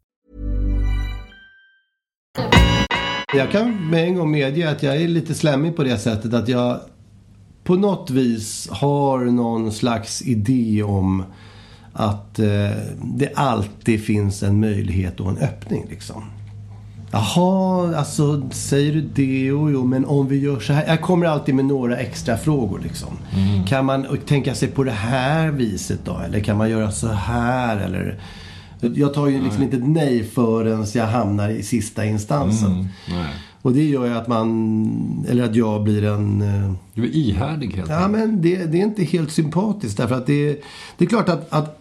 Jag 3.35 3.51
kan 3.51 3.91
med 3.91 4.05
en 4.05 4.15
gång 4.15 4.31
medge 4.31 4.71
att 4.71 4.83
jag 4.83 4.97
är 4.97 5.09
lite 5.09 5.35
slemmig 5.35 5.77
på 5.77 5.85
det 5.85 5.99
sättet 5.99 6.35
att 6.35 6.49
jag 6.49 6.81
på 7.65 7.75
något 7.77 8.11
vis 8.11 8.69
har 8.71 9.25
någon 9.25 9.73
slags 9.73 10.23
idé 10.23 10.83
om 10.83 11.25
att 11.93 12.39
eh, 12.39 12.71
det 13.03 13.33
alltid 13.35 14.05
finns 14.05 14.43
en 14.43 14.61
möjlighet 14.61 15.21
och 15.21 15.31
en 15.31 15.39
öppning 15.39 15.87
liksom. 15.91 16.36
Jaha, 17.17 17.97
alltså 17.97 18.43
säger 18.51 18.93
du 18.93 19.01
det? 19.01 19.23
Jo, 19.45 19.71
jo, 19.71 19.85
men 19.85 20.05
om 20.05 20.29
vi 20.29 20.39
gör 20.39 20.61
så 20.61 20.73
här. 20.73 20.87
Jag 20.87 21.01
kommer 21.01 21.27
alltid 21.27 21.55
med 21.55 21.65
några 21.65 21.97
extra 21.97 22.37
frågor 22.37 22.81
liksom. 22.83 23.09
Kan 23.67 23.85
man 23.85 24.07
tänka 24.27 24.55
sig 24.55 24.69
på 24.69 24.85
det 24.85 24.91
här 24.91 25.51
viset 25.51 26.01
då? 26.05 26.19
Eller 26.27 26.41
kan 26.41 26.57
man 26.57 26.71
göra 26.71 26.91
så 26.91 27.09
här? 27.09 27.77
Eller... 27.77 28.21
Jag 28.81 29.15
tar 29.15 29.27
ju 29.27 29.43
liksom 29.43 29.63
inte 29.63 29.77
ett 29.77 29.89
nej 29.89 30.25
förrän 30.25 30.87
jag 30.95 31.07
hamnar 31.07 31.49
i 31.49 31.63
sista 31.63 32.05
instansen. 32.05 32.89
Nej. 33.09 33.27
Och 33.63 33.73
det 33.73 33.85
gör 33.85 34.07
ju 34.07 34.15
att 34.15 34.29
man, 34.29 35.27
eller 35.29 35.45
att 35.45 35.55
jag 35.57 35.83
blir 35.83 36.05
en... 36.05 36.43
eh, 36.43 36.73
Du 36.95 37.05
är 37.05 37.15
ihärdig 37.17 37.71
helt 37.77 37.91
Ja, 37.91 38.09
men 38.09 38.43
det, 38.43 38.65
det 38.65 38.81
är 38.81 38.85
inte 38.85 39.05
helt 39.05 39.33
sympatiskt. 39.33 39.97
Därför 39.97 40.15
att 40.15 40.27
det, 40.27 40.61
det 40.99 41.05
är 41.05 41.09
klart 41.09 41.29
att, 41.29 41.53
att 41.53 41.81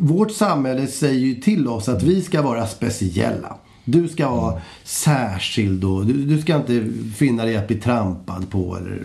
vårt 0.00 0.32
samhälle 0.32 0.86
säger 0.86 1.26
ju 1.26 1.34
till 1.34 1.68
oss 1.68 1.88
att 1.88 2.02
vi 2.02 2.22
ska 2.22 2.42
vara 2.42 2.66
speciella. 2.66 3.56
Du 3.88 4.08
ska 4.08 4.30
vara 4.30 4.60
särskild 4.84 5.84
och 5.84 6.06
du, 6.06 6.12
du 6.12 6.40
ska 6.40 6.56
inte 6.56 6.88
finna 7.16 7.44
dig 7.44 7.56
att 7.56 7.66
bli 7.68 7.76
trampad 7.76 8.50
på. 8.50 8.76
Eller, 8.76 9.02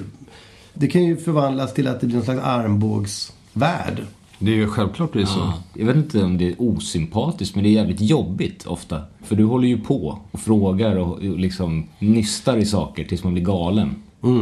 det 0.74 0.88
kan 0.88 1.04
ju 1.04 1.17
förvandlas 1.17 1.74
till 1.74 1.88
att 1.88 2.02
det 2.02 2.08
blir 2.08 2.15
någon 2.15 2.26
slags 2.26 2.41
armbågsvärld. 2.44 4.02
Det 4.39 4.52
är 4.52 4.56
ju 4.56 4.67
självklart 4.67 5.13
det 5.13 5.22
är 5.22 5.26
så. 5.26 5.39
Ja. 5.39 5.54
Jag 5.74 5.86
vet 5.86 5.96
inte 5.96 6.24
om 6.24 6.38
det 6.38 6.48
är 6.48 6.56
osympatiskt, 6.58 7.56
men 7.56 7.63
det 7.63 7.70
är 7.70 7.72
jävligt 7.72 8.02
jobbigt 8.02 8.65
ofta. 8.65 9.02
För 9.24 9.36
du 9.36 9.44
håller 9.44 9.67
ju 9.67 9.78
på 9.78 10.20
och 10.32 10.39
frågar 10.39 10.96
och 10.96 11.24
liksom 11.24 11.88
nystar 12.00 12.58
i 12.58 12.65
saker 12.65 13.04
tills 13.04 13.24
man 13.24 13.34
blir 13.34 13.44
galen. 13.44 13.96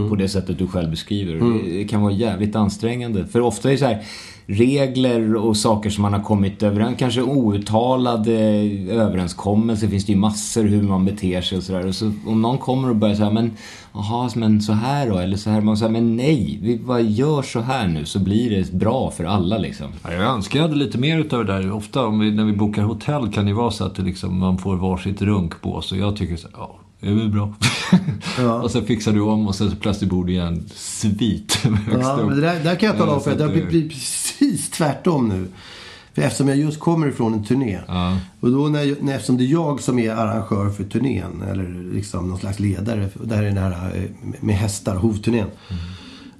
På 0.10 0.16
det 0.16 0.30
sättet 0.30 0.58
du 0.58 0.68
själv 0.68 0.90
beskriver. 0.90 1.34
Det- 1.34 1.72
Det 1.78 1.84
kan 1.84 2.02
vara 2.02 2.14
jävligt 2.14 2.56
ansträngande. 2.56 3.28
För 3.28 3.42
ofta 3.42 3.68
är 3.70 3.72
det 3.72 3.78
så 3.80 3.86
här 3.86 4.04
regler 4.50 5.36
och 5.36 5.58
saker 5.58 5.90
som 5.90 6.02
man 6.02 6.14
har 6.14 6.24
kommit 6.24 6.64
överens, 6.64 7.00
kanske 7.00 7.22
outtalade 7.22 8.34
eh, 8.34 8.98
överenskommelser 8.98 9.88
finns 9.88 10.06
det 10.06 10.12
ju 10.12 10.18
massor 10.18 10.64
hur 10.64 10.84
man 10.84 11.06
beter 11.06 11.42
sig 11.42 11.58
och 11.58 11.64
sådär. 11.64 11.88
Och 11.88 11.96
så 11.96 12.12
om 12.26 12.42
någon 12.42 12.58
kommer 12.58 12.90
och 12.90 12.96
börjar 12.96 13.16
säga 13.16 13.30
men 13.30 13.52
jaha, 13.94 14.30
men 14.36 14.62
så 14.62 14.74
här 14.74 15.10
då? 15.10 15.18
Eller 15.18 15.38
så 15.38 15.50
här, 15.50 15.62
man 15.62 15.78
säger 15.78 15.92
men 15.92 16.16
nej, 16.16 16.60
vi 16.62 16.78
bara 16.78 17.02
gör 17.02 17.42
så 17.42 17.60
här 17.60 17.88
nu 17.88 18.06
så 18.06 18.20
blir 18.20 18.50
det 18.50 18.72
bra 18.72 19.12
för 19.12 19.24
alla 19.24 19.58
liksom. 19.58 19.88
Ja, 20.04 20.14
Jag 20.14 20.24
önskar 20.24 20.60
jag 20.60 20.68
hade 20.68 20.80
lite 20.80 20.98
mer 20.98 21.20
utav 21.20 21.46
det 21.46 21.54
där. 21.54 21.72
Ofta 21.72 22.06
om 22.06 22.20
vi, 22.20 22.32
när 22.32 22.44
vi 22.44 22.54
bokar 22.54 22.84
hotell 22.84 23.32
kan 23.32 23.46
det 23.46 23.54
vara 23.54 23.72
så 23.72 23.86
att 23.86 23.96
det 23.96 24.04
liksom, 24.04 24.40
man 24.40 24.58
får 24.58 24.76
varsitt 24.76 25.22
runkbås. 25.22 25.92
Och 25.92 25.98
jag 25.98 26.16
tycker 26.16 26.36
så 26.36 26.48
här, 26.48 26.56
ja, 26.58 26.80
det 27.00 27.08
är 27.10 27.14
väl 27.14 27.30
bra. 27.30 27.54
och 28.64 28.72
sen 28.72 28.86
fixar 28.86 29.14
du 29.14 29.22
om 29.22 29.48
och 29.48 29.56
sen 29.56 29.70
så 29.70 29.76
plötsligt 29.76 30.10
bor 30.10 30.26
du 30.26 30.34
i 30.34 30.38
en 30.38 30.70
svit 30.76 31.54
högst 31.64 32.02
Ja, 32.02 32.14
upp. 32.14 32.28
men 32.28 32.36
det 32.36 32.42
där, 32.42 32.64
där 32.64 32.76
kan 32.76 32.88
jag 32.88 32.98
tala 32.98 33.12
Ja, 33.12 33.16
om 33.16 33.24
för 33.24 33.32
att 33.32 33.38
det 33.38 33.44
har 33.44 33.52
blivit 33.52 33.90
precis 33.92 34.70
tvärtom 34.70 35.30
nu. 35.30 35.48
För 36.14 36.22
eftersom 36.22 36.48
jag 36.48 36.58
just 36.58 36.80
kommer 36.80 37.08
ifrån 37.08 37.34
en 37.34 37.44
turné. 37.44 37.80
Ja. 37.88 38.18
Och 38.40 38.52
då 38.52 38.68
när, 38.68 38.96
när, 39.02 39.14
eftersom 39.16 39.38
det 39.38 39.44
är 39.44 39.52
jag 39.52 39.82
som 39.82 40.00
är 40.00 40.12
arrangör 40.12 40.70
för 40.70 40.84
turnén. 40.84 41.42
Eller 41.52 41.94
liksom 41.94 42.30
någon 42.30 42.40
slags 42.40 42.60
ledare. 42.60 43.10
Det 43.24 43.36
här 43.36 43.44
är 43.44 43.48
den 43.48 43.58
här 43.58 43.96
eh, 43.96 44.04
med 44.40 44.56
hästar, 44.56 44.96
hovturnén. 44.96 45.48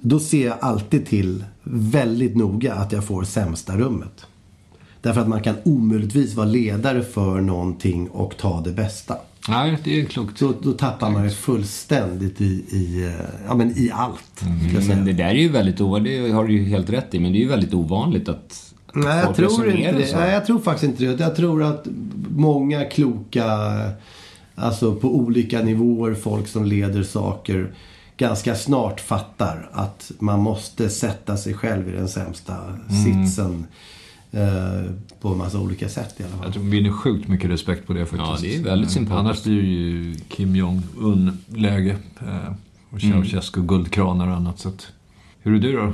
Då 0.00 0.20
ser 0.20 0.46
jag 0.46 0.56
alltid 0.60 1.06
till 1.06 1.44
väldigt 1.62 2.36
noga 2.36 2.74
att 2.74 2.92
jag 2.92 3.04
får 3.04 3.24
sämsta 3.24 3.76
rummet. 3.76 4.26
Därför 5.02 5.20
att 5.20 5.28
man 5.28 5.42
kan 5.42 5.54
omöjligtvis 5.64 6.34
vara 6.34 6.46
ledare 6.46 7.02
för 7.02 7.40
någonting 7.40 8.08
och 8.08 8.36
ta 8.36 8.60
det 8.60 8.72
bästa. 8.72 9.16
Nej, 9.48 9.78
det 9.84 10.00
är 10.00 10.04
klokt. 10.04 10.40
Då, 10.40 10.54
då 10.62 10.72
tappar 10.72 11.10
man 11.10 11.24
ju 11.24 11.30
fullständigt 11.30 12.40
i, 12.40 12.64
i, 12.70 13.04
eh, 13.06 13.26
ja, 13.46 13.54
men 13.54 13.78
i 13.78 13.90
allt. 13.92 14.38
säga. 14.38 14.96
Men 14.96 15.04
det 15.04 15.12
där 15.12 15.24
är 15.24 15.34
ju 15.34 15.48
väldigt 15.48 15.80
ovanligt, 15.80 16.24
det 16.24 16.32
har 16.32 16.44
du 16.44 16.52
ju 16.52 16.64
helt 16.64 16.90
rätt 16.90 17.14
i, 17.14 17.20
men 17.20 17.32
det 17.32 17.38
är 17.38 17.40
ju 17.40 17.48
väldigt 17.48 17.74
ovanligt 17.74 18.28
att 18.28 18.74
Nej, 18.94 19.18
jag 19.18 19.34
tror 19.34 19.70
inte 19.70 19.92
det. 19.92 20.06
så. 20.06 20.16
Nej, 20.16 20.32
jag 20.32 20.46
tror 20.46 20.58
faktiskt 20.58 20.84
inte 20.84 21.04
det. 21.04 21.24
Jag 21.24 21.36
tror 21.36 21.62
att 21.62 21.86
många 22.28 22.84
kloka, 22.84 23.46
alltså 24.54 24.94
på 24.94 25.16
olika 25.16 25.62
nivåer, 25.62 26.14
folk 26.14 26.48
som 26.48 26.64
leder 26.64 27.02
saker 27.02 27.72
ganska 28.16 28.54
snart 28.54 29.00
fattar 29.00 29.70
att 29.72 30.12
man 30.18 30.40
måste 30.40 30.90
sätta 30.90 31.36
sig 31.36 31.54
själv 31.54 31.88
i 31.88 31.92
den 31.92 32.08
sämsta 32.08 32.56
sitsen 33.04 33.66
eh, 34.32 34.90
på 35.20 35.28
en 35.28 35.38
massa 35.38 35.60
olika 35.60 35.88
sätt 35.88 36.14
i 36.20 36.22
alla 36.22 36.32
fall. 36.32 36.44
Jag 36.44 36.54
tror 36.54 36.62
vi 36.64 36.70
vinner 36.70 36.90
sjukt 36.92 37.28
mycket 37.28 37.50
respekt 37.50 37.86
på 37.86 37.92
det 37.92 38.06
faktiskt. 38.06 38.20
Ja, 38.20 38.38
det 38.42 38.56
är 38.56 38.62
väldigt 38.64 38.90
sympatiskt. 38.90 39.18
Annars 39.20 39.42
blir 39.44 39.62
ju 39.62 40.14
Kim 40.28 40.56
Jong-Un-läge. 40.56 41.96
Eh, 42.20 42.52
och 42.90 43.02
Mm. 43.04 43.24
Ceausescu, 43.24 43.62
guldkranar 43.62 44.28
och 44.28 44.36
annat. 44.36 44.58
Så 44.58 44.68
att, 44.68 44.86
hur 45.42 45.54
är 45.54 45.58
du 45.58 45.72
då? 45.72 45.92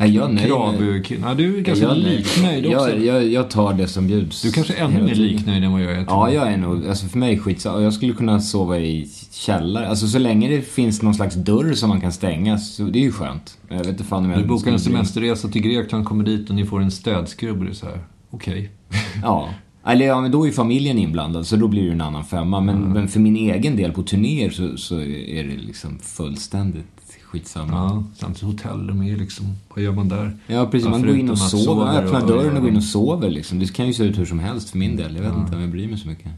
Nej, 0.00 0.14
jag 0.14 0.34
nej. 0.34 0.46
Krav, 0.46 0.74
nej, 1.20 1.34
du 1.36 1.56
är 1.56 1.60
ganska 1.60 1.84
jag, 1.84 1.96
liknöjd 1.96 2.66
också. 2.66 2.90
Jag, 2.90 3.04
jag, 3.04 3.26
jag 3.26 3.50
tar 3.50 3.74
det 3.74 3.88
som 3.88 4.06
bjuds. 4.06 4.42
Du 4.42 4.52
kanske 4.52 4.74
är 4.74 4.84
ännu 4.84 5.02
mer 5.02 5.14
liknöjd 5.14 5.64
än 5.64 5.72
vad 5.72 5.82
jag 5.82 5.92
är. 5.92 6.04
Ja, 6.08 6.32
jag 6.32 6.52
är 6.52 6.56
nog, 6.56 6.86
alltså 6.86 7.06
för 7.06 7.18
mig 7.18 7.38
skitsamma. 7.38 7.82
Jag 7.82 7.92
skulle 7.92 8.12
kunna 8.12 8.40
sova 8.40 8.78
i 8.78 9.08
källare. 9.32 9.88
Alltså 9.88 10.06
så 10.06 10.18
länge 10.18 10.48
det 10.48 10.62
finns 10.62 11.02
någon 11.02 11.14
slags 11.14 11.34
dörr 11.34 11.74
som 11.74 11.88
man 11.88 12.00
kan 12.00 12.12
stänga, 12.12 12.58
så 12.58 12.82
det 12.82 12.98
är 12.98 13.02
ju 13.02 13.12
skönt. 13.12 13.58
Jag 13.68 13.78
vet 13.78 13.86
inte 13.86 14.04
fan 14.04 14.24
om 14.24 14.30
jag 14.30 14.40
Du 14.40 14.46
bokar 14.46 14.72
en 14.72 14.80
semesterresa 14.80 15.48
till 15.48 15.62
Grekland, 15.62 16.04
kommer 16.04 16.24
dit 16.24 16.50
och 16.50 16.56
ni 16.56 16.66
får 16.66 16.80
en 16.80 16.90
städskrubb 16.90 17.58
och 17.58 17.64
det 17.64 17.70
är 17.70 17.74
så 17.74 17.86
här. 17.86 17.98
okej. 18.30 18.70
Ja. 19.22 19.48
Eller 19.86 20.06
ja, 20.06 20.20
men 20.20 20.30
då 20.30 20.42
är 20.42 20.46
ju 20.46 20.52
familjen 20.52 20.98
inblandad, 20.98 21.46
så 21.46 21.56
då 21.56 21.68
blir 21.68 21.86
det 21.86 21.92
en 21.92 22.00
annan 22.00 22.24
femma. 22.24 22.60
Men, 22.60 22.92
men 22.92 23.08
för 23.08 23.20
min 23.20 23.36
egen 23.36 23.76
del 23.76 23.92
på 23.92 24.02
turnéer 24.02 24.50
så, 24.50 24.76
så 24.76 25.00
är 25.00 25.44
det 25.44 25.56
liksom 25.56 25.98
fullständigt 25.98 26.97
skitsamma. 27.30 27.72
Ja, 27.72 28.04
samtidigt 28.16 28.54
hotellrum 28.62 29.02
är 29.02 29.16
liksom, 29.16 29.46
vad 29.74 29.84
gör 29.84 29.92
man 29.92 30.08
där? 30.08 30.36
Ja, 30.46 30.66
precis. 30.66 30.84
Ja, 30.84 30.90
Man 30.90 31.02
går 31.02 31.16
in 31.16 31.30
och 31.30 31.38
sover. 31.38 31.84
Man 31.84 31.96
öppnar 31.96 32.22
och- 32.22 32.28
dörren 32.28 32.56
och 32.56 32.60
går 32.62 32.70
in 32.70 32.76
och 32.76 32.82
sover 32.84 33.30
liksom. 33.30 33.58
Det 33.58 33.72
kan 33.72 33.86
ju 33.86 33.92
se 33.94 34.04
ut 34.04 34.18
hur 34.18 34.26
som 34.26 34.38
helst 34.38 34.70
för 34.70 34.78
min 34.78 34.96
del. 34.96 35.16
Jag 35.16 35.22
vet 35.22 35.36
inte 35.36 35.54
om 35.56 35.60
jag 35.60 35.70
bryr 35.70 35.88
mig 35.88 35.98
så 35.98 36.08
mycket. 36.08 36.30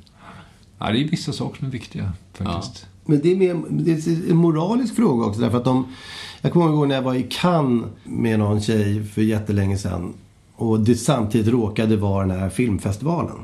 Ja, 0.79 0.93
det 0.93 0.99
är 1.05 1.09
vissa 1.09 1.33
saker 1.33 1.59
som 1.59 1.67
är 1.67 1.71
viktiga 1.73 2.13
faktiskt. 2.35 2.87
Men 3.05 3.21
det 3.23 3.33
är, 3.33 3.37
mer, 3.37 3.63
det 3.71 3.91
är 3.93 4.31
en 4.31 4.37
moralisk 4.37 4.97
fråga 4.97 5.27
också. 5.27 5.41
Därför 5.41 5.59
att 5.59 5.65
de, 5.65 5.87
jag 6.41 6.53
kommer 6.53 6.67
ihåg 6.67 6.89
när 6.89 6.95
jag 6.95 7.03
var 7.03 7.15
i 7.15 7.27
Cannes 7.31 7.85
med 8.05 8.39
någon 8.39 8.61
tjej 8.61 9.05
för 9.05 9.23
jättelänge 9.23 9.79
sedan. 9.79 10.13
Och 10.57 10.81
det 10.81 10.95
samtidigt 10.97 11.49
råkade 11.49 11.97
vara 11.97 12.27
den 12.27 12.39
här 12.41 12.49
filmfestivalen. 12.51 13.37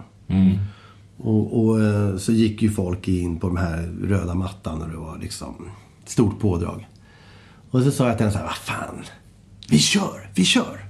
Och, 1.19 1.65
och 1.67 1.81
eh, 1.83 2.17
så 2.17 2.33
gick 2.33 2.63
ju 2.63 2.71
folk 2.71 3.09
in 3.09 3.37
på 3.41 3.49
den 3.49 3.57
här 3.57 3.95
röda 4.03 4.35
mattan 4.35 4.83
och 4.83 4.89
det 4.89 4.97
var 4.97 5.19
liksom 5.19 5.55
stort 6.05 6.41
pådrag. 6.41 6.87
Och 7.71 7.83
så 7.83 7.91
sa 7.91 8.09
jag 8.09 8.17
till 8.17 8.27
henne 8.27 8.33
så 8.33 8.39
här, 8.39 8.47
vad 8.47 8.57
fan. 8.57 9.05
Vi 9.69 9.79
kör, 9.79 10.31
vi 10.35 10.45
kör. 10.45 10.81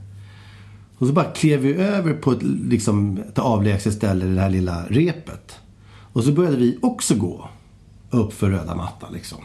Och 0.98 1.06
så 1.06 1.12
bara 1.12 1.24
klev 1.24 1.60
vi 1.60 1.74
över 1.74 2.14
på 2.14 2.32
ett, 2.32 2.42
liksom, 2.42 3.18
ett 3.28 3.38
avlägset 3.38 3.94
ställe, 3.94 4.24
det 4.24 4.40
här 4.40 4.50
lilla 4.50 4.84
repet. 4.88 5.52
Och 6.12 6.24
så 6.24 6.32
började 6.32 6.56
vi 6.56 6.78
också 6.82 7.14
gå 7.14 7.48
upp 8.10 8.32
för 8.32 8.50
röda 8.50 8.74
mattan 8.74 9.12
liksom. 9.12 9.38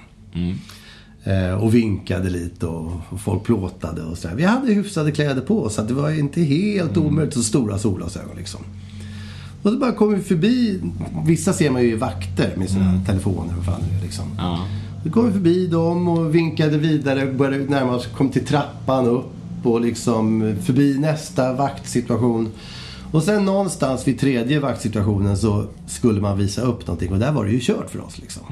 Eh, 1.23 1.53
och 1.63 1.75
vinkade 1.75 2.29
lite 2.29 2.65
och, 2.67 2.91
och 3.09 3.21
folk 3.21 3.43
plåtade 3.43 4.03
och 4.03 4.17
sådär. 4.17 4.35
Vi 4.35 4.43
hade 4.43 4.73
hyfsade 4.73 5.11
kläder 5.11 5.41
på 5.41 5.63
oss 5.63 5.75
så 5.75 5.81
det 5.81 5.93
var 5.93 6.11
inte 6.11 6.41
helt 6.41 6.97
omöjligt. 6.97 7.33
Så 7.33 7.43
stora 7.43 7.79
solglasögon 7.79 8.37
liksom. 8.37 8.61
Och 9.63 9.71
så 9.71 9.77
bara 9.77 9.91
kom 9.91 10.13
vi 10.15 10.21
förbi. 10.21 10.81
Vissa 11.25 11.53
ser 11.53 11.69
man 11.69 11.81
ju 11.81 11.91
i 11.91 11.95
vakter 11.95 12.53
med 12.57 12.69
sina 12.69 13.01
telefoner 13.05 13.57
och 13.57 13.65
fan 13.65 13.81
liksom. 14.03 14.25
Ja. 14.37 14.65
Vi 15.03 15.09
kom 15.09 15.33
förbi 15.33 15.67
dem 15.67 16.07
och 16.07 16.35
vinkade 16.35 16.77
vidare. 16.77 17.33
Började 17.33 17.65
närma 17.65 17.95
oss, 17.95 18.07
kom 18.07 18.29
till 18.29 18.45
trappan 18.45 19.05
upp 19.05 19.25
och 19.63 19.81
liksom 19.81 20.55
förbi 20.63 20.99
nästa 20.99 21.53
vaktsituation. 21.53 22.51
Och 23.11 23.23
sen 23.23 23.45
någonstans 23.45 24.07
vid 24.07 24.19
tredje 24.19 24.59
vaktsituationen 24.59 25.37
så 25.37 25.65
skulle 25.87 26.21
man 26.21 26.37
visa 26.37 26.61
upp 26.61 26.87
någonting 26.87 27.13
och 27.13 27.19
där 27.19 27.31
var 27.31 27.45
det 27.45 27.51
ju 27.51 27.59
kört 27.61 27.89
för 27.89 28.05
oss 28.05 28.19
liksom. 28.19 28.43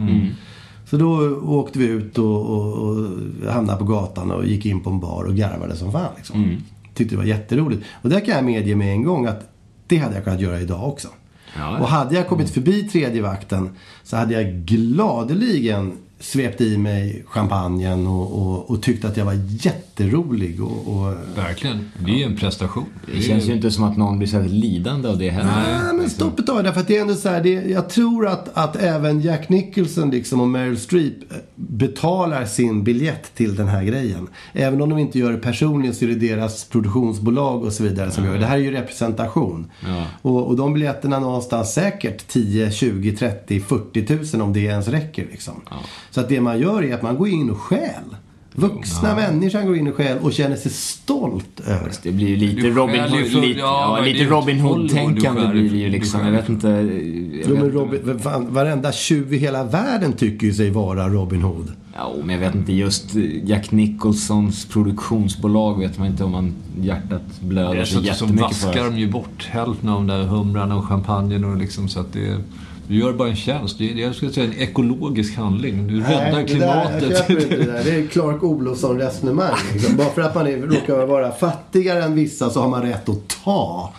Så 0.89 0.97
då 0.97 1.37
åkte 1.59 1.79
vi 1.79 1.85
ut 1.85 2.17
och, 2.17 2.45
och, 2.45 2.73
och 2.73 3.07
hamnade 3.51 3.79
på 3.79 3.85
gatan 3.85 4.31
och 4.31 4.45
gick 4.45 4.65
in 4.65 4.83
på 4.83 4.89
en 4.89 4.99
bar 4.99 5.23
och 5.23 5.35
garvade 5.35 5.75
som 5.75 5.91
fan 5.91 6.11
liksom. 6.17 6.57
Tyckte 6.93 7.15
det 7.15 7.17
var 7.17 7.25
jätteroligt. 7.25 7.83
Och 8.01 8.09
där 8.09 8.19
kan 8.19 8.35
jag 8.35 8.45
medge 8.45 8.75
med 8.75 8.93
en 8.93 9.03
gång 9.03 9.25
att 9.25 9.51
det 9.87 9.97
hade 9.97 10.15
jag 10.15 10.23
kunnat 10.23 10.41
göra 10.41 10.59
idag 10.61 10.89
också. 10.89 11.07
Ja, 11.57 11.73
ja. 11.73 11.79
Och 11.79 11.87
hade 11.87 12.15
jag 12.15 12.27
kommit 12.27 12.49
förbi 12.49 12.83
tredje 12.83 13.21
vakten 13.21 13.69
så 14.03 14.17
hade 14.17 14.33
jag 14.33 14.53
gladeligen 14.53 15.93
svepte 16.19 16.63
i 16.63 16.77
mig 16.77 17.23
champagnen 17.27 18.07
och, 18.07 18.41
och, 18.41 18.69
och 18.69 18.83
tyckte 18.83 19.07
att 19.07 19.17
jag 19.17 19.25
var 19.25 19.39
jätte 19.49 19.88
jätterolig. 19.99 20.63
Och, 20.63 20.87
och, 20.87 21.13
Verkligen. 21.35 21.91
Det 22.05 22.11
är 22.11 22.15
ju 22.15 22.23
en 22.23 22.35
prestation. 22.35 22.85
Det 23.15 23.21
känns 23.21 23.45
ju 23.45 23.53
inte 23.53 23.71
som 23.71 23.83
att 23.83 23.97
någon 23.97 24.17
blir 24.17 24.27
särskilt 24.27 24.53
lidande 24.53 25.09
av 25.09 25.17
det 25.17 25.29
heller. 25.29 25.51
Nej, 25.83 25.93
men 25.93 26.09
stopp 26.09 26.39
ett 26.39 26.47
tag. 26.47 26.63
Därför 26.63 26.81
att 26.81 26.87
det 26.87 26.97
är 26.97 27.01
ändå 27.01 27.15
så 27.15 27.29
här, 27.29 27.43
det, 27.43 27.49
jag 27.49 27.89
tror 27.89 28.27
att, 28.27 28.57
att 28.57 28.75
även 28.75 29.21
Jack 29.21 29.49
Nicholson 29.49 30.11
liksom 30.11 30.41
och 30.41 30.47
Meryl 30.47 30.79
Streep 30.79 31.31
eh, 31.31 31.37
betalar 31.55 32.45
sin 32.45 32.83
biljett 32.83 33.35
till 33.35 33.55
den 33.55 33.67
här 33.67 33.83
grejen. 33.83 34.27
Även 34.53 34.81
om 34.81 34.89
de 34.89 34.99
inte 34.99 35.19
gör 35.19 35.31
det 35.31 35.37
personligen 35.37 35.95
så 35.95 36.05
är 36.05 36.09
det 36.09 36.15
deras 36.15 36.63
produktionsbolag 36.63 37.63
och 37.63 37.73
så 37.73 37.83
vidare 37.83 38.11
som 38.11 38.25
gör 38.25 38.33
det. 38.33 38.39
Det 38.39 38.45
här 38.45 38.57
är 38.57 38.61
ju 38.61 38.71
representation. 38.71 39.71
Ja. 39.87 40.05
Och, 40.21 40.47
och 40.47 40.55
de 40.55 40.73
biljetterna 40.73 41.19
någonstans 41.19 41.73
säkert 41.73 42.27
10, 42.27 42.71
20, 42.71 43.15
30, 43.15 43.59
40 43.59 44.05
tusen 44.05 44.41
om 44.41 44.53
det 44.53 44.59
ens 44.59 44.87
räcker 44.87 45.27
liksom. 45.31 45.61
Så 46.11 46.21
att 46.21 46.29
det 46.29 46.41
man 46.41 46.59
gör 46.59 46.83
är 46.83 46.95
att 46.95 47.01
man 47.01 47.17
går 47.17 47.27
in 47.27 47.49
och 47.49 47.57
stjäl. 47.57 48.15
Vuxna 48.59 49.15
människan 49.15 49.65
går 49.65 49.77
in 49.77 49.87
och 49.87 49.95
stjäl 49.95 50.17
och 50.21 50.33
känner 50.33 50.55
sig 50.55 50.71
stolt 50.71 51.59
över 51.59 51.85
det. 51.85 51.97
Det 52.03 52.11
blir 52.11 52.27
ju 52.27 52.35
lite 52.35 52.61
Du 52.61 52.73
Robin 52.73 52.95
stjäl 52.95 53.13
ju 53.13 53.21
Hood, 53.21 53.31
för- 53.31 53.41
lite, 53.41 53.59
ja, 53.59 53.97
ja, 53.99 54.05
lite 54.05 54.23
Robin 54.23 54.59
Hood-tänkande 54.59 55.47
blir 55.47 55.69
det 55.69 55.77
ju 55.77 55.89
liksom. 55.89 56.25
Jag 56.25 56.31
vet 56.31 56.49
inte. 56.49 56.67
Jag 56.67 57.55
vet. 57.55 57.73
Robin, 57.73 57.99
varenda 58.49 58.91
tjuv 58.91 59.33
i 59.33 59.37
hela 59.37 59.63
världen 59.63 60.13
tycker 60.13 60.47
ju 60.47 60.53
sig 60.53 60.69
vara 60.69 61.09
Robin 61.09 61.41
Hood. 61.41 61.71
Ja, 61.95 62.13
men 62.23 62.29
jag 62.29 62.39
vet 62.39 62.55
inte. 62.55 62.73
Just 62.73 63.15
Jack 63.43 63.71
Nicholsons 63.71 64.65
produktionsbolag 64.65 65.79
vet 65.79 65.97
man 65.97 66.07
inte 66.07 66.23
om 66.23 66.31
man 66.31 66.53
hjärtat 66.81 67.21
blöder 67.41 67.85
så 67.85 67.99
Dessutom 67.99 68.15
så 68.15 68.25
jättemycket 68.25 68.57
för. 68.57 68.67
vaskar 68.67 68.83
de 68.85 68.97
ju 68.99 69.11
bort 69.11 69.47
hälften 69.51 69.89
av 69.89 69.95
de 69.95 70.07
där 70.07 70.23
humrarna 70.23 70.75
och 70.75 70.85
champagnen 70.85 71.43
och 71.45 71.57
liksom 71.57 71.87
så 71.89 71.99
att 71.99 72.13
det... 72.13 72.37
Du 72.89 72.95
gör 72.95 73.13
bara 73.13 73.29
en 73.29 73.35
tjänst. 73.35 73.77
Det 73.77 73.91
är, 73.91 73.95
jag 73.95 74.15
skulle 74.15 74.31
säga 74.31 74.45
en 74.45 74.59
ekologisk 74.59 75.35
handling. 75.37 75.87
Du 75.87 75.99
räddar 75.99 76.25
det 76.25 76.31
där, 76.31 76.37
jag 76.37 76.47
klimatet. 76.47 77.17
köper 77.17 77.43
inte 77.43 77.57
det 77.57 77.63
där. 77.63 77.83
Det 77.83 77.89
är 77.89 78.07
Clark 78.07 78.43
Olofsson 78.43 78.97
resonemang. 78.99 79.57
Liksom. 79.73 79.97
Bara 79.97 80.09
för 80.09 80.21
att 80.21 80.35
man 80.35 80.47
är, 80.47 80.57
råkar 80.57 81.05
vara 81.05 81.31
fattigare 81.31 82.03
än 82.03 82.15
vissa 82.15 82.49
så 82.49 82.61
har 82.61 82.69
man 82.69 82.81
rätt 82.81 83.09
att 83.09 83.27
ta. 83.43 83.93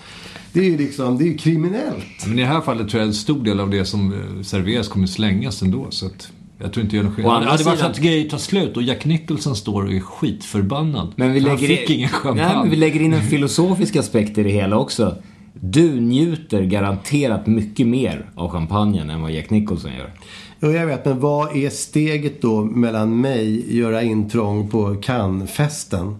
Det 0.52 0.60
är 0.60 0.64
ju 0.64 0.78
liksom, 0.78 1.18
det 1.18 1.24
är 1.24 1.26
ju 1.26 1.36
kriminellt. 1.36 2.26
Men 2.26 2.38
i 2.38 2.42
det 2.42 2.48
här 2.48 2.60
fallet 2.60 2.88
tror 2.88 3.00
jag 3.00 3.08
en 3.08 3.14
stor 3.14 3.44
del 3.44 3.60
av 3.60 3.70
det 3.70 3.84
som 3.84 4.12
eh, 4.12 4.42
serveras 4.42 4.88
kommer 4.88 5.06
slängas 5.06 5.62
ändå. 5.62 5.86
Så 5.90 6.06
att 6.06 6.28
jag 6.58 6.72
tror 6.72 6.84
inte 6.84 6.92
det 6.92 6.96
gör 6.96 7.04
någon 7.04 7.14
skillnad. 7.14 7.34
andra 7.34 7.46
Det 7.46 7.52
hade 7.52 7.64
varit 7.64 7.80
så 7.80 7.86
att 7.86 7.98
grejer 7.98 8.28
tar 8.28 8.38
slut 8.38 8.76
och 8.76 8.82
Jack 8.82 9.04
Nicholson 9.04 9.56
står 9.56 9.84
och 9.84 9.92
är 9.92 10.00
skitförbannad. 10.00 11.12
Men 11.16 11.32
vi 11.32 11.40
Han 11.40 11.48
lägger, 11.58 11.76
fick 11.76 11.90
ingen 11.90 12.08
champagne. 12.08 12.48
Nej, 12.48 12.56
men 12.56 12.70
vi 12.70 12.76
lägger 12.76 13.00
in 13.00 13.12
en 13.12 13.22
filosofisk 13.22 13.96
aspekt 13.96 14.38
i 14.38 14.42
det 14.42 14.50
hela 14.50 14.76
också. 14.76 15.16
Du 15.52 16.00
njuter 16.00 16.62
garanterat 16.62 17.46
mycket 17.46 17.86
mer 17.86 18.30
av 18.34 18.48
champagnen 18.50 19.10
än 19.10 19.22
vad 19.22 19.30
Jack 19.30 19.50
Nicholson 19.50 19.92
gör. 19.92 20.12
Jo, 20.60 20.70
jag 20.72 20.86
vet. 20.86 21.04
Men 21.04 21.20
vad 21.20 21.56
är 21.56 21.70
steget 21.70 22.42
då 22.42 22.64
mellan 22.64 23.20
mig, 23.20 23.76
göra 23.78 24.02
intrång 24.02 24.68
på 24.68 24.94
Cannes-festen? 25.02 26.16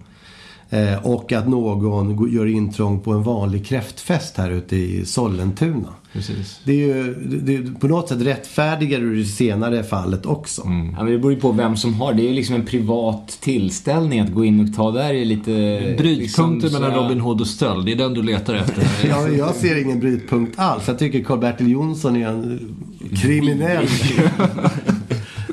Eh, 0.71 1.07
och 1.07 1.33
att 1.33 1.49
någon 1.49 2.33
gör 2.33 2.47
intrång 2.47 3.01
på 3.01 3.13
en 3.13 3.23
vanlig 3.23 3.67
kräftfest 3.67 4.37
här 4.37 4.51
ute 4.51 4.77
i 4.77 5.05
Sollentuna? 5.05 5.89
Precis. 6.13 6.61
Det 6.65 6.73
är 6.73 6.77
ju 6.77 7.15
det 7.15 7.57
är 7.57 7.81
på 7.81 7.89
något 7.89 8.09
sätt 8.09 8.21
rättfärdigar 8.21 9.01
du 9.01 9.17
det 9.17 9.25
senare 9.25 9.83
fallet 9.83 10.27
också. 10.27 10.63
Mm. 10.63 10.95
Ja, 10.99 11.03
men 11.03 11.13
det 11.13 11.19
beror 11.19 11.33
ju 11.33 11.41
på 11.41 11.53
vem 11.53 11.77
som 11.77 11.95
har. 11.95 12.15
Det 12.15 12.23
är 12.23 12.29
ju 12.29 12.35
liksom 12.35 12.55
en 12.55 12.67
privat 12.67 13.39
tillställning 13.41 14.21
att 14.21 14.33
gå 14.33 14.45
in 14.45 14.69
och 14.69 14.77
ta 14.77 14.91
där 14.91 15.15
är 15.15 15.25
lite... 15.25 15.51
Brytpunkten 15.99 16.59
liksom, 16.59 16.83
mellan 16.83 17.03
Robin 17.03 17.21
Hood 17.21 17.41
och 17.41 17.47
stöld, 17.47 17.87
det 17.87 17.93
är 17.93 17.97
den 17.97 18.15
du 18.15 18.23
letar 18.23 18.55
efter. 18.55 18.89
Jag, 19.09 19.37
jag 19.37 19.55
ser 19.55 19.83
ingen 19.83 20.01
brytpunkt 20.01 20.59
alls. 20.59 20.89
Jag 20.89 20.99
tycker 20.99 21.25
Karl-Bertil 21.25 21.69
Jonsson 21.69 22.17
är 22.17 22.29
en 22.29 22.75
kriminell. 23.23 23.87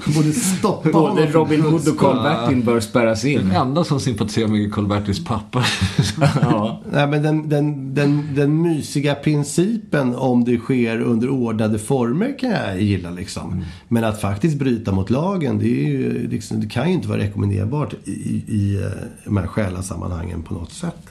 Borde 0.15 0.33
stoppa 0.33 0.91
Både 0.91 1.07
honom. 1.07 1.27
Robin 1.27 1.61
Hood 1.61 1.87
och 1.87 1.97
Karl-Bertil 1.97 2.63
bör 2.63 2.79
spärras 2.79 3.25
in. 3.25 3.37
Den 3.37 3.51
enda 3.51 3.83
som 3.83 3.99
sympatiserar 3.99 4.47
med 4.47 4.73
Karl-Bertils 4.73 5.25
pappa. 5.25 5.63
Ja. 6.41 6.81
Nej, 6.91 7.07
men 7.07 7.23
den, 7.23 7.49
den, 7.49 7.93
den, 7.93 8.35
den 8.35 8.61
mysiga 8.61 9.15
principen 9.15 10.15
om 10.15 10.43
det 10.43 10.57
sker 10.57 11.01
under 11.01 11.29
ordnade 11.29 11.79
former 11.79 12.39
kan 12.39 12.49
jag 12.49 12.81
gilla. 12.81 13.11
Liksom. 13.11 13.63
Men 13.87 14.03
att 14.03 14.21
faktiskt 14.21 14.59
bryta 14.59 14.91
mot 14.91 15.09
lagen, 15.09 15.59
det, 15.59 15.65
är 15.65 15.89
ju, 15.89 16.27
liksom, 16.27 16.61
det 16.61 16.67
kan 16.67 16.87
ju 16.87 16.93
inte 16.93 17.07
vara 17.07 17.19
rekommenderbart 17.19 17.93
i, 18.05 18.43
i 18.47 18.81
eh, 18.83 18.89
de 19.25 19.37
här 19.37 19.47
själasammanhangen 19.47 20.43
på 20.43 20.53
något 20.53 20.71
sätt. 20.71 21.09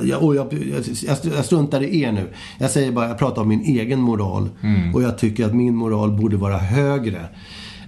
Jag, 0.00 0.22
och 0.22 0.36
jag, 0.36 0.52
jag, 0.52 1.16
jag 1.36 1.44
struntar 1.44 1.82
i 1.82 2.00
er 2.00 2.12
nu. 2.12 2.28
Jag 2.58 2.70
säger 2.70 2.92
bara, 2.92 3.08
jag 3.08 3.18
pratar 3.18 3.42
om 3.42 3.48
min 3.48 3.60
egen 3.60 4.00
moral. 4.00 4.48
Och 4.94 5.02
jag 5.02 5.18
tycker 5.18 5.44
att 5.46 5.54
min 5.54 5.74
moral 5.74 6.12
borde 6.12 6.36
vara 6.36 6.58
högre 6.58 7.28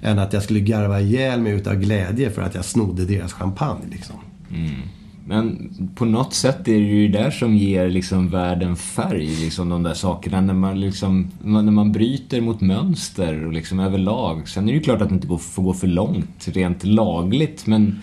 än 0.03 0.19
att 0.19 0.33
jag 0.33 0.43
skulle 0.43 0.61
garva 0.61 1.01
ihjäl 1.01 1.41
mig 1.41 1.53
utav 1.53 1.75
glädje 1.75 2.31
för 2.31 2.43
att 2.43 2.55
jag 2.55 2.65
snodde 2.65 3.05
deras 3.05 3.33
champagne. 3.33 3.87
Liksom. 3.91 4.17
Mm. 4.51 4.81
Men 5.27 5.71
på 5.95 6.05
något 6.05 6.35
sätt 6.35 6.69
är 6.69 6.73
det 6.73 6.79
ju 6.79 7.09
där 7.09 7.31
som 7.31 7.57
ger 7.57 7.89
liksom 7.89 8.29
världen 8.29 8.77
färg, 8.77 9.27
liksom 9.27 9.69
de 9.69 9.83
där 9.83 9.95
sakerna. 9.95 10.41
När 10.41 10.55
man, 10.55 10.81
liksom, 10.81 11.31
när 11.43 11.63
man 11.63 11.93
bryter 11.93 12.41
mot 12.41 12.61
mönster 12.61 13.47
och 13.47 13.53
liksom 13.53 13.81
överlag. 13.81 14.49
Sen 14.49 14.65
är 14.65 14.73
det 14.73 14.79
ju 14.79 14.83
klart 14.83 15.01
att 15.01 15.09
det 15.09 15.15
inte 15.15 15.27
går, 15.27 15.39
får 15.39 15.63
gå 15.63 15.75
för 15.75 15.87
långt 15.87 16.49
rent 16.49 16.85
lagligt, 16.85 17.67
men 17.67 18.01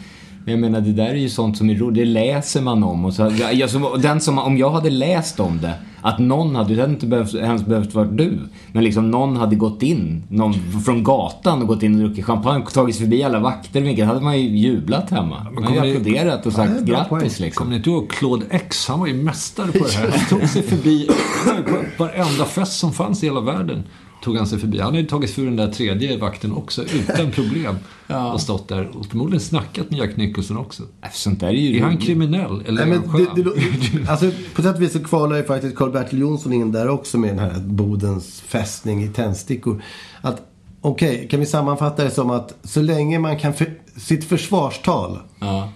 men 0.47 0.53
jag 0.53 0.71
menar, 0.71 0.81
det 0.81 0.91
där 0.91 1.09
är 1.09 1.15
ju 1.15 1.29
sånt 1.29 1.57
som 1.57 1.69
är 1.69 1.75
roligt. 1.75 1.95
Det 1.95 2.05
läser 2.05 2.61
man 2.61 2.83
om. 2.83 3.05
Och 3.05 3.13
så, 3.13 3.31
jag, 3.53 3.69
som, 3.69 4.01
den 4.01 4.21
som, 4.21 4.39
om 4.39 4.57
jag 4.57 4.69
hade 4.69 4.89
läst 4.89 5.39
om 5.39 5.61
det, 5.61 5.73
att 6.01 6.19
någon 6.19 6.55
hade, 6.55 6.75
det 6.75 6.81
hade 6.81 6.93
inte 6.93 7.05
behövt, 7.07 7.33
ens 7.33 7.65
behövt 7.65 7.93
vara 7.93 8.05
du, 8.05 8.39
men 8.71 8.83
liksom 8.83 9.11
någon 9.11 9.37
hade 9.37 9.55
gått 9.55 9.83
in, 9.83 10.23
någon 10.29 10.53
från 10.85 11.03
gatan 11.03 11.61
och 11.61 11.67
gått 11.67 11.83
in 11.83 11.93
och 11.93 11.99
druckit 11.99 12.25
champagne, 12.25 12.65
tagit 12.73 12.95
sig 12.95 13.05
förbi 13.05 13.23
alla 13.23 13.39
vakter, 13.39 13.81
vilket 13.81 14.05
hade 14.05 14.21
man 14.21 14.41
ju 14.41 14.57
jublat 14.57 15.09
hemma. 15.09 15.47
Man 15.51 15.63
hade 15.63 15.79
applåderat 15.79 16.45
och 16.45 16.53
sagt 16.53 16.71
Ja, 16.85 17.05
grattis 17.09 17.39
liksom. 17.39 17.63
Kommer 17.63 17.71
ni 17.71 17.77
inte 17.77 17.89
ihåg 17.89 18.09
Claude 18.09 18.45
X? 18.49 18.87
Han 18.87 18.99
var 18.99 19.07
ju 19.07 19.23
mästare 19.23 19.71
på 19.71 19.83
det 19.83 19.91
här. 19.91 20.09
Han 20.09 20.39
tog 20.39 20.49
sig 20.49 20.61
förbi 20.61 21.09
varenda 21.97 22.45
fest 22.45 22.79
som 22.79 22.93
fanns 22.93 23.23
i 23.23 23.25
hela 23.25 23.41
världen. 23.41 23.83
Tog 24.23 24.37
han 24.37 24.47
sig 24.47 24.59
förbi. 24.59 24.79
Han 24.79 24.95
ju 24.95 25.05
tagit 25.05 25.29
sig 25.29 25.35
för 25.35 25.43
den 25.43 25.55
där 25.55 25.71
tredje 25.71 26.17
vakten 26.17 26.51
också 26.51 26.83
utan 26.83 27.31
problem. 27.31 27.75
Och 28.33 28.41
stått 28.41 28.67
där 28.67 28.97
och 28.97 29.05
förmodligen 29.05 29.41
snackat 29.41 29.89
med 29.91 29.99
Jack 29.99 30.17
Nicholson 30.17 30.57
också. 30.57 30.83
Äh, 31.01 31.09
Sånt 31.13 31.39
där 31.39 31.47
är 31.47 31.51
ju 31.51 31.77
Är 31.77 31.83
han 31.83 31.97
kriminell 31.97 32.63
eller 32.65 32.85
Nej, 32.85 32.95
är 32.95 32.99
men 32.99 33.09
han 33.09 33.27
det, 33.35 33.43
det, 33.43 34.09
alltså, 34.09 34.31
på 34.55 34.61
sätt 34.61 34.75
och 34.75 34.81
vis 34.81 34.93
så 34.93 35.03
kvalar 35.03 35.37
ju 35.37 35.43
faktiskt 35.43 35.75
Karl-Bertil 35.75 36.19
Jonsson 36.19 36.53
in 36.53 36.71
där 36.71 36.89
också 36.89 37.17
med 37.17 37.29
den 37.29 37.39
här 37.39 37.59
Bodens 37.59 38.41
fästning 38.41 39.03
i 39.03 39.07
tändstickor. 39.07 39.81
Att, 40.21 40.41
okej, 40.81 41.27
kan 41.31 41.39
vi 41.39 41.45
sammanfatta 41.45 42.03
det 42.03 42.11
som 42.11 42.29
att 42.29 42.53
så 42.63 42.81
länge 42.81 43.19
man 43.19 43.39
kan, 43.39 43.53
för, 43.53 43.73
sitt 43.97 44.23
försvarstal 44.23 45.19
Ja. 45.39 45.71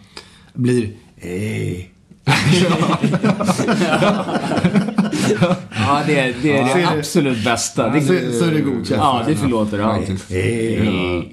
blir 0.54 0.92
eh, 1.18 1.86
Ja, 2.62 2.98
det 6.08 6.20
är 6.20 6.34
det, 6.42 6.52
är 6.58 6.68
Ja. 6.68 6.76
det 6.76 7.00
absolut 7.00 7.44
bästa. 7.46 7.90
Det, 7.90 8.02
så, 8.02 8.08
så 8.40 8.46
är 8.46 8.52
det 8.52 8.62
godkänt. 8.62 8.90
ja, 8.90 9.24
det 9.28 9.36
förlåter. 9.36 9.80
Ja. 9.80 9.98
Eh. 10.36 11.24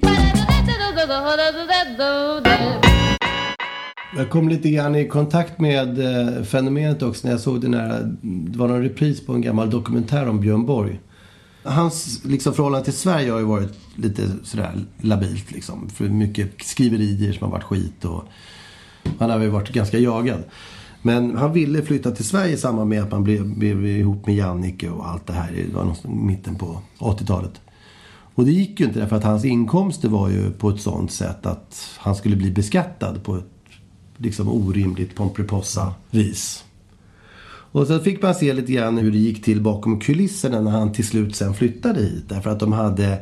Jag 4.17 4.29
kom 4.29 4.49
lite 4.49 4.69
grann 4.69 4.95
i 4.95 5.07
kontakt 5.07 5.59
med 5.59 5.99
eh, 5.99 6.43
fenomenet 6.43 7.01
också 7.01 7.27
när 7.27 7.33
jag 7.33 7.41
såg 7.41 7.61
den 7.61 7.73
här, 7.73 8.15
det 8.21 8.57
var 8.59 8.67
någon 8.67 8.81
repris 8.83 9.25
på 9.25 9.33
en 9.33 9.41
gammal 9.41 9.69
dokumentär 9.69 10.29
om 10.29 10.39
Björn 10.41 10.65
Borg. 10.65 10.99
Hans 11.63 12.21
liksom, 12.25 12.53
förhållande 12.53 12.85
till 12.85 12.93
Sverige 12.93 13.31
har 13.31 13.39
ju 13.39 13.45
varit 13.45 13.73
lite 13.95 14.21
sådär 14.43 14.71
labilt 15.01 15.51
liksom. 15.51 15.89
För 15.89 16.05
mycket 16.05 16.63
skriverier 16.63 17.33
som 17.33 17.45
har 17.45 17.51
varit 17.51 17.63
skit 17.63 18.05
och 18.05 18.23
han 19.19 19.29
har 19.29 19.39
ju 19.39 19.47
varit 19.49 19.69
ganska 19.69 19.97
jagad. 19.97 20.43
Men 21.01 21.37
han 21.37 21.53
ville 21.53 21.81
flytta 21.81 22.11
till 22.11 22.25
Sverige 22.25 22.53
i 22.53 22.57
samband 22.57 22.89
med 22.89 23.03
att 23.03 23.11
man 23.11 23.23
blev, 23.23 23.57
blev 23.57 23.85
ihop 23.85 24.27
med 24.27 24.35
Jannike 24.35 24.89
och 24.89 25.09
allt 25.09 25.27
det 25.27 25.33
här. 25.33 25.51
Det 25.51 25.73
var 25.73 25.81
någonstans 25.81 26.13
i 26.13 26.17
mitten 26.17 26.55
på 26.55 26.81
80-talet. 26.97 27.61
Och 28.35 28.45
det 28.45 28.51
gick 28.51 28.79
ju 28.79 28.85
inte 28.85 28.99
därför 28.99 29.15
att 29.15 29.23
hans 29.23 29.45
inkomster 29.45 30.09
var 30.09 30.29
ju 30.29 30.51
på 30.51 30.69
ett 30.69 30.81
sånt 30.81 31.11
sätt 31.11 31.45
att 31.45 31.89
han 31.97 32.15
skulle 32.15 32.35
bli 32.35 32.51
beskattad 32.51 33.23
på 33.23 33.35
ett 33.35 33.45
liksom 34.17 34.49
orimligt 34.49 35.15
Pomperipossa-vis. 35.15 36.63
Och 37.71 37.87
så 37.87 37.99
fick 37.99 38.21
man 38.21 38.35
se 38.35 38.53
lite 38.53 38.71
grann 38.71 38.97
hur 38.97 39.11
det 39.11 39.17
gick 39.17 39.43
till 39.43 39.61
bakom 39.61 39.99
kulisserna 39.99 40.61
när 40.61 40.71
han 40.71 40.93
till 40.93 41.07
slut 41.07 41.35
sen 41.35 41.53
flyttade 41.53 42.01
hit. 42.01 42.23
Därför 42.27 42.49
att 42.49 42.59
de 42.59 42.73
hade 42.73 43.19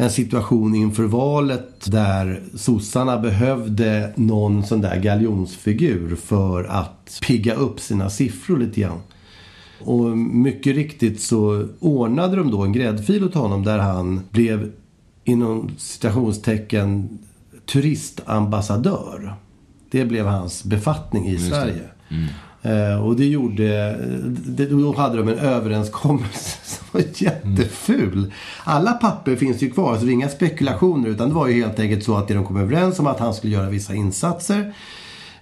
en 0.00 0.10
situation 0.10 0.74
inför 0.74 1.04
valet 1.04 1.90
där 1.90 2.42
sossarna 2.54 3.18
behövde 3.18 4.12
någon 4.16 4.64
sån 4.64 4.80
där 4.80 5.00
galjonsfigur 5.00 6.16
för 6.16 6.64
att 6.64 7.20
pigga 7.26 7.54
upp 7.54 7.80
sina 7.80 8.10
siffror 8.10 8.58
lite 8.58 8.80
grann. 8.80 8.98
Och 9.80 10.18
mycket 10.18 10.74
riktigt 10.74 11.20
så 11.20 11.68
ordnade 11.80 12.36
de 12.36 12.50
då 12.50 12.62
en 12.62 12.72
gräddfil 12.72 13.24
åt 13.24 13.34
honom 13.34 13.64
där 13.64 13.78
han 13.78 14.20
blev 14.30 14.72
inom 15.24 15.70
citationstecken 15.78 17.18
turistambassadör. 17.72 19.34
Det 19.90 20.04
blev 20.04 20.26
hans 20.26 20.64
befattning 20.64 21.28
i 21.28 21.38
Sverige. 21.38 21.88
Eh, 22.08 22.16
och 23.04 23.16
det 23.16 23.26
gjorde, 23.26 23.96
det, 24.46 24.66
då 24.66 24.94
hade 24.94 25.16
de 25.16 25.28
en 25.28 25.38
överenskommelse 25.38 26.58
som 26.64 26.86
var 26.92 27.02
jätteful. 27.14 28.32
Alla 28.64 28.92
papper 28.92 29.36
finns 29.36 29.62
ju 29.62 29.70
kvar, 29.70 29.96
så 29.96 30.04
det 30.04 30.10
är 30.10 30.12
inga 30.12 30.28
spekulationer. 30.28 31.08
Utan 31.08 31.28
det 31.28 31.34
var 31.34 31.46
ju 31.46 31.62
helt 31.62 31.78
enkelt 31.78 32.04
så 32.04 32.16
att 32.16 32.28
det 32.28 32.34
de 32.34 32.44
kom 32.46 32.56
överens 32.56 32.98
om 32.98 33.06
att 33.06 33.20
han 33.20 33.34
skulle 33.34 33.52
göra 33.52 33.70
vissa 33.70 33.94
insatser. 33.94 34.72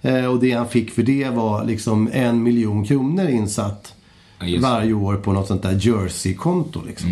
Eh, 0.01 0.25
och 0.25 0.39
det 0.39 0.51
han 0.51 0.67
fick 0.67 0.91
för 0.91 1.03
det 1.03 1.29
var 1.29 1.65
liksom 1.65 2.09
en 2.13 2.43
miljon 2.43 2.85
kronor 2.85 3.27
insatt 3.27 3.93
Ja, 4.39 4.59
varje 4.61 4.93
år 4.93 5.15
på 5.15 5.33
något 5.33 5.47
sånt 5.47 5.63
där 5.63 5.77
Jersey-konto. 5.81 6.81
Liksom. 6.87 7.09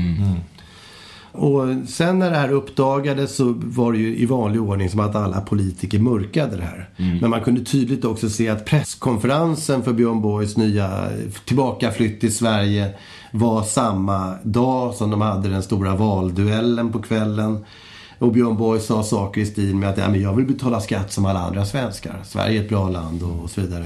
Och 1.38 1.88
sen 1.88 2.20
när 2.20 2.32
det 2.32 2.38
här 2.38 2.52
uppdagades 2.52 3.36
så 3.36 3.54
var 3.58 3.92
det 3.92 3.98
ju 3.98 4.18
i 4.18 4.26
vanlig 4.26 4.62
ordning 4.62 4.90
som 4.90 5.00
att 5.00 5.16
alla 5.16 5.42
politiker 5.42 6.00
mörkade 6.00 6.58
det 6.58 6.64
här. 6.64 6.90
Men 7.22 7.30
man 7.30 7.42
kunde 7.42 7.66
tydligt 7.66 8.06
också 8.06 8.30
se 8.30 8.50
att 8.50 8.66
presskonferensen 8.66 9.84
för 9.84 9.94
Björn 9.94 10.22
Borgs 10.22 10.58
nya 10.58 11.08
tillbakaflytt 11.46 12.22
till 12.22 12.36
Sverige 12.36 12.90
var 13.32 13.64
samma 13.64 14.36
dag 14.44 14.94
som 14.94 15.12
de 15.12 15.22
hade 15.22 15.50
den 15.50 15.64
stora 15.64 15.96
valduellen 15.96 16.92
på 16.92 17.02
kvällen. 17.02 17.66
Och 18.20 18.32
Björn 18.32 18.58
Borg 18.58 18.80
sa 18.80 19.04
saker 19.04 19.42
i 19.42 19.46
stil 19.46 19.76
med 19.76 19.90
att 19.90 19.98
ja, 19.98 20.10
men 20.10 20.22
jag 20.22 20.34
vill 20.34 20.46
betala 20.46 20.80
skatt 20.82 21.12
som 21.12 21.26
alla 21.26 21.40
andra 21.40 21.66
svenskar. 21.66 22.22
Sverige 22.26 22.60
är 22.60 22.64
ett 22.64 22.70
bra 22.70 22.90
land 22.90 23.24
och, 23.24 23.44
och 23.44 23.50
så 23.50 23.62
vidare. 23.62 23.86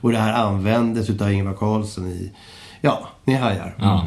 Och 0.00 0.12
det 0.12 0.18
här 0.18 0.32
användes 0.32 1.10
utav 1.10 1.32
Ingvar 1.32 1.54
Carlsson 1.54 2.06
i, 2.06 2.32
ja, 2.80 3.08
ni 3.24 3.34
hajar. 3.34 3.74
Ja. 3.78 4.06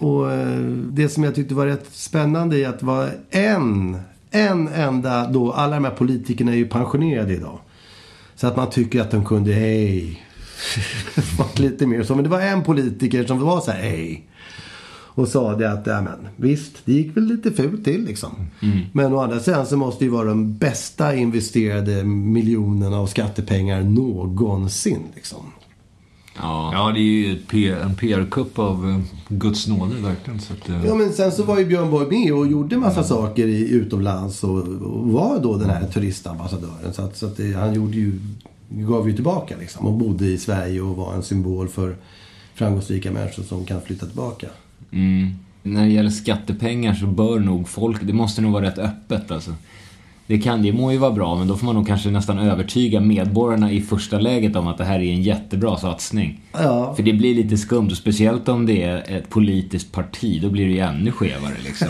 Och 0.00 0.32
eh, 0.32 0.60
det 0.92 1.08
som 1.08 1.24
jag 1.24 1.34
tyckte 1.34 1.54
var 1.54 1.66
rätt 1.66 1.86
spännande 1.92 2.58
är 2.58 2.68
att 2.68 2.82
var 2.82 3.10
en, 3.30 3.98
en 4.30 4.68
enda 4.68 5.28
då, 5.28 5.52
alla 5.52 5.74
de 5.74 5.84
här 5.84 5.94
politikerna 5.94 6.52
är 6.52 6.56
ju 6.56 6.68
pensionerade 6.68 7.32
idag. 7.32 7.58
Så 8.34 8.46
att 8.46 8.56
man 8.56 8.70
tycker 8.70 9.00
att 9.00 9.10
de 9.10 9.24
kunde, 9.24 9.52
hej, 9.52 10.22
lite 11.56 11.86
mer 11.86 12.02
så. 12.02 12.14
Men 12.14 12.24
det 12.24 12.30
var 12.30 12.40
en 12.40 12.64
politiker 12.64 13.24
som 13.24 13.38
var 13.38 13.60
så 13.60 13.70
här, 13.70 13.82
hej. 13.82 14.26
Och 15.14 15.28
sa 15.28 15.56
det 15.56 15.72
att, 15.72 15.86
ja 15.86 16.00
men 16.00 16.28
visst, 16.36 16.72
det 16.84 16.92
gick 16.92 17.16
väl 17.16 17.24
lite 17.24 17.52
fult 17.52 17.84
till 17.84 18.04
liksom. 18.04 18.30
Men 18.92 19.12
å 19.12 19.20
andra 19.20 19.40
sidan 19.40 19.66
så 19.66 19.76
måste 19.76 19.98
det 19.98 20.04
ju 20.04 20.10
vara 20.10 20.28
de 20.28 20.54
bästa 20.54 21.14
investerade 21.14 22.04
miljonerna 22.04 22.96
av 22.96 23.06
skattepengar 23.06 23.82
någonsin 23.82 25.02
liksom. 25.14 25.42
Ja. 26.42 26.70
Ja, 26.72 26.92
det 26.92 27.00
är 27.00 27.54
ju 27.54 27.80
en 27.80 27.94
PR-kupp 27.94 28.58
av 28.58 28.90
eh, 28.90 28.98
Guds 29.28 29.66
nåde 29.68 29.94
verkligen. 29.94 30.40
Så 30.40 30.52
att, 30.52 30.68
eh, 30.68 30.86
Ja 30.86 30.94
men 30.94 31.12
sen 31.12 31.32
så 31.32 31.42
var 31.42 31.58
ju 31.58 31.66
Björn 31.66 31.90
Borg 31.90 32.18
med 32.18 32.32
och 32.32 32.46
gjorde 32.46 32.76
massa 32.76 33.04
saker 33.04 33.46
i, 33.46 33.70
utomlands 33.70 34.44
och, 34.44 34.58
och 34.58 35.08
var 35.08 35.38
då 35.38 35.56
den 35.56 35.70
här 35.70 35.86
turistambassadören. 35.86 36.92
Så 36.92 37.02
att, 37.02 37.16
så 37.16 37.26
att 37.26 37.36
det, 37.36 37.52
han 37.52 37.74
gjorde 37.74 37.96
ju, 37.96 38.20
gav 38.68 39.08
ju 39.08 39.14
tillbaka 39.14 39.54
liksom. 39.60 39.86
Och 39.86 39.92
bodde 39.92 40.26
i 40.26 40.38
Sverige 40.38 40.80
och 40.80 40.96
var 40.96 41.14
en 41.14 41.22
symbol 41.22 41.68
för 41.68 41.96
framgångsrika 42.54 43.12
människor 43.12 43.42
som 43.42 43.64
kan 43.64 43.80
flytta 43.80 44.06
tillbaka. 44.06 44.46
Mm. 44.90 45.30
När 45.62 45.84
det 45.84 45.90
gäller 45.90 46.10
skattepengar 46.10 46.94
så 46.94 47.06
bör 47.06 47.38
nog 47.38 47.68
folk, 47.68 48.02
det 48.02 48.12
måste 48.12 48.42
nog 48.42 48.52
vara 48.52 48.64
rätt 48.64 48.78
öppet 48.78 49.30
alltså. 49.30 49.54
Det, 50.30 50.38
kan, 50.38 50.62
det 50.62 50.72
må 50.72 50.92
ju 50.92 50.98
vara 50.98 51.10
bra, 51.10 51.36
men 51.36 51.48
då 51.48 51.56
får 51.56 51.66
man 51.66 51.74
nog 51.74 51.86
kanske 51.86 52.10
nästan 52.10 52.38
övertyga 52.38 53.00
medborgarna 53.00 53.72
i 53.72 53.80
första 53.80 54.18
läget 54.18 54.56
om 54.56 54.66
att 54.66 54.78
det 54.78 54.84
här 54.84 55.00
är 55.00 55.12
en 55.12 55.22
jättebra 55.22 55.76
satsning. 55.76 56.40
Ja. 56.52 56.94
För 56.94 57.02
det 57.02 57.12
blir 57.12 57.34
lite 57.34 57.56
skumt, 57.56 57.86
och 57.90 57.96
speciellt 57.96 58.48
om 58.48 58.66
det 58.66 58.82
är 58.82 59.04
ett 59.18 59.28
politiskt 59.30 59.92
parti, 59.92 60.42
då 60.42 60.50
blir 60.50 60.66
det 60.66 60.72
ju 60.72 60.78
ännu 60.78 61.12
skevare 61.12 61.54
liksom. 61.64 61.88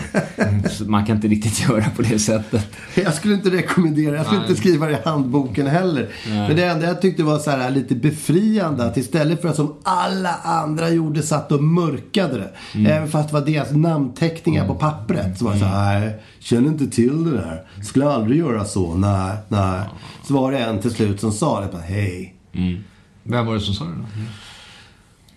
Man 0.91 1.05
kan 1.05 1.15
inte 1.15 1.27
riktigt 1.27 1.69
göra 1.69 1.85
på 1.95 2.01
det 2.01 2.19
sättet. 2.19 2.67
Jag 2.95 3.13
skulle 3.13 3.33
inte 3.33 3.49
rekommendera, 3.49 4.15
jag 4.15 4.25
skulle 4.25 4.41
Nej. 4.41 4.49
inte 4.49 4.61
skriva 4.61 4.85
det 4.87 4.91
i 4.91 4.97
handboken 5.05 5.67
heller. 5.67 6.09
Nej. 6.27 6.47
Men 6.47 6.55
det 6.55 6.63
enda 6.63 6.87
jag 6.87 7.01
tyckte 7.01 7.23
var 7.23 7.39
så 7.39 7.51
här 7.51 7.71
lite 7.71 7.95
befriande 7.95 8.85
att 8.85 8.97
istället 8.97 9.41
för 9.41 9.49
att 9.49 9.55
som 9.55 9.75
alla 9.83 10.35
andra 10.43 10.89
gjorde 10.89 11.21
satt 11.21 11.51
och 11.51 11.63
mörkade 11.63 12.37
det. 12.37 12.51
Mm. 12.73 12.91
Även 12.91 13.11
fast 13.11 13.29
det 13.29 13.33
var 13.33 13.45
deras 13.45 13.71
namnteckningar 13.71 14.67
på 14.67 14.75
pappret. 14.75 15.37
Så 15.37 15.45
var 15.45 15.53
det 15.53 15.59
så 15.59 15.65
här, 15.65 15.99
nej, 15.99 16.21
känner 16.39 16.67
inte 16.67 16.87
till 16.87 17.23
det 17.23 17.31
där. 17.31 17.63
Skulle 17.83 18.09
aldrig 18.09 18.39
göra 18.39 18.65
så, 18.65 18.95
nej, 18.95 19.37
nej. 19.47 19.81
Så 20.27 20.33
var 20.33 20.51
det 20.51 20.59
en 20.59 20.79
till 20.79 20.91
slut 20.91 21.19
som 21.19 21.31
sa 21.31 21.61
det, 21.61 21.77
hej. 21.77 22.35
Vem 23.23 23.45
var 23.45 23.53
det 23.53 23.59
som 23.59 23.73
sa 23.73 23.85
det 23.85 23.91
då? 23.91 24.05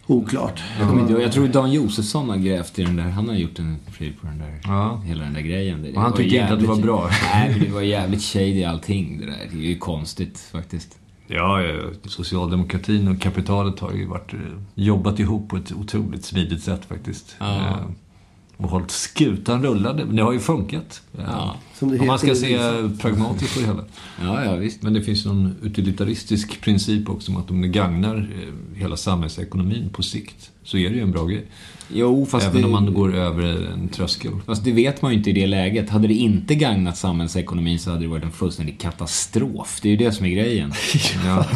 Oklart. 0.07 0.63
Jag, 0.79 0.89
kommer 0.89 1.01
inte, 1.03 1.13
ihåg- 1.13 1.23
jag 1.23 1.33
tror 1.33 1.49
Dan 1.49 1.73
Josefsson 1.73 2.29
har 2.29 2.37
grävt 2.37 2.79
i 2.79 2.85
den 2.85 2.97
där, 2.97 3.05
han 3.05 3.29
har 3.29 3.35
gjort 3.35 3.59
en 3.59 3.77
pryl 3.99 4.13
på 4.21 4.27
den 4.27 4.39
där, 4.39 4.61
Ja. 4.65 5.01
hela 5.05 5.25
den 5.25 5.33
där 5.35 5.41
grejen. 5.41 5.83
Det, 5.83 5.93
Och 5.93 6.01
han 6.03 6.13
tyckte 6.13 6.37
inte 6.37 6.53
att 6.55 6.61
det 6.61 6.67
var 6.67 6.77
bra. 6.77 7.11
Nej, 7.35 7.51
men 7.51 7.61
det 7.61 7.75
var 7.75 7.81
jävligt 7.83 8.23
shady 8.23 8.65
allting 8.65 9.19
det 9.21 9.27
där. 9.27 9.49
Det 9.53 9.57
är 9.67 9.69
ju 9.69 9.79
konstigt 9.79 10.39
faktiskt. 10.53 10.99
Ja, 11.27 11.61
socialdemokratin 12.05 13.09
och 13.09 13.21
kapitalet 13.21 13.81
har 13.81 13.93
ju 13.93 14.07
varit, 14.07 14.33
eh, 14.35 14.41
jobbat 14.75 15.19
ihop 15.19 15.49
på 15.49 15.57
ett 15.57 15.73
otroligt 15.73 16.25
smidigt 16.25 16.63
sätt 16.63 16.85
faktiskt. 16.85 17.37
Ja. 17.39 17.79
Och 18.65 18.71
hållit 18.71 18.91
skutan 18.91 19.63
rullande. 19.63 20.05
Men 20.05 20.17
det 20.17 20.23
har 20.23 20.33
ju 20.33 20.41
funkat. 20.41 21.03
Ja. 21.19 21.57
Som 21.75 21.91
det 21.91 21.99
Om 21.99 22.07
man 22.07 22.19
ska 22.19 22.35
se 22.35 22.59
pragmatiskt 23.01 23.55
på 23.55 23.61
det 23.61 23.67
hela. 23.67 23.85
Ja, 24.21 24.45
ja 24.45 24.57
visst. 24.57 24.83
Men 24.83 24.93
det 24.93 25.03
finns 25.03 25.25
någon 25.27 25.55
utilitaristisk 25.63 26.61
princip 26.61 27.09
också 27.09 27.33
om 27.33 27.39
att 27.39 27.51
om 27.51 27.63
det 27.63 27.69
gagnar 27.69 28.17
eh, 28.17 28.79
hela 28.81 28.97
samhällsekonomin 28.97 29.91
på 29.93 30.03
sikt 30.03 30.51
så 30.63 30.77
är 30.77 30.91
det 30.91 30.97
ju 30.97 31.03
en 31.03 31.11
bra 31.11 31.25
grej. 31.25 31.47
Jo, 31.89 32.27
fast 32.27 32.47
Även 32.47 32.61
det, 32.61 32.67
om 32.67 32.73
man 32.73 32.95
går 32.95 33.15
över 33.15 33.73
en 33.73 33.89
tröskel. 33.89 34.33
Fast 34.47 34.65
det 34.65 34.73
vet 34.73 35.03
man 35.03 35.13
ju 35.13 35.19
inte 35.19 35.31
i 35.31 35.33
det 35.33 35.47
läget. 35.47 35.91
Hade 35.91 36.09
det 36.09 36.15
inte 36.15 36.55
gagnat 36.55 36.97
samhällsekonomin 36.97 37.79
så 37.79 37.91
hade 37.91 38.03
det 38.03 38.09
varit 38.09 38.25
en 38.25 38.33
fullständig 38.33 38.81
katastrof. 38.81 39.79
Det 39.83 39.89
är 39.89 39.91
ju 39.91 39.97
det 39.97 40.13
som 40.13 40.27
är 40.27 40.31
grejen. 40.31 40.73
Ja. 41.25 41.47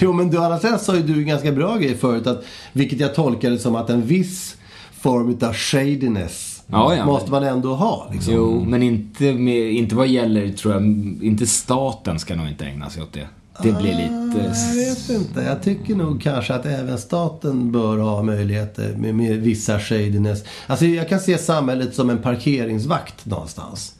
Jo, 0.00 0.12
men 0.12 0.30
du, 0.30 0.58
sidan 0.62 0.78
sa 0.78 0.96
ju 0.96 1.02
du 1.02 1.12
en 1.12 1.26
ganska 1.26 1.52
bra 1.52 1.76
grej 1.76 1.94
förut. 1.94 2.26
Att, 2.26 2.44
vilket 2.72 3.00
jag 3.00 3.14
tolkade 3.14 3.58
som 3.58 3.76
att 3.76 3.90
en 3.90 4.06
viss 4.06 4.56
form 5.04 5.38
av 5.42 5.54
shadiness 5.54 6.62
Ja, 6.66 6.96
ja. 6.96 7.06
måste 7.06 7.30
man 7.30 7.42
ändå 7.42 7.74
ha. 7.74 8.10
Liksom. 8.12 8.34
Jo, 8.34 8.64
men 8.64 8.82
inte, 8.82 9.32
med, 9.32 9.72
inte 9.72 9.94
vad 9.94 10.08
gäller, 10.08 10.52
tror 10.52 10.74
jag, 10.74 10.82
inte 11.22 11.46
staten 11.46 12.18
ska 12.18 12.34
nog 12.34 12.48
inte 12.48 12.64
ägna 12.64 12.90
sig 12.90 13.02
åt 13.02 13.12
det. 13.12 13.26
Det 13.62 13.72
blir 13.72 13.92
lite... 13.92 14.54
Jag 14.66 14.74
vet 14.74 15.10
inte. 15.10 15.40
Jag 15.40 15.62
tycker 15.62 15.94
nog 15.94 16.22
kanske 16.22 16.54
att 16.54 16.66
även 16.66 16.98
staten 16.98 17.72
bör 17.72 17.98
ha 17.98 18.22
möjligheter 18.22 18.96
med, 18.96 19.14
med 19.14 19.40
vissa 19.40 19.80
shadiness. 19.80 20.44
Alltså 20.66 20.86
jag 20.86 21.08
kan 21.08 21.20
se 21.20 21.38
samhället 21.38 21.94
som 21.94 22.10
en 22.10 22.18
parkeringsvakt 22.18 23.26
någonstans. 23.26 23.94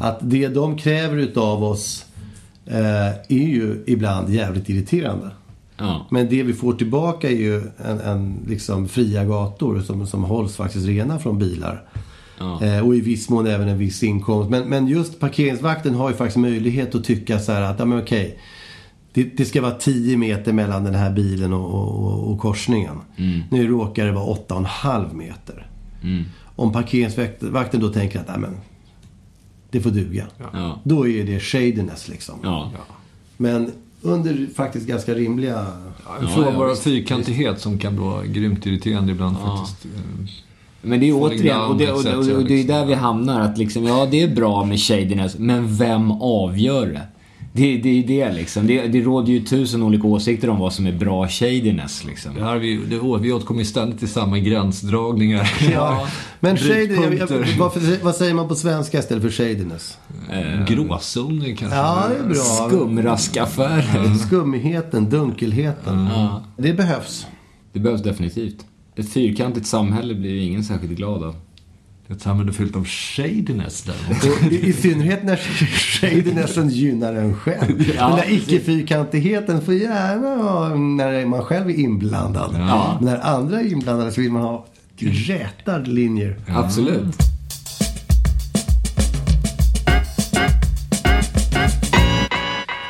Att 0.00 0.18
det 0.20 0.48
de 0.48 0.78
kräver 0.78 1.16
utav 1.16 1.64
oss 1.64 2.04
eh, 2.66 3.08
är 3.08 3.22
ju 3.28 3.84
ibland 3.86 4.30
jävligt 4.30 4.68
irriterande. 4.68 5.30
Ja. 5.82 6.06
Men 6.10 6.28
det 6.28 6.42
vi 6.42 6.52
får 6.52 6.72
tillbaka 6.72 7.30
är 7.30 7.36
ju 7.36 7.62
en, 7.78 8.00
en 8.00 8.44
liksom 8.46 8.88
fria 8.88 9.24
gator 9.24 9.80
som, 9.80 10.06
som 10.06 10.24
hålls 10.24 10.56
faktiskt 10.56 10.86
rena 10.86 11.18
från 11.18 11.38
bilar. 11.38 11.82
Ja. 12.38 12.62
Eh, 12.62 12.86
och 12.86 12.94
i 12.94 13.00
viss 13.00 13.28
mån 13.28 13.46
även 13.46 13.68
en 13.68 13.78
viss 13.78 14.02
inkomst. 14.02 14.50
Men, 14.50 14.68
men 14.68 14.86
just 14.86 15.20
parkeringsvakten 15.20 15.94
har 15.94 16.10
ju 16.10 16.16
faktiskt 16.16 16.38
möjlighet 16.38 16.94
att 16.94 17.04
tycka 17.04 17.38
så 17.38 17.52
här 17.52 17.62
att, 17.62 17.78
ja 17.78 17.84
men 17.84 17.98
okej. 17.98 18.38
Det, 19.12 19.24
det 19.24 19.44
ska 19.44 19.62
vara 19.62 19.74
10 19.74 20.16
meter 20.16 20.52
mellan 20.52 20.84
den 20.84 20.94
här 20.94 21.10
bilen 21.10 21.52
och, 21.52 21.74
och, 21.74 22.30
och 22.32 22.38
korsningen. 22.38 22.96
Nu 23.50 23.68
råkar 23.68 24.06
det 24.06 24.12
vara 24.12 24.36
8,5 24.36 25.14
meter. 25.14 25.66
Om 26.56 26.72
parkeringsvakten 26.72 27.80
då 27.80 27.88
tänker 27.88 28.20
att, 28.20 28.28
nej 28.28 28.38
men. 28.38 28.56
Det 29.70 29.80
får 29.80 29.90
duga. 29.90 30.26
Ja. 30.52 30.80
Då 30.84 31.08
är 31.08 31.24
det 31.24 31.40
shadiness 31.40 32.08
liksom. 32.08 32.38
Ja. 32.42 32.70
Men 33.36 33.72
under 34.02 34.48
faktiskt 34.54 34.86
ganska 34.86 35.14
rimliga... 35.14 35.58
En 35.58 36.26
Ja, 36.26 36.28
frånvaro 36.28 36.66
ja, 36.66 36.70
av 36.70 36.76
fyrkantighet 36.76 37.60
som 37.60 37.78
kan 37.78 38.00
vara 38.00 38.24
grymt 38.26 38.66
irriterande 38.66 39.12
ibland 39.12 39.36
Ja. 39.44 39.56
faktiskt. 39.56 39.86
Men 40.82 41.00
det 41.00 41.08
är 41.08 41.12
återigen, 41.14 41.60
och 41.60 41.76
det, 41.76 41.92
och, 41.92 42.04
det, 42.04 42.16
och, 42.16 42.24
det, 42.24 42.34
och 42.34 42.44
det 42.44 42.54
är 42.54 42.56
liksom. 42.56 42.76
där 42.76 42.86
vi 42.86 42.94
hamnar. 42.94 43.40
Att 43.40 43.58
liksom, 43.58 43.84
ja, 43.84 44.08
det 44.10 44.22
är 44.22 44.28
bra 44.28 44.64
med 44.64 44.80
shadiness, 44.80 45.38
men 45.38 45.76
vem 45.76 46.10
avgör 46.10 46.86
det? 46.86 47.02
Det, 47.54 47.76
det 47.76 47.98
är 47.98 48.06
det 48.06 48.32
liksom. 48.32 48.66
Det, 48.66 48.86
det 48.86 49.00
råder 49.00 49.32
ju 49.32 49.40
tusen 49.40 49.82
olika 49.82 50.06
åsikter 50.06 50.50
om 50.50 50.58
vad 50.58 50.72
som 50.72 50.86
är 50.86 50.92
bra 50.92 51.28
shadiness 51.28 52.04
liksom. 52.04 52.34
Det 52.34 52.44
här 52.44 52.58
vi, 52.58 52.76
det, 52.76 53.18
vi 53.20 53.32
återkommer 53.32 53.64
ständigt 53.64 53.98
till 53.98 54.08
samma 54.08 54.38
gränsdragningar. 54.38 55.52
Ja. 55.72 56.08
Men 56.40 56.56
shady, 56.56 56.94
jag, 56.94 57.14
jag, 57.14 57.28
Brytpunkter. 57.28 58.04
vad, 58.04 58.14
säger 58.14 58.34
man 58.34 58.48
på 58.48 58.54
svenska 58.54 58.98
istället 58.98 59.22
för 59.22 59.30
shadiness? 59.30 59.98
Eh, 60.30 60.64
Gråzoner 60.66 61.56
kanske. 61.56 61.76
Ja, 61.78 62.08
det 62.08 62.24
är 62.24 62.28
bra. 62.28 62.68
Skumraskaffärer. 62.68 64.14
Skummigheten, 64.14 65.10
dunkelheten. 65.10 66.08
Ja. 66.14 66.42
Det 66.56 66.72
behövs. 66.72 67.26
Det 67.72 67.80
behövs 67.80 68.02
definitivt. 68.02 68.64
Ett 68.96 69.12
fyrkantigt 69.12 69.66
samhälle 69.66 70.14
blir 70.14 70.42
ingen 70.42 70.64
särskilt 70.64 70.92
glad 70.92 71.22
av. 71.24 71.36
Ett 72.12 72.22
samhälle 72.22 72.52
fyllt 72.52 72.76
av 72.76 72.84
shadiness 72.84 73.82
däremot. 73.82 74.52
I, 74.52 74.68
I 74.68 74.72
synnerhet 74.72 75.24
när 75.24 75.36
shadynessen 76.00 76.68
gynnar 76.68 77.14
en 77.14 77.34
själv. 77.34 77.92
Ja, 77.96 78.08
Den 78.08 78.16
där 78.16 78.32
icke-fyrkantigheten 78.32 79.62
får 79.62 79.74
gärna 79.74 80.36
vara 80.42 80.74
när 80.74 81.26
man 81.26 81.42
själv 81.42 81.70
är 81.70 81.74
inblandad. 81.74 82.54
Ja. 82.58 82.98
Men 83.00 83.14
när 83.14 83.20
andra 83.20 83.60
är 83.60 83.72
inblandade 83.72 84.12
så 84.12 84.20
vill 84.20 84.32
man 84.32 84.42
ha 84.42 84.66
rätade 84.98 85.90
linjer. 85.90 86.36
Absolut. 86.48 87.16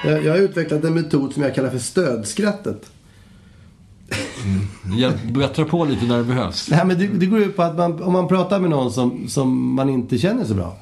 Jag, 0.05 0.25
jag 0.25 0.33
har 0.33 0.39
utvecklat 0.39 0.85
en 0.85 0.95
metod 0.95 1.33
som 1.33 1.43
jag 1.43 1.55
kallar 1.55 1.71
för 1.71 1.79
stödskrattet. 1.79 2.91
Jag 4.97 5.13
bättrar 5.33 5.65
på 5.65 5.85
lite 5.85 6.07
när 6.07 6.19
det 6.19 6.25
behövs. 6.25 6.71
Nej, 6.71 6.87
men 6.87 6.99
det, 6.99 7.07
det 7.07 7.27
går 7.27 7.41
ut 7.41 7.57
på 7.57 7.63
att 7.63 7.77
man, 7.77 8.03
om 8.03 8.13
man 8.13 8.29
pratar 8.29 8.61
med 8.61 8.71
någon 8.71 8.93
som, 8.93 9.29
som 9.29 9.75
man 9.75 9.89
inte 9.89 10.19
känner 10.19 10.45
så 10.45 10.55
bra. 10.55 10.77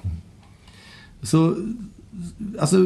Så, 1.22 1.56
alltså 2.61 2.76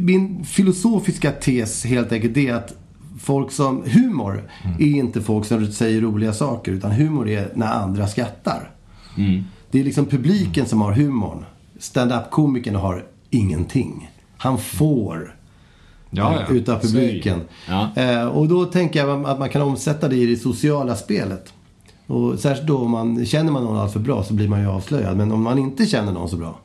min 0.00 0.44
filosofiska 0.44 1.32
tes 1.32 1.84
helt 1.84 2.12
enkelt 2.12 2.36
är 2.36 2.54
att 2.54 2.74
folk 3.20 3.52
som, 3.52 3.82
humor 3.86 4.50
är 4.78 4.86
inte 4.86 5.20
folk 5.20 5.46
som 5.46 5.72
säger 5.72 6.00
roliga 6.00 6.32
saker. 6.32 6.72
Utan 6.72 6.90
humor 6.90 7.28
är 7.28 7.52
när 7.54 7.72
andra 7.72 8.08
skrattar. 8.08 8.70
Det 9.70 9.80
är 9.80 9.84
liksom 9.84 10.06
publiken 10.06 10.66
som 10.66 10.80
har 10.80 10.92
humorn. 10.92 11.44
Stand-up-komikern 11.78 12.74
har 12.74 13.04
ingenting. 13.30 14.10
Han 14.36 14.58
får 14.58 15.36
Ja, 16.16 16.44
ja. 16.48 16.54
utav 16.54 16.80
publiken. 16.80 17.40
Ja. 17.68 17.90
Eh, 17.96 18.26
och 18.26 18.48
då 18.48 18.64
tänker 18.64 19.06
jag 19.06 19.26
att 19.26 19.38
man 19.38 19.48
kan 19.48 19.62
omsätta 19.62 20.08
det 20.08 20.16
i 20.16 20.26
det 20.26 20.36
sociala 20.36 20.96
spelet. 20.96 21.52
Och 22.06 22.38
särskilt 22.38 22.68
då 22.68 22.78
om 22.78 22.90
man 22.90 23.26
känner 23.26 23.52
man 23.52 23.64
någon 23.64 23.78
alltför 23.78 24.00
bra 24.00 24.22
så 24.22 24.34
blir 24.34 24.48
man 24.48 24.60
ju 24.60 24.66
avslöjad. 24.68 25.16
Men 25.16 25.32
om 25.32 25.42
man 25.42 25.58
inte 25.58 25.86
känner 25.86 26.12
någon 26.12 26.28
så 26.28 26.36
bra. 26.36 26.58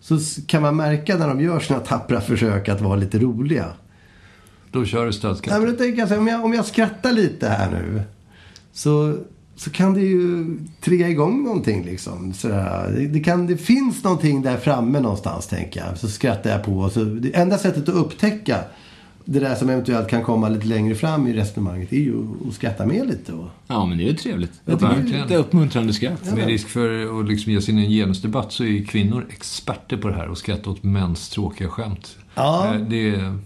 Så 0.00 0.18
kan 0.46 0.62
man 0.62 0.76
märka 0.76 1.16
när 1.16 1.28
de 1.28 1.40
gör 1.40 1.60
sina 1.60 1.78
tappra 1.78 2.20
försök 2.20 2.68
att 2.68 2.80
vara 2.80 2.96
lite 2.96 3.18
roliga. 3.18 3.66
Då 4.70 4.84
kör 4.84 4.98
du 4.98 5.04
Nej, 5.04 5.12
stödskatt. 5.12 5.62
men 5.62 5.70
då 5.70 5.76
tänker 5.76 5.98
jag 5.98 6.08
så 6.08 6.14
här, 6.14 6.20
om 6.20 6.28
jag, 6.28 6.44
om 6.44 6.52
jag 6.54 6.66
skrattar 6.66 7.12
lite 7.12 7.48
här 7.48 7.70
nu. 7.70 8.02
Så, 8.72 9.16
så 9.56 9.70
kan 9.70 9.94
det 9.94 10.00
ju 10.00 10.46
trigga 10.80 11.08
igång 11.08 11.44
någonting 11.44 11.84
liksom. 11.84 12.32
Det, 12.42 13.08
det, 13.12 13.20
kan, 13.20 13.46
det 13.46 13.56
finns 13.56 14.04
någonting 14.04 14.42
där 14.42 14.56
framme 14.56 15.00
någonstans 15.00 15.46
tänker 15.46 15.84
jag. 15.86 15.98
Så 15.98 16.08
skrattar 16.08 16.50
jag 16.50 16.64
på. 16.64 16.90
Så 16.90 17.04
det 17.04 17.36
enda 17.36 17.58
sättet 17.58 17.88
att 17.88 17.94
upptäcka 17.94 18.58
det 19.24 19.38
där 19.40 19.54
som 19.54 19.70
eventuellt 19.70 20.08
kan 20.08 20.22
komma 20.22 20.48
lite 20.48 20.66
längre 20.66 20.94
fram 20.94 21.26
i 21.26 21.32
resonemanget 21.32 21.92
är 21.92 21.96
ju 21.96 22.14
att 22.48 22.54
skratta 22.54 22.86
med 22.86 23.06
lite. 23.06 23.32
Och, 23.32 23.48
Ja, 23.66 23.86
men 23.86 23.98
det 23.98 24.04
är 24.04 24.08
ju 24.08 24.16
trevligt. 24.16 24.52
Jag 24.64 24.78
tycker 24.80 24.94
verkligen. 24.94 25.22
Lite 25.22 25.36
uppmuntrande 25.36 25.92
skratt. 25.92 26.34
Med 26.36 26.46
risk 26.46 26.68
för 26.68 27.20
att 27.20 27.28
liksom 27.28 27.52
ge 27.52 27.60
sig 27.62 27.74
in 27.74 27.80
i 27.80 27.84
en 27.84 27.90
genusdebatt 27.90 28.52
så 28.52 28.64
är 28.64 28.68
ju 28.68 28.84
kvinnor 28.84 29.26
experter 29.30 29.96
på 29.96 30.08
det 30.08 30.14
här 30.14 30.28
och 30.28 30.38
skrattar 30.38 30.70
åt 30.70 30.82
mäns 30.82 31.28
tråkiga 31.28 31.68
skämt. 31.68 32.16
Ja. 32.34 32.74
Eh, 32.74 32.80
Det 32.80 33.10
är, 33.14 33.38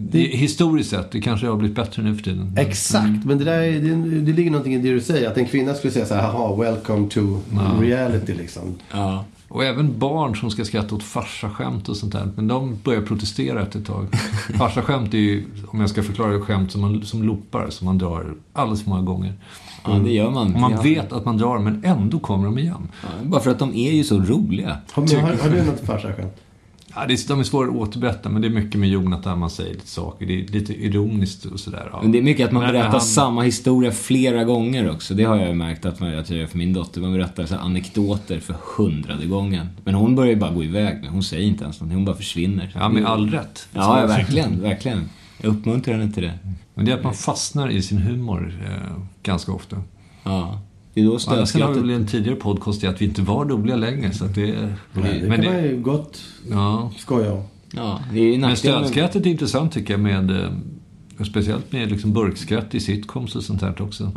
det, 0.00 0.18
historiskt 0.18 0.90
sett, 0.90 1.10
det 1.10 1.20
kanske 1.20 1.46
har 1.46 1.56
blivit 1.56 1.76
bättre 1.76 2.02
nu 2.02 2.14
för 2.16 2.22
tiden. 2.22 2.52
Exakt, 2.56 3.24
men 3.24 3.38
det, 3.38 3.44
där, 3.44 3.58
är- 3.62 3.80
det, 3.80 4.20
det 4.20 4.32
ligger 4.32 4.50
någonting 4.50 4.74
i 4.74 4.78
det 4.78 4.90
du 4.92 5.00
säger. 5.00 5.30
Att 5.30 5.36
en 5.38 5.46
kvinna 5.46 5.74
skulle 5.74 5.92
säga 5.92 6.06
så 6.06 6.14
här, 6.14 6.22
haha, 6.32 6.56
welcome 6.56 7.08
to 7.08 7.20
reality 7.80 8.34
liksom. 8.34 8.62
Ja. 8.92 9.24
Och 9.48 9.64
även 9.64 9.98
barn 9.98 10.36
som 10.36 10.50
ska 10.50 10.64
skratta 10.64 10.94
åt 10.94 11.02
farsaskämt 11.02 11.88
och 11.88 11.96
sånt 11.96 12.12
där. 12.12 12.28
Men 12.36 12.48
de 12.48 12.78
börjar 12.84 13.00
protestera 13.02 13.62
efter 13.62 13.78
ett 13.78 13.86
tag. 13.86 14.06
Farsaskämt 14.58 15.14
är 15.14 15.18
ju, 15.18 15.44
om 15.66 15.80
jag 15.80 15.90
ska 15.90 16.02
förklara 16.02 16.32
det, 16.32 16.40
skämt 16.40 16.72
som, 16.72 16.80
man, 16.80 17.02
som 17.04 17.22
loopar, 17.22 17.70
som 17.70 17.84
man 17.84 17.98
drar 17.98 18.34
alldeles 18.52 18.82
för 18.82 18.90
många 18.90 19.02
gånger. 19.02 19.32
ja, 19.84 19.90
det 20.04 20.10
gör 20.12 20.30
man. 20.30 20.54
Och 20.54 20.60
man 20.60 20.72
Ja. 20.72 20.82
vet 20.82 21.12
att 21.12 21.24
man 21.24 21.36
drar 21.38 21.58
men 21.58 21.84
ändå 21.84 22.18
kommer 22.18 22.44
de 22.44 22.58
igen. 22.58 22.88
Ja, 23.02 23.08
bara 23.24 23.40
för 23.40 23.50
att 23.50 23.58
de 23.58 23.74
är 23.74 23.92
ju 23.92 24.04
så 24.04 24.18
roliga. 24.20 24.76
Har, 24.92 25.20
har, 25.20 25.28
har 25.42 25.50
du 25.56 25.62
något 25.62 25.80
farsaskämt? 25.80 26.36
Ja, 27.00 27.06
det 27.06 27.14
är, 27.14 27.28
de 27.28 27.40
är 27.40 27.44
svåra 27.44 27.68
att 27.70 27.76
återberätta, 27.76 28.28
men 28.28 28.42
det 28.42 28.48
är 28.48 28.52
mycket 28.52 28.80
med 28.80 28.88
Jonathan 28.88 29.38
man 29.38 29.50
säger 29.50 29.74
lite 29.74 29.86
saker. 29.86 30.26
Det 30.26 30.40
är 30.44 30.46
lite 30.48 30.84
ironiskt 30.84 31.44
och 31.44 31.60
sådär. 31.60 31.88
Ja. 31.92 31.98
Men 32.02 32.12
det 32.12 32.18
är 32.18 32.22
mycket 32.22 32.46
att 32.46 32.52
man 32.52 32.62
berättar 32.66 32.88
han- 32.88 33.00
samma 33.00 33.42
historia 33.42 33.90
flera 33.92 34.44
gånger 34.44 34.90
också. 34.90 35.14
Det 35.14 35.24
har 35.24 35.36
jag 35.36 35.48
ju 35.48 35.54
märkt 35.54 35.84
att, 35.84 36.00
man, 36.00 36.18
att 36.18 36.30
jag 36.30 36.38
gör 36.38 36.46
för 36.46 36.58
min 36.58 36.72
dotter. 36.72 37.00
Man 37.00 37.12
berättar 37.12 37.46
så 37.46 37.56
anekdoter 37.56 38.40
för 38.40 38.56
hundrade 38.76 39.26
gången. 39.26 39.66
Men 39.84 39.94
hon 39.94 40.14
börjar 40.14 40.30
ju 40.30 40.36
bara 40.38 40.50
gå 40.52 40.64
iväg 40.64 40.98
nu. 41.02 41.08
Hon 41.08 41.22
säger 41.22 41.46
inte 41.46 41.64
ens 41.64 41.80
någonting. 41.80 41.96
Hon 41.96 42.04
bara 42.04 42.16
försvinner. 42.16 42.72
Ja, 42.74 42.88
med 42.88 43.04
all 43.06 43.30
rätt. 43.30 43.68
Ja, 43.74 44.00
ja, 44.00 44.06
verkligen. 44.06 44.60
Verkligen. 44.62 45.08
Jag 45.42 45.50
uppmuntrar 45.56 45.98
henne 45.98 46.12
till 46.12 46.22
det. 46.22 46.38
Men 46.74 46.84
det 46.84 46.92
är 46.92 46.96
att 46.96 47.04
man 47.04 47.14
fastnar 47.14 47.68
i 47.70 47.82
sin 47.82 47.98
humor 47.98 48.54
eh, 48.66 49.02
ganska 49.22 49.52
ofta. 49.52 49.76
Ja. 50.22 50.60
Det 50.98 51.04
är 51.04 51.06
då 51.06 51.18
Annars 51.26 51.54
har 51.54 51.74
vi 51.74 51.94
en 51.94 52.06
tidigare 52.06 52.36
podcast 52.36 52.84
i 52.84 52.86
att 52.86 53.00
vi 53.00 53.04
inte 53.04 53.22
var 53.22 53.44
roliga 53.44 53.76
längre. 53.76 54.12
Så 54.12 54.24
det, 54.24 54.50
är- 54.50 54.76
Nej, 54.92 55.20
det 55.20 55.28
men, 55.28 55.42
kan 55.42 55.52
man 55.52 55.62
det, 55.62 55.68
ju 55.68 55.80
gott 55.80 56.20
ja. 56.50 56.92
skoja 56.98 57.32
om. 57.32 57.42
Ja, 57.72 58.00
men 58.40 58.56
stödskrattet 58.56 59.26
är 59.26 59.30
intressant 59.30 59.72
tycker 59.72 59.94
jag 59.94 60.00
med 60.00 60.30
eh, 60.30 60.50
Speciellt 61.24 61.72
med 61.72 61.90
liksom 61.90 62.12
burkskratt 62.12 62.74
i 62.74 62.80
sitcoms 62.80 63.36
och 63.36 63.42
sånt 63.42 63.62
här 63.62 63.82
också. 63.82 64.12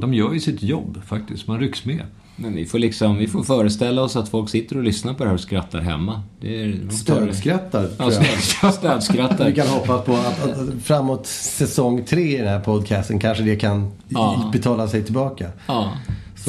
De 0.00 0.14
gör 0.14 0.32
ju 0.32 0.40
sitt 0.40 0.62
jobb 0.62 1.02
faktiskt. 1.06 1.48
Man 1.48 1.60
rycks 1.60 1.84
med. 1.84 2.02
Men 2.36 2.54
vi 2.54 2.66
får 2.66 2.78
liksom, 2.78 3.16
vi 3.16 3.26
får 3.28 3.42
föreställa 3.42 4.02
oss 4.02 4.16
att 4.16 4.28
folk 4.28 4.50
sitter 4.50 4.76
och 4.76 4.82
lyssnar 4.82 5.14
på 5.14 5.22
det 5.24 5.28
här 5.28 5.34
och 5.34 5.40
skrattar 5.40 5.80
hemma. 5.80 6.22
Det 6.40 6.62
är, 6.62 6.88
Stödskrattar, 6.90 7.88
Ja, 7.98 8.10
stöd, 8.10 8.74
stödskrattar. 8.74 9.46
Vi 9.46 9.54
kan 9.54 9.66
hoppas 9.68 10.04
på 10.04 10.12
att, 10.12 10.44
att, 10.44 10.50
att 10.58 10.82
framåt 10.84 11.26
säsong 11.26 12.04
tre 12.04 12.34
i 12.34 12.38
den 12.38 12.48
här 12.48 12.60
podcasten 12.60 13.18
kanske 13.18 13.44
det 13.44 13.56
kan 13.56 13.92
Ja. 14.08 14.50
betala 14.52 14.88
sig 14.88 15.04
tillbaka. 15.04 15.46
Ja. 15.66 15.92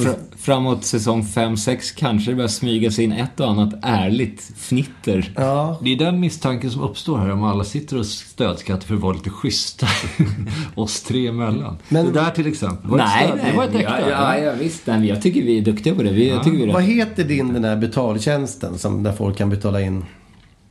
Fra, 0.04 0.14
framåt 0.38 0.84
säsong 0.86 1.22
5-6 1.22 1.95
kanske 1.98 2.32
det 2.32 2.36
börjar 2.36 2.48
smyga 2.48 2.91
sig 2.91 3.04
in 3.04 3.12
ett 3.12 3.39
och 3.39 3.50
annat 3.50 3.74
ärligt 3.82 4.52
fnitter. 4.58 5.32
Ja, 5.36 5.80
Det 5.84 5.93
är 5.93 5.98
den 5.98 6.20
misstanken 6.20 6.72
som 6.72 6.82
uppstår 6.82 7.18
här 7.18 7.32
om 7.32 7.43
alla 7.43 7.64
sitter 7.64 7.98
och 8.00 8.06
stödskrattar 8.06 8.88
för 8.88 8.95
att 8.95 9.02
vara 9.02 9.14
lite 9.14 9.30
schyssta. 9.30 9.88
Oss 10.76 11.02
tre 11.04 11.28
emellan. 11.28 11.78
Men- 11.89 12.06
det 12.06 12.12
där 12.12 12.32
till 12.32 12.48
exempel. 12.48 12.89
Var 12.89 12.98
Nej, 12.98 13.34
nej. 13.36 13.52
det 13.52 13.58
var 13.58 13.64
ett 13.64 13.76
äkta. 13.76 14.10
ja, 14.10 14.10
ja, 14.10 14.39
ja, 14.39 14.54
visst. 14.60 14.88
Nej, 14.88 15.08
jag 15.08 15.22
tycker 15.22 15.41
vi 15.41 15.58
är 15.58 15.62
duktiga 15.62 15.95
på 15.95 16.04
det. 16.04 16.12
Vi, 16.12 16.30
jag 16.30 16.43
tycker 16.43 16.58
vi 16.58 16.64
är 16.64 16.74
vad 16.74 16.84
heter 16.84 17.24
din 17.24 17.54
den 17.54 17.62
där 17.62 17.76
betaltjänsten 17.76 18.78
som 18.78 19.04
där 19.04 19.14
folk 19.14 19.38
kan 19.38 19.50
betala 19.50 19.82
in 19.82 20.06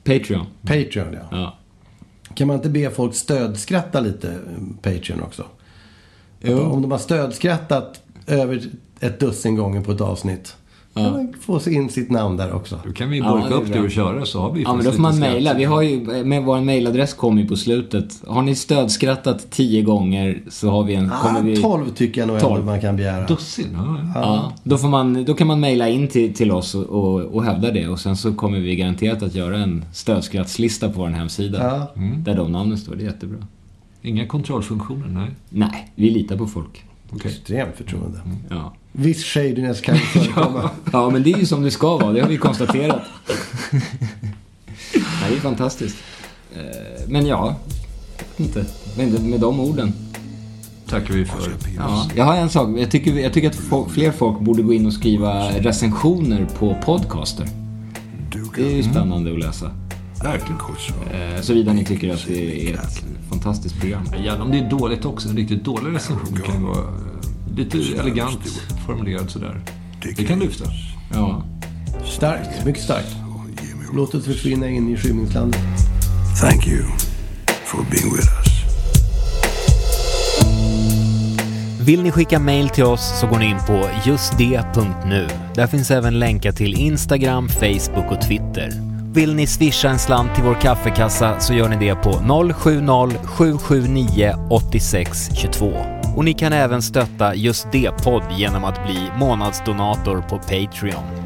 Patreon. 0.05 0.47
Patreon? 0.63 1.13
Ja. 1.13 1.29
Ja. 1.31 1.59
Kan 2.35 2.47
man 2.47 2.57
inte 2.57 2.69
be 2.69 2.91
folk 2.91 3.15
stödskratta 3.15 4.01
lite 4.01 4.29
eh, 4.29 4.37
Patreon 4.83 5.23
också? 5.23 5.45
Jo. 6.41 6.59
Om 6.61 6.83
de 6.83 6.91
har 6.91 6.99
stödskrattat 6.99 8.01
över 8.27 8.63
ett 9.07 9.21
dussin 9.21 9.57
gånger 9.57 9.81
på 9.81 9.93
ett 9.93 10.01
avsnitt. 10.01 10.57
Kan 10.95 11.05
Ja. 11.05 11.11
man 11.11 11.35
få 11.41 11.71
in 11.71 11.89
sitt 11.89 12.11
namn 12.11 12.37
där 12.37 12.53
också. 12.53 12.81
Då 12.87 12.93
kan 12.93 13.11
vi 13.11 13.19
Ja, 13.19 13.33
burka 13.33 13.55
är 13.55 13.59
upp 13.59 13.73
det 13.73 13.81
och 13.81 13.91
köra 13.91 14.27
så 14.27 14.41
har 14.41 14.53
vi 14.53 14.63
Ja, 14.63 14.75
men 14.75 14.85
då 14.85 14.93
får 14.93 15.03
man 15.03 15.19
mejla. 15.19 15.55
Vi 15.55 15.65
har 15.65 15.83
ju, 15.83 16.25
med 16.25 16.45
vår 16.45 16.61
mejladress 16.61 17.15
kommer 17.15 17.43
ju 17.43 17.49
på 17.49 17.57
slutet. 17.57 18.23
Har 18.27 18.43
ni 18.43 18.55
stödskrattat 18.55 19.51
tio 19.51 19.83
gånger 19.83 20.43
så 20.49 20.71
har 20.71 20.85
vi 20.85 20.95
en... 20.95 21.13
Ah, 21.13 21.41
vi, 21.45 21.57
12 21.57 21.91
tycker 21.91 22.21
jag 22.21 22.29
nog 22.29 22.37
ändå 22.37 22.49
12. 22.49 22.65
man 22.65 22.81
kan 22.81 22.97
begära. 22.97 23.27
Dussin, 23.27 23.67
ja. 23.73 23.99
ja. 24.15 24.21
Ja, 24.23 24.53
då, 24.63 24.79
får 24.79 24.89
man, 24.89 25.25
då 25.25 25.35
kan 25.35 25.47
man 25.47 25.61
mejla 25.61 25.89
in 25.89 26.09
till, 26.09 26.35
till 26.35 26.53
oss 26.53 26.75
och, 26.75 26.85
och, 26.85 27.21
och 27.21 27.45
hävda 27.45 27.71
det. 27.71 27.89
Och 27.89 28.01
sen 28.01 28.17
så 28.17 28.35
kommer 28.35 28.59
vi 28.59 28.77
garanterat 28.77 29.23
att 29.23 29.35
göra 29.35 29.59
en 29.59 29.85
stödskrattslista 29.93 30.89
på 30.89 31.01
vår 31.01 31.09
hemsida. 31.09 31.65
Ja. 31.65 32.03
Där 32.19 32.35
de 32.37 32.53
namnen 32.53 32.79
står. 32.79 32.95
Det 32.95 33.03
är 33.03 33.07
jättebra. 33.07 33.39
Inga 34.03 34.27
kontrollfunktioner, 34.27 35.09
nej. 35.09 35.31
Nej, 35.49 35.93
vi 35.95 36.11
litar 36.11 36.37
på 36.37 36.47
folk. 36.47 36.85
Okej. 37.13 37.31
Extremt 37.31 37.77
förtroende. 37.77 38.21
Ja. 38.51 38.75
Viss 38.93 39.25
shadiness 39.25 39.81
kan 39.81 39.95
ju 39.95 40.01
förekomma. 40.13 40.71
ja, 40.93 41.11
men 41.11 41.23
det 41.23 41.33
är 41.33 41.39
ju 41.39 41.47
som 41.47 41.63
det 41.63 41.71
ska 41.71 41.97
vara. 41.99 42.13
Det 42.13 42.21
har 42.21 42.29
vi 42.29 42.37
konstaterat. 42.37 43.03
Det 45.29 45.37
är 45.37 45.41
fantastiskt. 45.41 45.97
Eh, 46.57 46.61
Men 47.09 47.27
ja, 47.27 47.57
inte. 48.37 48.65
Med, 48.97 49.25
med 49.25 49.41
de 49.41 49.61
orden. 49.61 49.93
Tackar 50.89 51.15
vi 51.15 51.25
för. 51.25 51.53
Ja, 51.77 52.07
jag 52.17 52.25
har 52.25 52.37
en 52.37 52.49
sak. 52.51 52.79
Jag 52.79 52.91
tycker, 52.91 53.15
jag 53.15 53.33
tycker 53.33 53.49
att 53.49 53.55
folk, 53.57 53.91
fler 53.91 54.13
folk 54.13 54.41
borde 54.41 54.63
gå 54.63 54.73
in 54.73 54.87
och 54.87 54.93
skriva 54.93 55.51
recensioner 55.51 56.47
på 56.59 56.77
podcaster. 56.85 57.49
Det 58.57 58.63
är 58.73 58.77
ju 58.77 58.83
spännande 58.83 59.33
att 59.33 59.39
läsa. 59.39 59.71
Verkligen. 60.23 60.61
Eh, 61.37 61.41
Såvida 61.41 61.73
ni 61.73 61.85
tycker 61.85 62.15
att 62.15 62.25
det 62.27 62.71
är 62.71 62.75
ett 62.75 63.03
fantastiskt 63.31 63.81
program. 63.81 64.03
Gärna 64.25 64.43
om 64.45 64.51
det 64.51 64.59
är 64.59 64.71
dåligt 64.71 65.05
också. 65.05 65.29
En 65.29 65.37
riktigt 65.37 65.65
dålig 65.65 65.95
recension 65.95 66.41
kan 66.47 66.63
vara 66.65 66.79
eh, 66.79 67.57
lite 67.57 67.79
elegant 68.01 68.63
formulerad 68.87 69.31
sådär. 69.31 69.61
Det 70.17 70.25
kan 70.25 70.39
lyfta. 70.39 70.65
Ja. 71.13 71.43
Starkt, 72.05 72.65
mycket 72.65 72.83
starkt. 72.83 73.17
Låt 73.95 74.15
oss 74.15 74.25
försvinna 74.25 74.69
in 74.69 74.89
i 74.89 74.97
skymningslandet. 74.97 75.61
Thank 76.41 76.67
you 76.67 76.83
for 77.65 77.85
being 77.91 78.15
with 78.17 78.29
us. 78.39 78.57
Vill 81.87 82.03
ni 82.03 82.11
skicka 82.11 82.39
mail 82.39 82.69
till 82.69 82.85
oss 82.85 83.21
så 83.21 83.27
går 83.27 83.39
ni 83.39 83.47
in 83.47 83.59
på 83.67 83.89
justd.nu. 84.07 85.29
Där 85.55 85.67
finns 85.67 85.91
även 85.91 86.19
länkar 86.19 86.53
till 86.53 86.75
Instagram, 86.75 87.49
Facebook 87.49 88.11
och 88.13 88.21
Twitter. 88.23 88.96
Vill 89.17 89.35
ni 89.35 89.47
swisha 89.47 89.89
en 89.89 89.99
slant 89.99 90.35
till 90.35 90.45
vår 90.45 90.55
kaffekassa 90.55 91.41
så 91.41 91.55
gör 91.55 91.69
ni 91.69 91.77
det 91.77 91.95
på 91.95 92.11
070-779 92.11 94.49
8622. 94.51 95.73
Och 96.17 96.25
ni 96.25 96.35
kan 96.35 96.53
även 96.53 96.83
stötta 96.83 97.35
Just 97.35 97.73
det-podd 97.73 98.23
genom 98.37 98.65
att 98.65 98.87
bli 98.87 99.11
månadsdonator 99.19 100.25
på 100.29 100.39
Patreon. 100.39 101.26